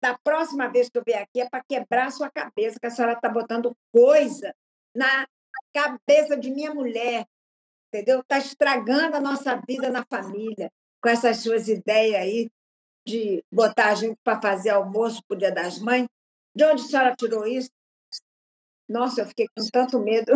da 0.00 0.18
próxima 0.18 0.68
vez 0.68 0.88
que 0.88 0.98
eu 0.98 1.02
vier 1.04 1.22
aqui 1.22 1.40
é 1.40 1.48
para 1.48 1.62
quebrar 1.62 2.06
a 2.06 2.10
sua 2.10 2.30
cabeça, 2.30 2.80
que 2.80 2.86
a 2.86 2.90
senhora 2.90 3.12
está 3.12 3.28
botando 3.28 3.76
coisa 3.92 4.54
na 4.94 5.26
cabeça 5.72 6.36
de 6.36 6.50
minha 6.50 6.74
mulher, 6.74 7.26
entendeu? 7.88 8.20
Está 8.20 8.38
estragando 8.38 9.16
a 9.16 9.20
nossa 9.20 9.56
vida 9.66 9.90
na 9.90 10.04
família 10.04 10.70
com 11.02 11.08
essas 11.08 11.38
suas 11.38 11.68
ideias 11.68 12.20
aí 12.20 12.50
de 13.06 13.42
botar 13.50 13.88
a 13.90 13.94
gente 13.94 14.18
para 14.22 14.40
fazer 14.40 14.70
almoço 14.70 15.22
para 15.26 15.34
o 15.34 15.38
Dia 15.38 15.52
das 15.52 15.78
Mães. 15.78 16.06
De 16.54 16.64
onde 16.64 16.82
a 16.82 16.84
senhora 16.84 17.14
tirou 17.16 17.46
isso? 17.46 17.70
Nossa, 18.88 19.22
eu 19.22 19.26
fiquei 19.26 19.46
com 19.56 19.64
tanto 19.72 19.98
medo. 20.00 20.32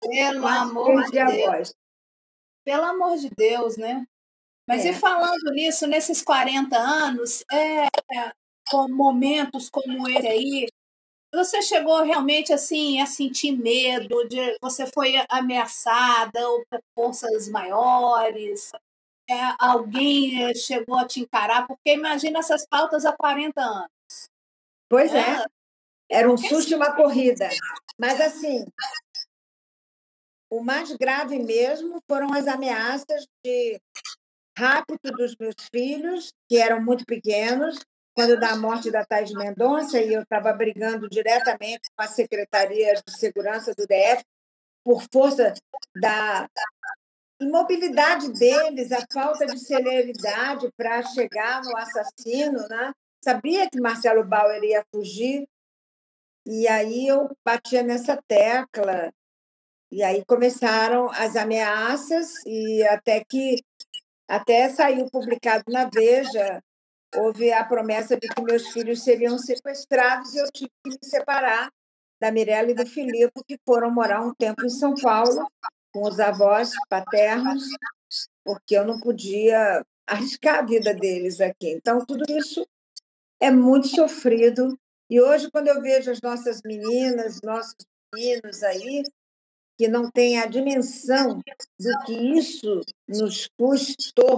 Pelo 0.00 0.46
amor 0.46 1.04
de 1.04 1.24
Deus. 1.24 1.74
Pelo 2.64 2.84
amor 2.84 3.16
de 3.16 3.30
Deus, 3.30 3.76
né? 3.76 4.06
Mas 4.68 4.84
é. 4.84 4.90
e 4.90 4.94
falando 4.94 5.52
nisso, 5.52 5.86
nesses 5.86 6.22
40 6.22 6.76
anos, 6.76 7.44
é, 7.52 7.86
com 8.68 8.88
momentos 8.88 9.70
como 9.70 10.08
esse 10.08 10.26
aí, 10.26 10.68
você 11.36 11.60
chegou 11.60 12.02
realmente 12.02 12.52
assim 12.52 13.00
a 13.00 13.06
sentir 13.06 13.52
medo 13.52 14.26
de 14.26 14.56
você 14.60 14.86
foi 14.86 15.14
ameaçada 15.28 16.48
ou 16.48 16.64
por 16.68 16.80
forças 16.94 17.48
maiores? 17.48 18.72
É, 19.28 19.34
alguém 19.58 20.54
chegou 20.54 20.98
a 20.98 21.06
te 21.06 21.20
encarar? 21.20 21.66
Porque 21.66 21.92
imagina 21.92 22.38
essas 22.38 22.66
pautas 22.66 23.04
há 23.04 23.12
40 23.12 23.60
anos. 23.60 23.90
Pois 24.88 25.12
é. 25.12 25.20
é. 25.20 25.44
Era 26.08 26.32
um 26.32 26.38
susto 26.38 26.70
e 26.72 26.74
uma 26.74 26.94
corrida. 26.94 27.48
Mas 27.98 28.20
assim, 28.20 28.64
o 30.50 30.62
mais 30.62 30.92
grave 30.92 31.38
mesmo 31.38 32.00
foram 32.08 32.32
as 32.32 32.46
ameaças 32.46 33.26
de 33.44 33.80
rápido 34.56 35.12
dos 35.12 35.36
meus 35.38 35.56
filhos, 35.70 36.32
que 36.48 36.56
eram 36.56 36.82
muito 36.82 37.04
pequenos, 37.04 37.78
quando 38.16 38.40
da 38.40 38.56
morte 38.56 38.90
da 38.90 39.04
Thais 39.04 39.30
Mendonça, 39.32 40.00
e 40.00 40.14
eu 40.14 40.22
estava 40.22 40.52
brigando 40.52 41.08
diretamente 41.08 41.90
com 41.94 42.02
a 42.02 42.08
Secretaria 42.08 42.94
de 42.94 43.18
Segurança 43.18 43.74
do 43.74 43.86
DF, 43.86 44.24
por 44.82 45.04
força 45.12 45.52
da, 46.00 46.48
imobilidade 47.40 48.32
deles, 48.32 48.90
a 48.92 49.04
falta 49.12 49.46
de 49.46 49.58
celeridade 49.58 50.70
para 50.76 51.02
chegar 51.02 51.62
no 51.62 51.76
assassino, 51.76 52.66
né? 52.68 52.92
Sabia 53.22 53.68
que 53.68 53.80
Marcelo 53.80 54.24
Bauer 54.24 54.62
ia 54.62 54.84
fugir, 54.90 55.46
e 56.46 56.66
aí 56.68 57.06
eu 57.06 57.28
batia 57.44 57.82
nessa 57.82 58.20
tecla, 58.26 59.12
e 59.90 60.02
aí 60.02 60.24
começaram 60.24 61.10
as 61.10 61.36
ameaças, 61.36 62.34
e 62.46 62.82
até 62.84 63.22
que 63.24 63.62
até 64.28 64.68
saiu 64.70 65.08
publicado 65.10 65.64
na 65.68 65.88
Veja, 65.92 66.62
houve 67.14 67.52
a 67.52 67.64
promessa 67.64 68.16
de 68.16 68.28
que 68.28 68.42
meus 68.42 68.68
filhos 68.68 69.02
seriam 69.02 69.38
sequestrados 69.38 70.34
e 70.34 70.38
eu 70.38 70.46
tive 70.52 70.70
que 70.84 70.90
me 70.90 70.98
separar 71.02 71.70
da 72.20 72.32
Mirella 72.32 72.70
e 72.70 72.74
do 72.74 72.86
Filipe, 72.86 73.44
que 73.46 73.58
foram 73.64 73.90
morar 73.90 74.22
um 74.22 74.34
tempo 74.34 74.64
em 74.64 74.70
São 74.70 74.94
Paulo 74.94 75.46
com 75.92 76.08
os 76.08 76.18
avós 76.18 76.72
paternos, 76.88 77.62
porque 78.44 78.76
eu 78.76 78.84
não 78.84 79.00
podia 79.00 79.84
arriscar 80.06 80.60
a 80.60 80.62
vida 80.62 80.94
deles 80.94 81.40
aqui. 81.40 81.70
Então, 81.70 82.04
tudo 82.04 82.24
isso 82.30 82.66
é 83.40 83.50
muito 83.50 83.88
sofrido. 83.88 84.78
E 85.10 85.20
hoje, 85.20 85.50
quando 85.50 85.68
eu 85.68 85.80
vejo 85.80 86.10
as 86.10 86.20
nossas 86.20 86.60
meninas, 86.64 87.40
nossos 87.42 87.76
meninos 88.14 88.62
aí, 88.62 89.02
que 89.78 89.88
não 89.88 90.10
têm 90.10 90.38
a 90.38 90.46
dimensão 90.46 91.38
do 91.38 91.98
que 92.06 92.12
isso 92.12 92.80
nos 93.06 93.48
custou, 93.58 94.36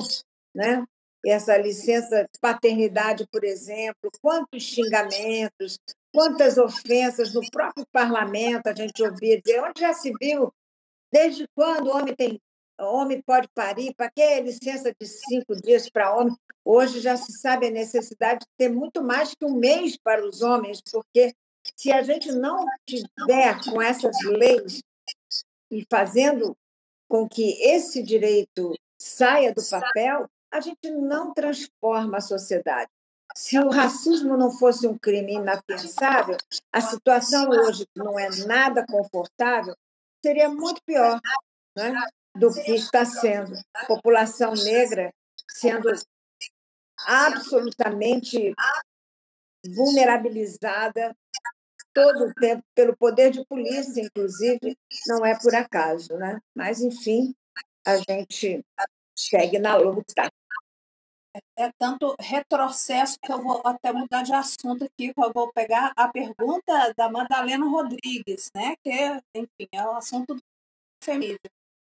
né? 0.54 0.84
Essa 1.30 1.56
licença 1.56 2.22
de 2.22 2.38
paternidade, 2.40 3.26
por 3.30 3.44
exemplo, 3.44 4.10
quantos 4.20 4.62
xingamentos, 4.62 5.78
quantas 6.12 6.58
ofensas 6.58 7.34
no 7.34 7.40
próprio 7.50 7.86
parlamento 7.92 8.68
a 8.68 8.74
gente 8.74 9.02
ouvia 9.02 9.40
dizer, 9.40 9.60
onde 9.62 9.80
já 9.80 9.92
se 9.92 10.12
viu, 10.20 10.52
desde 11.12 11.46
quando 11.54 11.88
o 11.88 11.96
homem 11.96 12.14
tem 12.14 12.40
homem 12.80 13.20
pode 13.20 13.48
parir, 13.48 13.92
para 13.94 14.10
que 14.10 14.40
licença 14.40 14.94
de 14.98 15.06
cinco 15.06 15.56
dias 15.56 15.90
para 15.90 16.14
homem? 16.14 16.36
Hoje 16.64 17.00
já 17.00 17.16
se 17.16 17.32
sabe 17.32 17.66
a 17.66 17.70
necessidade 17.70 18.40
de 18.40 18.46
ter 18.56 18.68
muito 18.68 19.02
mais 19.02 19.34
que 19.34 19.44
um 19.44 19.54
mês 19.54 19.96
para 19.96 20.24
os 20.24 20.42
homens, 20.42 20.80
porque 20.80 21.34
se 21.74 21.90
a 21.90 22.02
gente 22.02 22.30
não 22.30 22.64
tiver 22.86 23.58
com 23.64 23.82
essas 23.82 24.16
leis 24.24 24.82
e 25.70 25.84
fazendo 25.90 26.56
com 27.08 27.28
que 27.28 27.60
esse 27.62 28.02
direito 28.02 28.74
saia 29.00 29.52
do 29.52 29.62
papel, 29.64 30.28
a 30.50 30.60
gente 30.60 30.90
não 30.90 31.32
transforma 31.32 32.18
a 32.18 32.22
sociedade. 32.22 32.90
Se 33.34 33.58
o 33.58 33.68
racismo 33.68 34.36
não 34.36 34.50
fosse 34.50 34.86
um 34.86 34.96
crime 34.96 35.34
inafiançável, 35.34 36.36
a 36.72 36.80
situação 36.80 37.48
hoje, 37.50 37.86
não 37.94 38.18
é 38.18 38.28
nada 38.46 38.84
confortável, 38.86 39.76
seria 40.24 40.48
muito 40.48 40.82
pior 40.84 41.20
né, 41.76 41.92
do 42.34 42.52
que 42.52 42.72
está 42.72 43.04
sendo. 43.04 43.54
A 43.74 43.86
população 43.86 44.54
negra 44.54 45.12
sendo 45.50 45.88
absolutamente 47.06 48.54
vulnerabilizada 49.66 51.14
todo 51.92 52.26
o 52.26 52.34
tempo 52.34 52.62
pelo 52.74 52.96
poder 52.96 53.30
de 53.30 53.44
polícia, 53.46 54.00
inclusive, 54.00 54.76
não 55.06 55.24
é 55.24 55.38
por 55.38 55.54
acaso, 55.54 56.14
né? 56.16 56.40
Mas, 56.54 56.80
enfim, 56.80 57.34
a 57.84 57.96
gente 57.96 58.64
segue 59.18 59.58
na 59.58 59.76
luta. 59.76 60.30
É 61.56 61.70
tanto 61.78 62.14
retrocesso 62.20 63.18
que 63.20 63.32
eu 63.32 63.42
vou 63.42 63.60
até 63.64 63.92
mudar 63.92 64.22
de 64.22 64.32
assunto 64.32 64.84
aqui, 64.84 65.12
eu 65.16 65.32
vou 65.32 65.52
pegar 65.52 65.92
a 65.96 66.08
pergunta 66.08 66.94
da 66.96 67.10
Madalena 67.10 67.66
Rodrigues, 67.66 68.50
né? 68.54 68.74
Que, 68.82 69.20
enfim, 69.34 69.68
é 69.72 69.84
o 69.84 69.92
assunto 69.92 70.34
do 70.34 70.42
feminismo. 71.02 71.38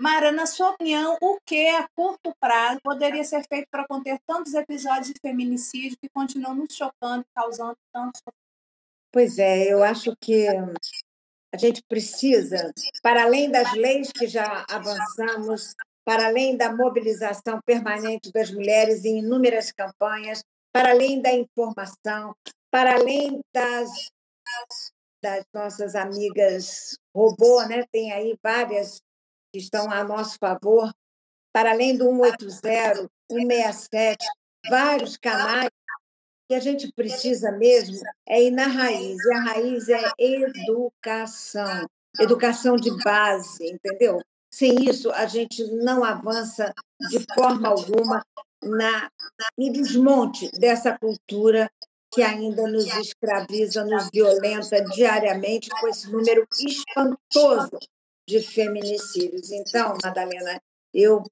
Mara, 0.01 0.33
na 0.33 0.47
sua 0.47 0.71
opinião, 0.71 1.17
o 1.21 1.39
que 1.47 1.69
a 1.69 1.89
curto 1.95 2.35
prazo 2.41 2.81
poderia 2.83 3.23
ser 3.25 3.45
feito 3.47 3.69
para 3.71 3.87
conter 3.87 4.19
tantos 4.27 4.55
episódios 4.55 5.09
de 5.09 5.21
feminicídio 5.21 5.97
que 6.01 6.09
continuam 6.09 6.55
nos 6.55 6.75
chocando, 6.75 7.25
causando 7.35 7.77
tanto 7.93 8.21
Pois 9.15 9.39
é, 9.39 9.73
eu 9.73 9.85
acho 9.85 10.13
que 10.21 10.49
a 10.49 11.57
gente 11.57 11.81
precisa, 11.89 12.73
para 13.01 13.23
além 13.23 13.49
das 13.49 13.73
leis 13.75 14.11
que 14.11 14.27
já 14.27 14.67
avançamos, 14.69 15.73
para 16.05 16.27
além 16.27 16.57
da 16.57 16.75
mobilização 16.75 17.61
permanente 17.65 18.31
das 18.31 18.51
mulheres 18.51 19.05
em 19.05 19.19
inúmeras 19.19 19.73
campanhas, 19.73 20.45
para 20.73 20.91
além 20.91 21.21
da 21.21 21.33
informação, 21.33 22.35
para 22.71 22.95
além 22.95 23.41
das, 23.53 23.91
das 25.23 25.45
nossas 25.53 25.95
amigas 25.95 26.99
robô, 27.15 27.63
né? 27.63 27.85
tem 27.91 28.13
aí 28.13 28.37
várias 28.43 29.01
que 29.53 29.59
estão 29.59 29.91
a 29.91 30.05
nosso 30.05 30.39
favor, 30.39 30.93
para 31.53 31.71
além 31.71 31.97
do 31.97 32.05
180, 32.05 33.09
167, 33.31 34.27
vários 34.69 35.17
canais 35.17 35.71
que 36.49 36.55
a 36.55 36.61
gente 36.61 36.93
precisa 36.93 37.53
mesmo 37.53 37.97
é 38.29 38.43
ir 38.43 38.51
na 38.51 38.67
raiz, 38.67 39.17
e 39.25 39.33
a 39.33 39.41
raiz 39.41 39.89
é 39.89 40.03
educação, 40.19 41.87
educação 42.21 42.77
de 42.77 42.91
base, 43.03 43.65
entendeu? 43.67 44.21
Sem 44.55 44.89
isso, 44.89 45.11
a 45.11 45.27
gente 45.27 45.65
não 45.83 46.05
avança 46.05 46.73
de 47.11 47.19
forma 47.35 47.69
alguma 47.69 48.25
na, 48.63 49.11
no 49.59 49.73
desmonte 49.73 50.49
dessa 50.53 50.97
cultura 50.97 51.69
que 52.13 52.23
ainda 52.23 52.63
nos 52.69 52.87
escraviza, 52.99 53.85
nos 53.85 54.09
violenta 54.15 54.81
diariamente 54.85 55.69
com 55.71 55.89
esse 55.89 56.09
número 56.09 56.47
espantoso 56.65 57.81
de 58.29 58.41
feminicídios. 58.41 59.51
Então, 59.51 59.99
Madalena, 60.01 60.61
eu 60.95 61.25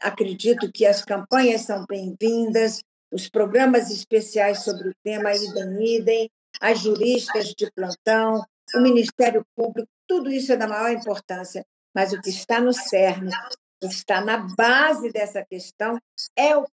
acredito 0.00 0.72
que 0.72 0.86
as 0.86 1.04
campanhas 1.04 1.60
são 1.60 1.84
bem-vindas, 1.86 2.80
os 3.12 3.28
programas 3.28 3.90
especiais 3.90 4.64
sobre 4.64 4.88
o 4.88 4.94
tema 5.04 5.34
idem 5.34 5.96
idem, 5.96 6.30
as 6.58 6.78
juristas 6.78 7.48
de 7.48 7.70
plantão, 7.72 8.42
o 8.74 8.80
Ministério 8.80 9.44
Público, 9.54 9.86
tudo 10.08 10.30
isso 10.30 10.50
é 10.50 10.56
da 10.56 10.66
maior 10.66 10.90
importância, 10.90 11.62
mas 11.94 12.12
o 12.12 12.20
que 12.20 12.30
está 12.30 12.60
no 12.60 12.72
cerne, 12.72 13.30
o 13.82 13.88
que 13.88 13.94
está 13.94 14.20
na 14.20 14.38
base 14.38 15.10
dessa 15.10 15.44
questão 15.44 15.98
é 16.36 16.56
o 16.56 16.66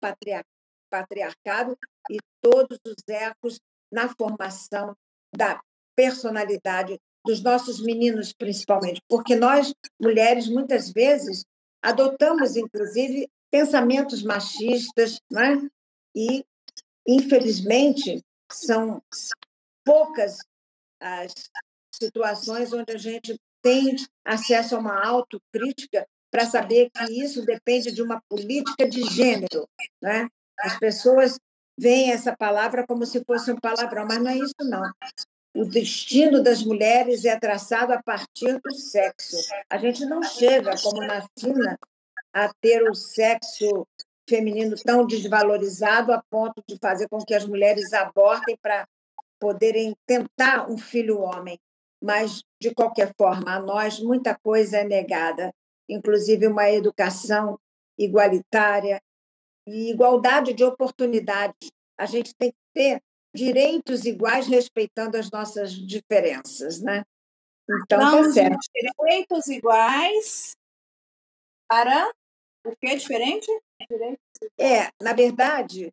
patriarcado 0.91 1.77
e 2.11 2.19
todos 2.41 2.79
os 2.87 2.97
ecos 3.09 3.59
na 3.91 4.09
formação 4.09 4.97
da 5.35 5.61
personalidade 5.97 6.99
dos 7.25 7.43
nossos 7.43 7.83
meninos, 7.83 8.33
principalmente, 8.33 9.01
porque 9.09 9.35
nós, 9.35 9.75
mulheres, 10.01 10.49
muitas 10.49 10.93
vezes 10.93 11.45
adotamos, 11.83 12.57
inclusive, 12.57 13.29
pensamentos 13.51 14.23
machistas, 14.23 15.21
não 15.31 15.43
é? 15.43 15.69
e, 16.15 16.45
infelizmente, 17.07 18.23
são 18.51 19.03
poucas 19.85 20.39
as 21.01 21.33
situações 21.93 22.73
onde 22.73 22.93
a 22.93 22.99
gente 22.99 23.39
tem 23.67 23.97
acesso 24.25 24.77
a 24.77 24.79
uma 24.79 25.05
autocrítica 25.05 26.07
para 26.31 26.47
saber 26.47 26.89
que 26.89 27.21
isso 27.21 27.45
depende 27.45 27.91
de 27.91 28.01
uma 28.01 28.23
política 28.29 28.89
de 28.89 29.03
gênero. 29.03 29.69
Né? 30.01 30.29
As 30.61 30.79
pessoas 30.79 31.37
veem 31.77 32.13
essa 32.13 32.37
palavra 32.37 32.87
como 32.87 33.05
se 33.05 33.25
fosse 33.25 33.51
um 33.51 33.57
palavrão, 33.57 34.07
mas 34.07 34.23
não 34.23 34.31
é 34.31 34.37
isso, 34.37 34.55
não. 34.61 34.89
O 35.53 35.65
destino 35.65 36.41
das 36.41 36.63
mulheres 36.63 37.25
é 37.25 37.37
traçado 37.37 37.93
a 37.93 38.01
partir 38.01 38.61
do 38.63 38.73
sexo. 38.73 39.37
A 39.69 39.79
gente 39.79 40.07
não 40.07 40.23
chega, 40.23 40.71
como 40.81 41.05
na 41.05 41.27
China, 41.37 41.77
a 42.33 42.53
ter 42.61 42.89
o 42.89 42.95
sexo 42.95 43.85
feminino 44.29 44.77
tão 44.77 45.05
desvalorizado 45.05 46.13
a 46.13 46.23
ponto 46.31 46.63
de 46.69 46.79
fazer 46.81 47.09
com 47.09 47.19
que 47.25 47.35
as 47.35 47.45
mulheres 47.45 47.93
abortem 47.93 48.57
para 48.63 48.87
poderem 49.41 49.97
tentar 50.07 50.71
um 50.71 50.79
filho 50.79 51.19
homem. 51.19 51.59
Mas, 52.03 52.43
de 52.61 52.75
qualquer 52.75 53.13
forma, 53.17 53.57
a 53.57 53.61
nós 53.61 54.01
muita 54.01 54.39
coisa 54.39 54.79
é 54.79 54.85
negada, 54.85 55.53
inclusive 55.89 56.47
uma 56.47 56.71
educação 56.71 57.59
igualitária 57.99 59.01
e 59.67 59.91
igualdade 59.91 60.53
de 60.53 60.65
oportunidades. 60.65 61.71
A 61.99 62.07
gente 62.07 62.35
tem 62.35 62.51
que 62.51 62.59
ter 62.75 63.03
direitos 63.35 64.05
iguais 64.05 64.47
respeitando 64.47 65.17
as 65.17 65.31
nossas 65.31 65.73
diferenças, 65.73 66.81
né? 66.81 67.05
Então, 67.69 67.99
tá 67.99 68.33
certo. 68.33 68.59
Direitos 68.75 69.47
iguais 69.49 70.57
para 71.69 72.11
o 72.65 72.77
que 72.77 72.87
é 72.87 72.97
diferente? 72.97 73.47
É, 74.59 74.91
na 75.03 75.13
verdade, 75.13 75.93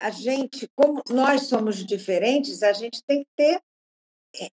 a 0.00 0.10
gente, 0.10 0.68
como 0.74 1.02
nós 1.08 1.42
somos 1.42 1.84
diferentes, 1.84 2.62
a 2.62 2.72
gente 2.72 3.02
tem 3.04 3.22
que 3.22 3.30
ter 3.36 3.60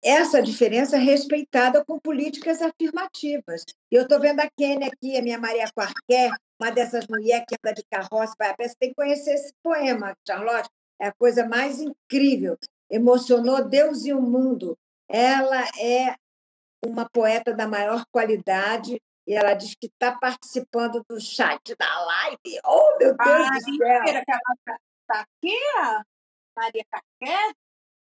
essa 0.04 0.42
diferença 0.42 0.98
respeitada 0.98 1.84
com 1.84 2.00
políticas 2.00 2.62
afirmativas. 2.62 3.66
Eu 3.92 4.04
estou 4.04 4.20
vendo 4.20 4.40
a 4.40 4.50
Kênia 4.50 4.88
aqui, 4.88 5.18
a 5.18 5.22
minha 5.22 5.38
Maria 5.38 5.70
Quarquer, 5.72 6.32
uma 6.60 6.72
dessas 6.72 7.08
mulheres 7.08 7.46
que 7.48 7.56
anda 7.56 7.74
de 7.74 7.84
carroça, 7.90 8.34
vai 8.38 8.50
a 8.50 8.54
peça, 8.56 8.76
tem 8.80 8.90
que 8.90 8.96
conhecer 8.96 9.34
esse 9.34 9.54
poema, 9.62 10.16
Charlotte. 10.26 10.70
É 11.00 11.08
a 11.08 11.14
coisa 11.14 11.48
mais 11.48 11.82
incrível. 11.82 12.58
Emocionou 12.90 13.68
Deus 13.68 14.06
e 14.06 14.14
o 14.14 14.22
mundo. 14.22 14.78
Ela 15.10 15.62
é 15.80 16.16
uma 16.86 17.08
poeta 17.10 17.54
da 17.54 17.68
maior 17.68 18.06
qualidade, 18.12 19.02
e 19.26 19.34
ela 19.34 19.54
diz 19.54 19.74
que 19.76 19.88
está 19.88 20.12
participando 20.12 21.04
do 21.08 21.20
chat 21.20 21.76
da 21.76 22.06
live. 22.06 22.60
Oh, 22.66 22.98
meu 23.00 23.16
Deus 23.16 23.48
ah, 23.48 23.50
do 23.54 23.78
céu! 23.78 24.00
Mentira, 24.00 24.24
que 24.26 24.32
ela 24.32 24.78
está 25.02 25.22
aqui, 25.22 25.58
Maria 26.56 26.86
Carqué? 26.90 27.54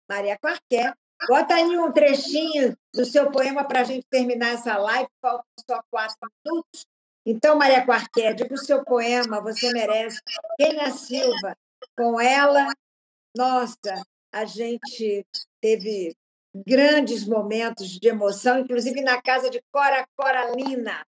Maria 0.09 0.37
Carqué. 0.37 0.93
Bota 1.25 1.55
aí 1.55 1.77
um 1.77 1.91
trechinho 1.91 2.77
do 2.93 3.05
seu 3.05 3.31
poema 3.31 3.63
para 3.63 3.81
a 3.81 3.83
gente 3.83 4.05
terminar 4.09 4.53
essa 4.53 4.77
live, 4.77 5.09
faltam 5.21 5.45
só 5.69 5.81
quatro 5.89 6.17
minutos. 6.45 6.85
Então, 7.25 7.57
Maria 7.57 7.85
Quarqué, 7.85 8.33
diga 8.33 8.53
o 8.53 8.57
seu 8.57 8.83
poema, 8.83 9.41
você 9.41 9.71
merece. 9.71 10.21
Kenia 10.57 10.91
Silva, 10.91 11.57
com 11.97 12.21
ela, 12.21 12.71
nossa, 13.35 14.01
a 14.31 14.45
gente 14.45 15.25
teve 15.59 16.15
grandes 16.65 17.25
momentos 17.25 17.89
de 17.89 18.07
emoção, 18.07 18.59
inclusive 18.59 19.01
na 19.01 19.21
casa 19.21 19.49
de 19.49 19.61
Cora 19.71 20.07
Coralina. 20.15 21.05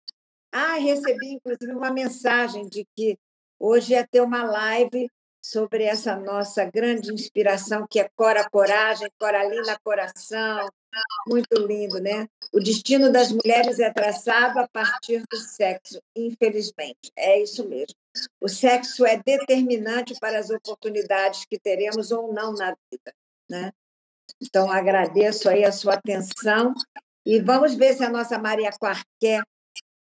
Ah, 0.51 0.75
recebi, 0.75 1.33
inclusive, 1.33 1.71
uma 1.73 1.91
mensagem 1.91 2.67
de 2.67 2.85
que 2.95 3.17
hoje 3.59 3.93
ia 3.93 4.05
ter 4.05 4.21
uma 4.21 4.43
live 4.43 5.09
sobre 5.41 5.83
essa 5.83 6.15
nossa 6.15 6.65
grande 6.65 7.13
inspiração, 7.13 7.85
que 7.89 7.99
é 7.99 8.09
Cora 8.15 8.49
Coragem, 8.49 9.09
Coralina 9.17 9.79
Coração. 9.83 10.69
Muito 11.27 11.55
lindo, 11.65 11.99
né? 11.99 12.27
O 12.51 12.59
destino 12.59 13.11
das 13.11 13.31
mulheres 13.31 13.79
é 13.79 13.91
traçado 13.91 14.59
a 14.59 14.67
partir 14.67 15.23
do 15.29 15.37
sexo, 15.37 16.01
infelizmente. 16.15 17.11
É 17.15 17.41
isso 17.41 17.67
mesmo. 17.67 17.95
O 18.41 18.49
sexo 18.49 19.05
é 19.05 19.17
determinante 19.17 20.15
para 20.19 20.39
as 20.39 20.49
oportunidades 20.49 21.45
que 21.45 21.59
teremos 21.59 22.11
ou 22.11 22.33
não 22.33 22.53
na 22.53 22.75
vida, 22.91 23.13
né? 23.49 23.71
Então, 24.41 24.71
agradeço 24.71 25.47
aí 25.49 25.63
a 25.63 25.71
sua 25.71 25.93
atenção 25.93 26.73
e 27.25 27.39
vamos 27.39 27.75
ver 27.75 27.93
se 27.93 28.03
a 28.03 28.09
nossa 28.09 28.37
Maria 28.39 28.71
Quarqué 28.71 29.41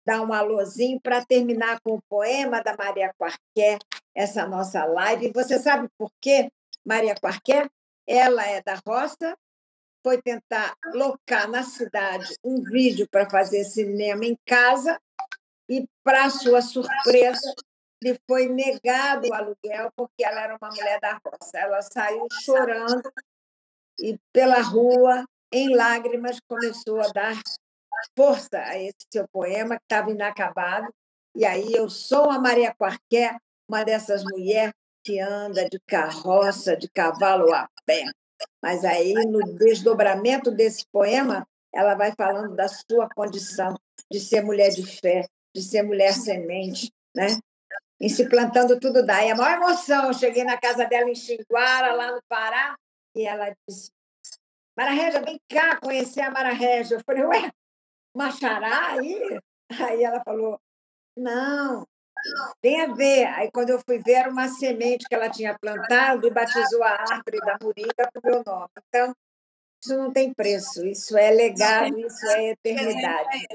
dá 0.06 0.22
um 0.22 0.34
alôzinho 0.34 1.00
para 1.02 1.24
terminar 1.24 1.80
com 1.82 1.96
o 1.96 2.02
poema 2.10 2.62
da 2.62 2.76
Maria 2.76 3.14
Quarqué, 3.18 3.78
essa 4.16 4.48
nossa 4.48 4.86
live. 4.86 5.28
E 5.28 5.34
você 5.34 5.60
sabe 5.60 5.88
por 5.98 6.12
quê, 6.22 6.52
Maria 6.86 7.16
Quarqué? 7.16 7.70
Ela 8.08 8.46
é 8.48 8.62
da 8.62 8.80
roça, 8.88 9.38
foi 10.04 10.22
tentar 10.22 10.76
locar 10.94 11.48
na 11.50 11.64
cidade 11.64 12.36
um 12.44 12.64
vídeo 12.64 13.08
para 13.10 13.30
fazer 13.30 13.64
cinema 13.64 14.26
em 14.26 14.38
casa 14.46 15.00
e, 15.70 15.86
para 16.04 16.30
sua 16.30 16.62
surpresa, 16.62 17.54
lhe 18.04 18.18
foi 18.28 18.48
negado 18.48 19.28
o 19.28 19.34
aluguel 19.34 19.92
porque 19.96 20.24
ela 20.24 20.42
era 20.42 20.58
uma 20.60 20.70
mulher 20.70 21.00
da 21.00 21.20
roça. 21.24 21.58
Ela 21.58 21.82
saiu 21.82 22.26
chorando 22.44 23.12
e 24.00 24.18
pela 24.32 24.62
rua, 24.62 25.26
em 25.52 25.76
lágrimas, 25.76 26.40
começou 26.48 27.02
a 27.02 27.08
dar 27.10 27.36
força 28.16 28.60
a 28.60 28.78
esse 28.78 29.06
seu 29.12 29.28
poema 29.28 29.78
que 29.78 29.84
estava 29.84 30.12
inacabado. 30.12 30.88
E 31.36 31.46
aí 31.46 31.74
eu 31.74 31.90
sou 31.90 32.30
a 32.30 32.40
Maria 32.40 32.74
Quarqué, 32.74 33.38
uma 33.68 33.84
dessas 33.84 34.24
mulheres 34.24 34.74
que 35.04 35.20
anda 35.20 35.70
de 35.70 35.80
carroça, 35.88 36.76
de 36.76 36.90
cavalo 36.90 37.54
a 37.54 37.68
pé. 37.86 38.04
Mas 38.62 38.84
aí, 38.86 39.14
no 39.14 39.40
desdobramento 39.56 40.52
desse 40.52 40.86
poema, 40.92 41.48
ela 41.74 41.96
vai 41.96 42.14
falando 42.16 42.56
da 42.56 42.68
sua 42.68 43.08
condição 43.10 43.76
de 44.12 44.20
ser 44.20 44.42
mulher 44.42 44.70
de 44.70 44.86
fé, 44.86 45.28
de 45.54 45.62
ser 45.62 45.84
mulher 45.84 46.14
semente, 46.14 46.92
né? 47.16 47.28
E 48.00 48.10
se 48.10 48.28
plantando 48.30 48.80
tudo 48.80 49.06
daí. 49.06 49.30
A 49.30 49.36
maior 49.36 49.58
emoção, 49.58 50.08
eu 50.08 50.14
cheguei 50.14 50.44
na 50.44 50.58
casa 50.58 50.86
dela 50.86 51.10
em 51.10 51.16
Xinguara, 51.16 51.94
lá 51.94 52.12
no 52.12 52.22
Pará, 52.28 52.78
e 53.16 53.26
ela 53.26 53.54
disse, 53.68 53.92
Mara 54.76 54.92
Régia, 54.92 55.22
vem 55.22 55.40
cá 55.50 55.78
conhecer 55.78 56.22
a 56.22 56.32
Mara 56.32 56.54
Régia. 56.54 56.96
Eu 56.96 57.04
falei, 57.06 57.24
ué, 57.26 57.52
Machará 58.16 58.94
aí? 58.94 59.40
Aí 59.80 60.04
ela 60.04 60.22
falou, 60.24 60.60
não, 61.16 61.86
tem 62.62 62.82
a 62.82 62.94
ver. 62.94 63.26
Aí, 63.28 63.52
quando 63.52 63.70
eu 63.70 63.80
fui 63.80 64.00
ver, 64.00 64.14
era 64.14 64.30
uma 64.30 64.48
semente 64.48 65.06
que 65.08 65.16
ela 65.16 65.30
tinha 65.30 65.58
plantado 65.58 66.28
e 66.28 66.32
batizou 66.32 66.84
a 66.84 66.92
árvore 66.92 67.38
da 67.40 67.58
moringa 67.62 68.10
com 68.14 68.20
o 68.20 68.32
meu 68.32 68.44
nome. 68.46 68.70
Então, 68.88 69.16
isso 69.84 69.98
não 69.98 70.12
tem 70.12 70.34
preço, 70.34 70.86
isso 70.86 71.18
é 71.18 71.32
legado, 71.32 71.98
isso 72.00 72.26
é 72.28 72.50
eternidade. 72.50 73.48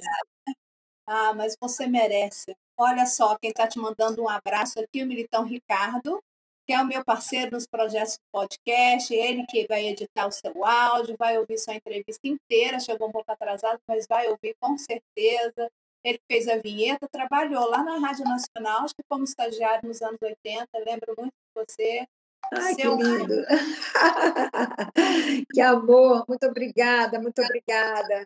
Ah, 1.07 1.35
mas 1.35 1.55
você 1.61 1.87
merece. 1.87 2.57
Olha 2.77 3.05
só, 3.07 3.37
quem 3.39 3.51
está 3.51 3.69
te 3.69 3.79
mandando 3.79 4.23
um 4.23 4.29
abraço 4.29 4.81
aqui, 4.81 5.03
o 5.03 5.07
Militão 5.07 5.45
Ricardo, 5.45 6.23
que 6.67 6.73
é 6.73 6.81
o 6.81 6.87
meu 6.87 7.05
parceiro 7.05 7.51
nos 7.53 7.67
projetos 7.67 8.17
do 8.17 8.23
podcast, 8.33 9.15
ele 9.15 9.45
que 9.47 9.67
vai 9.67 9.87
editar 9.87 10.27
o 10.27 10.33
seu 10.33 10.65
áudio, 10.65 11.17
vai 11.19 11.39
ouvir 11.39 11.59
sua 11.59 11.75
entrevista 11.75 12.27
inteira, 12.27 12.81
chegou 12.81 13.09
um 13.09 13.13
pouco 13.13 13.31
atrasado, 13.31 13.79
mas 13.87 14.07
vai 14.07 14.29
ouvir 14.29 14.55
com 14.61 14.77
certeza. 14.79 15.71
Ele 16.03 16.19
fez 16.31 16.49
a 16.49 16.57
vinheta, 16.57 17.09
trabalhou 17.09 17.69
lá 17.69 17.83
na 17.83 17.99
Rádio 17.99 18.25
Nacional, 18.25 18.85
acho 18.85 18.95
que 18.95 19.03
como 19.09 19.25
estagiário 19.25 19.89
nos 19.89 20.03
anos 20.03 20.21
80, 20.21 20.69
lembro 20.85 21.15
muito 21.17 21.33
de 21.33 21.55
você. 21.55 22.07
Ai, 22.53 22.75
seu... 22.75 22.97
que 22.97 23.05
lindo! 23.05 23.47
que 25.53 25.61
amor! 25.61 26.25
Muito 26.29 26.47
obrigada, 26.47 27.19
muito 27.19 27.41
obrigada. 27.41 28.25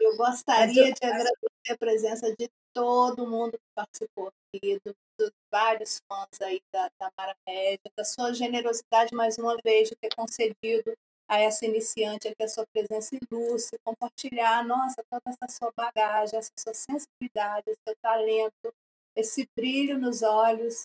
Eu 0.00 0.16
gostaria 0.16 0.92
de 0.92 1.06
agradecer 1.06 1.72
a 1.72 1.78
presença 1.78 2.34
de 2.36 2.48
todo 2.74 3.26
mundo 3.26 3.52
que 3.52 3.74
participou 3.74 4.28
aqui, 4.28 4.78
do 4.84 4.94
dos 5.18 5.30
vários 5.50 6.00
fãs 6.08 6.40
aí 6.42 6.60
da, 6.72 6.90
da 6.98 7.10
Mara 7.16 7.36
Média, 7.46 7.90
da 7.96 8.04
sua 8.04 8.32
generosidade 8.32 9.14
mais 9.14 9.38
uma 9.38 9.56
vez 9.64 9.88
de 9.88 9.96
ter 9.96 10.14
concedido 10.14 10.92
a 11.28 11.38
essa 11.38 11.64
iniciante 11.64 12.28
aqui 12.28 12.42
a 12.42 12.48
sua 12.48 12.66
presença 12.72 13.16
ilustre, 13.16 13.78
compartilhar, 13.82 14.64
nossa, 14.64 15.02
toda 15.08 15.22
essa 15.26 15.48
sua 15.48 15.72
bagagem, 15.74 16.38
essa 16.38 16.52
sua 16.56 16.74
sensibilidade, 16.74 17.70
esse 17.70 17.80
seu 17.86 17.96
talento, 18.02 18.74
esse 19.16 19.48
brilho 19.56 19.98
nos 19.98 20.22
olhos. 20.22 20.84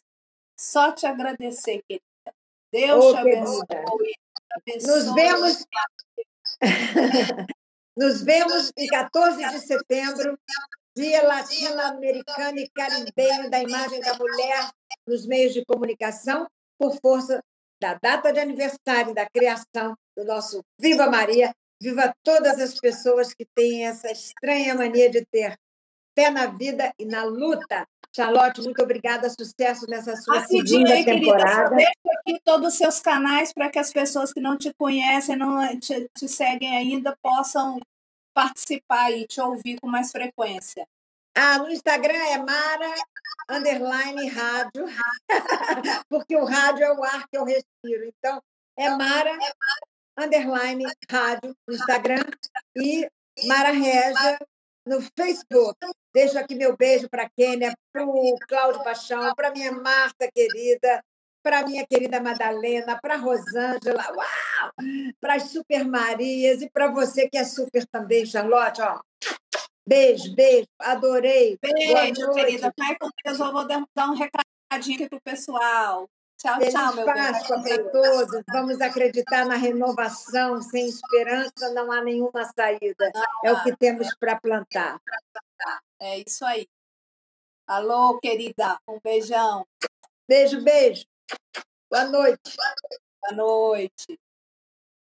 Só 0.57 0.91
te 0.91 1.05
agradecer, 1.05 1.81
querida. 1.87 2.03
Deus 2.71 3.05
oh, 3.05 3.13
te 3.13 3.17
abençoe. 3.19 3.65
abençoe. 4.51 4.87
Nos 4.87 5.13
vemos. 5.13 5.65
Nos 7.99 8.21
vemos 8.21 8.71
em 8.77 8.87
14 8.87 9.49
de 9.49 9.59
setembro 9.59 10.39
Dia 10.99 11.25
Latino-Americano 11.25 12.59
e 12.59 12.69
Caribenho 12.75 13.49
da 13.49 13.63
Imagem 13.63 14.01
da 14.01 14.15
Mulher 14.15 14.69
nos 15.07 15.25
meios 15.25 15.53
de 15.53 15.63
comunicação, 15.63 16.45
por 16.77 16.93
força 16.99 17.41
da 17.81 17.93
data 17.93 18.33
de 18.33 18.39
aniversário 18.41 19.13
da 19.13 19.25
criação 19.25 19.95
do 20.17 20.25
nosso 20.25 20.59
Viva 20.77 21.09
Maria. 21.09 21.53
Viva 21.81 22.13
todas 22.21 22.59
as 22.59 22.77
pessoas 22.77 23.33
que 23.33 23.45
têm 23.55 23.87
essa 23.87 24.11
estranha 24.11 24.75
mania 24.75 25.09
de 25.09 25.25
ter 25.31 25.55
fé 26.13 26.29
na 26.29 26.47
vida 26.47 26.93
e 26.99 27.05
na 27.05 27.23
luta. 27.23 27.87
Charlotte, 28.13 28.61
muito 28.61 28.83
obrigada, 28.83 29.29
sucesso 29.29 29.85
nessa 29.87 30.17
sua 30.17 30.45
segunda 30.45 30.91
aí, 30.91 31.05
temporada. 31.05 31.77
Querida, 31.77 31.91
deixa 32.03 32.19
aqui 32.19 32.41
todos 32.43 32.73
os 32.73 32.77
seus 32.77 32.99
canais 32.99 33.53
para 33.53 33.69
que 33.69 33.79
as 33.79 33.93
pessoas 33.93 34.33
que 34.33 34.41
não 34.41 34.57
te 34.57 34.73
conhecem, 34.77 35.37
não 35.37 35.79
te, 35.79 36.09
te 36.13 36.27
seguem 36.27 36.75
ainda, 36.75 37.15
possam 37.23 37.79
participar 38.33 39.11
e 39.11 39.27
te 39.27 39.39
ouvir 39.41 39.79
com 39.79 39.87
mais 39.87 40.11
frequência? 40.11 40.87
Ah, 41.35 41.57
no 41.59 41.69
Instagram 41.69 42.17
é 42.17 42.37
Mara 42.37 42.95
underline 43.49 44.27
rádio, 44.29 44.85
porque 46.09 46.35
o 46.35 46.45
rádio 46.45 46.83
é 46.83 46.91
o 46.91 47.03
ar 47.03 47.27
que 47.29 47.37
eu 47.37 47.43
respiro. 47.43 48.05
Então, 48.05 48.41
é 48.77 48.89
Mara 48.89 49.37
underline 50.17 50.85
rádio 51.09 51.55
no 51.67 51.73
Instagram 51.73 52.23
e 52.75 53.09
Mara 53.45 53.71
Regia 53.71 54.37
no 54.85 55.01
Facebook. 55.17 55.77
Deixo 56.13 56.37
aqui 56.37 56.55
meu 56.55 56.75
beijo 56.75 57.07
para 57.09 57.23
a 57.23 57.29
Kênia, 57.29 57.73
para 57.93 58.05
o 58.05 58.35
Cláudio 58.47 58.83
Paixão, 58.83 59.33
para 59.35 59.51
minha 59.51 59.71
Marta 59.71 60.29
querida, 60.33 61.03
para 61.49 61.65
minha 61.65 61.83
querida 61.87 62.21
Madalena, 62.21 62.99
para 63.01 63.15
Rosângela, 63.15 64.05
uau! 64.15 64.71
Para 65.19 65.33
as 65.33 65.49
Super 65.49 65.83
Marias 65.83 66.61
e 66.61 66.69
para 66.69 66.91
você 66.91 67.27
que 67.27 67.39
é 67.39 67.43
super 67.43 67.87
também, 67.87 68.23
Charlotte, 68.23 68.79
ó. 68.83 69.01
Beijo, 69.83 70.35
beijo, 70.35 70.67
adorei. 70.77 71.57
Beijo, 71.59 72.31
querida. 72.33 72.71
Vai 72.77 72.95
com 72.99 73.09
Deus, 73.25 73.39
eu 73.39 73.51
vou 73.51 73.65
dar 73.65 73.79
um 73.79 74.13
recadinho 74.13 74.95
aqui 74.95 75.09
para 75.09 75.17
o 75.17 75.21
pessoal. 75.21 76.07
Tchau, 76.37 76.57
Feliz 76.59 76.73
tchau, 76.73 76.93
meu 76.93 77.05
Páscoa 77.05 77.63
para 77.63 77.83
todos. 77.91 78.43
Vamos 78.51 78.79
acreditar 78.79 79.43
na 79.43 79.55
renovação. 79.55 80.61
Sem 80.61 80.87
esperança 80.87 81.73
não 81.73 81.91
há 81.91 82.03
nenhuma 82.03 82.45
saída. 82.55 83.11
é 83.43 83.51
o 83.51 83.63
que 83.63 83.75
temos 83.75 84.15
para 84.19 84.39
plantar. 84.39 85.01
É 85.99 86.19
isso 86.19 86.45
aí. 86.45 86.67
Alô, 87.65 88.19
querida. 88.19 88.79
Um 88.87 88.99
beijão. 89.03 89.65
Beijo, 90.27 90.61
beijo. 90.61 91.08
Boa 91.89 92.05
noite. 92.05 92.57
Boa 93.21 93.35
noite. 93.35 94.19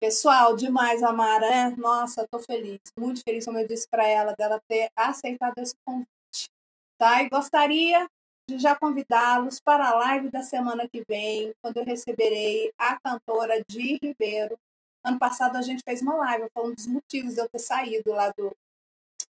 Pessoal, 0.01 0.57
demais, 0.57 1.01
Amara, 1.03 1.49
né? 1.49 1.77
Nossa, 1.79 2.27
tô 2.29 2.41
feliz, 2.41 2.81
muito 2.99 3.23
feliz, 3.23 3.45
como 3.45 3.59
eu 3.59 3.68
disse 3.68 3.87
para 3.89 4.05
ela, 4.05 4.35
dela 4.35 4.61
ter 4.68 4.91
aceitado 4.97 5.57
esse 5.59 5.75
convite. 5.85 6.51
Tá? 6.99 7.23
E 7.23 7.29
gostaria 7.29 8.09
de 8.49 8.59
já 8.59 8.75
convidá-los 8.75 9.61
para 9.61 9.89
a 9.89 9.95
live 9.95 10.29
da 10.29 10.43
semana 10.43 10.89
que 10.89 11.05
vem, 11.09 11.55
quando 11.62 11.77
eu 11.77 11.85
receberei 11.85 12.73
a 12.77 12.99
cantora 13.01 13.62
Di 13.68 13.99
Ribeiro. 14.03 14.59
Ano 15.05 15.18
passado 15.18 15.57
a 15.57 15.62
gente 15.62 15.83
fez 15.85 16.03
uma 16.03 16.16
live, 16.16 16.49
foi 16.53 16.70
um 16.70 16.75
dos 16.75 16.87
motivos 16.89 17.35
de 17.35 17.41
eu 17.41 17.49
ter 17.49 17.61
saído 17.61 18.11
lá 18.11 18.31
do, 18.37 18.55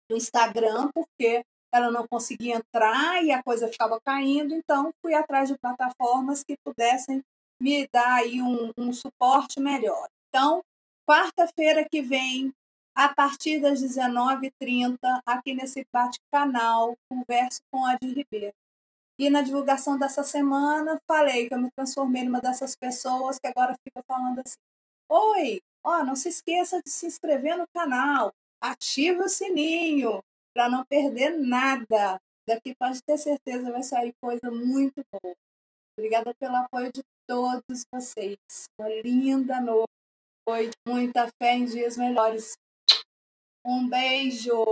do 0.10 0.18
Instagram, 0.18 0.90
porque 0.94 1.46
ela 1.76 1.92
não 1.92 2.08
conseguia 2.08 2.56
entrar 2.56 3.24
e 3.24 3.32
a 3.32 3.44
coisa 3.44 3.68
ficava 3.68 4.00
caindo, 4.00 4.54
então 4.54 4.94
fui 5.02 5.14
atrás 5.14 5.50
de 5.50 5.58
plataformas 5.58 6.44
que 6.44 6.58
pudessem 6.64 7.22
me 7.62 7.88
dar 7.92 8.16
aí 8.16 8.42
um, 8.42 8.72
um 8.78 8.94
suporte 8.94 9.60
melhor. 9.60 10.08
Então, 10.30 10.64
quarta-feira 11.08 11.88
que 11.90 12.02
vem, 12.02 12.54
a 12.96 13.14
partir 13.14 13.60
das 13.60 13.82
19h30, 13.82 14.98
aqui 15.26 15.54
nesse 15.54 15.86
bate-canal, 15.94 16.96
converso 17.10 17.60
com 17.72 17.86
a 17.86 17.96
de 17.96 18.08
Ribeiro. 18.08 18.56
E 19.18 19.30
na 19.30 19.42
divulgação 19.42 19.98
dessa 19.98 20.24
semana, 20.24 21.00
falei 21.08 21.48
que 21.48 21.54
eu 21.54 21.60
me 21.60 21.72
transformei 21.72 22.24
numa 22.24 22.42
dessas 22.42 22.76
pessoas 22.76 23.40
que 23.40 23.48
agora 23.48 23.76
fica 23.84 24.04
falando 24.06 24.40
assim: 24.40 24.58
Oi, 25.10 25.62
ó, 25.84 26.04
não 26.04 26.16
se 26.16 26.30
esqueça 26.30 26.82
de 26.82 26.90
se 26.90 27.06
inscrever 27.06 27.58
no 27.58 27.66
canal, 27.74 28.34
ative 28.62 29.22
o 29.22 29.30
sininho 29.30 30.22
para 30.56 30.70
não 30.70 30.86
perder 30.86 31.32
nada. 31.38 32.18
Daqui 32.48 32.74
pode 32.80 33.04
ter 33.04 33.18
certeza 33.18 33.72
vai 33.72 33.84
sair 33.84 34.14
coisa 34.22 34.50
muito 34.50 35.04
boa. 35.12 35.36
Obrigada 35.98 36.34
pelo 36.36 36.56
apoio 36.56 36.92
de 36.94 37.02
todos 37.28 37.84
vocês. 37.94 38.38
Uma 38.80 38.90
linda 39.04 39.60
noite, 39.60 40.74
muita 40.88 41.28
fé 41.42 41.56
em 41.56 41.66
dias 41.66 41.98
melhores. 41.98 42.54
Um 43.66 43.90
beijo! 43.90 44.64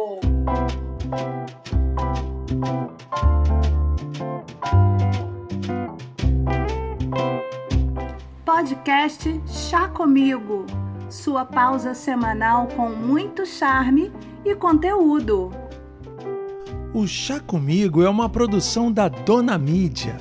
Podcast 8.46 9.30
Chá 9.48 9.90
Comigo. 9.90 10.66
Sua 11.10 11.46
pausa 11.46 11.94
semanal 11.94 12.68
com 12.76 12.90
muito 12.90 13.46
charme 13.46 14.12
e 14.44 14.56
conteúdo. 14.56 15.52
O 16.94 17.08
Chá 17.08 17.40
Comigo 17.40 18.04
é 18.04 18.10
uma 18.10 18.30
produção 18.30 18.92
da 18.92 19.08
Dona 19.08 19.58
Mídia. 19.58 20.18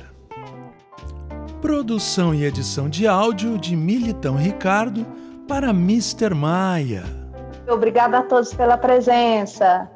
Produção 1.61 2.33
e 2.33 2.43
edição 2.43 2.89
de 2.89 3.07
áudio 3.07 3.57
de 3.57 3.75
Militão 3.75 4.35
Ricardo 4.35 5.05
para 5.47 5.69
Mr. 5.69 6.33
Maia. 6.33 7.03
Obrigada 7.67 8.19
a 8.19 8.23
todos 8.23 8.53
pela 8.53 8.77
presença. 8.77 9.89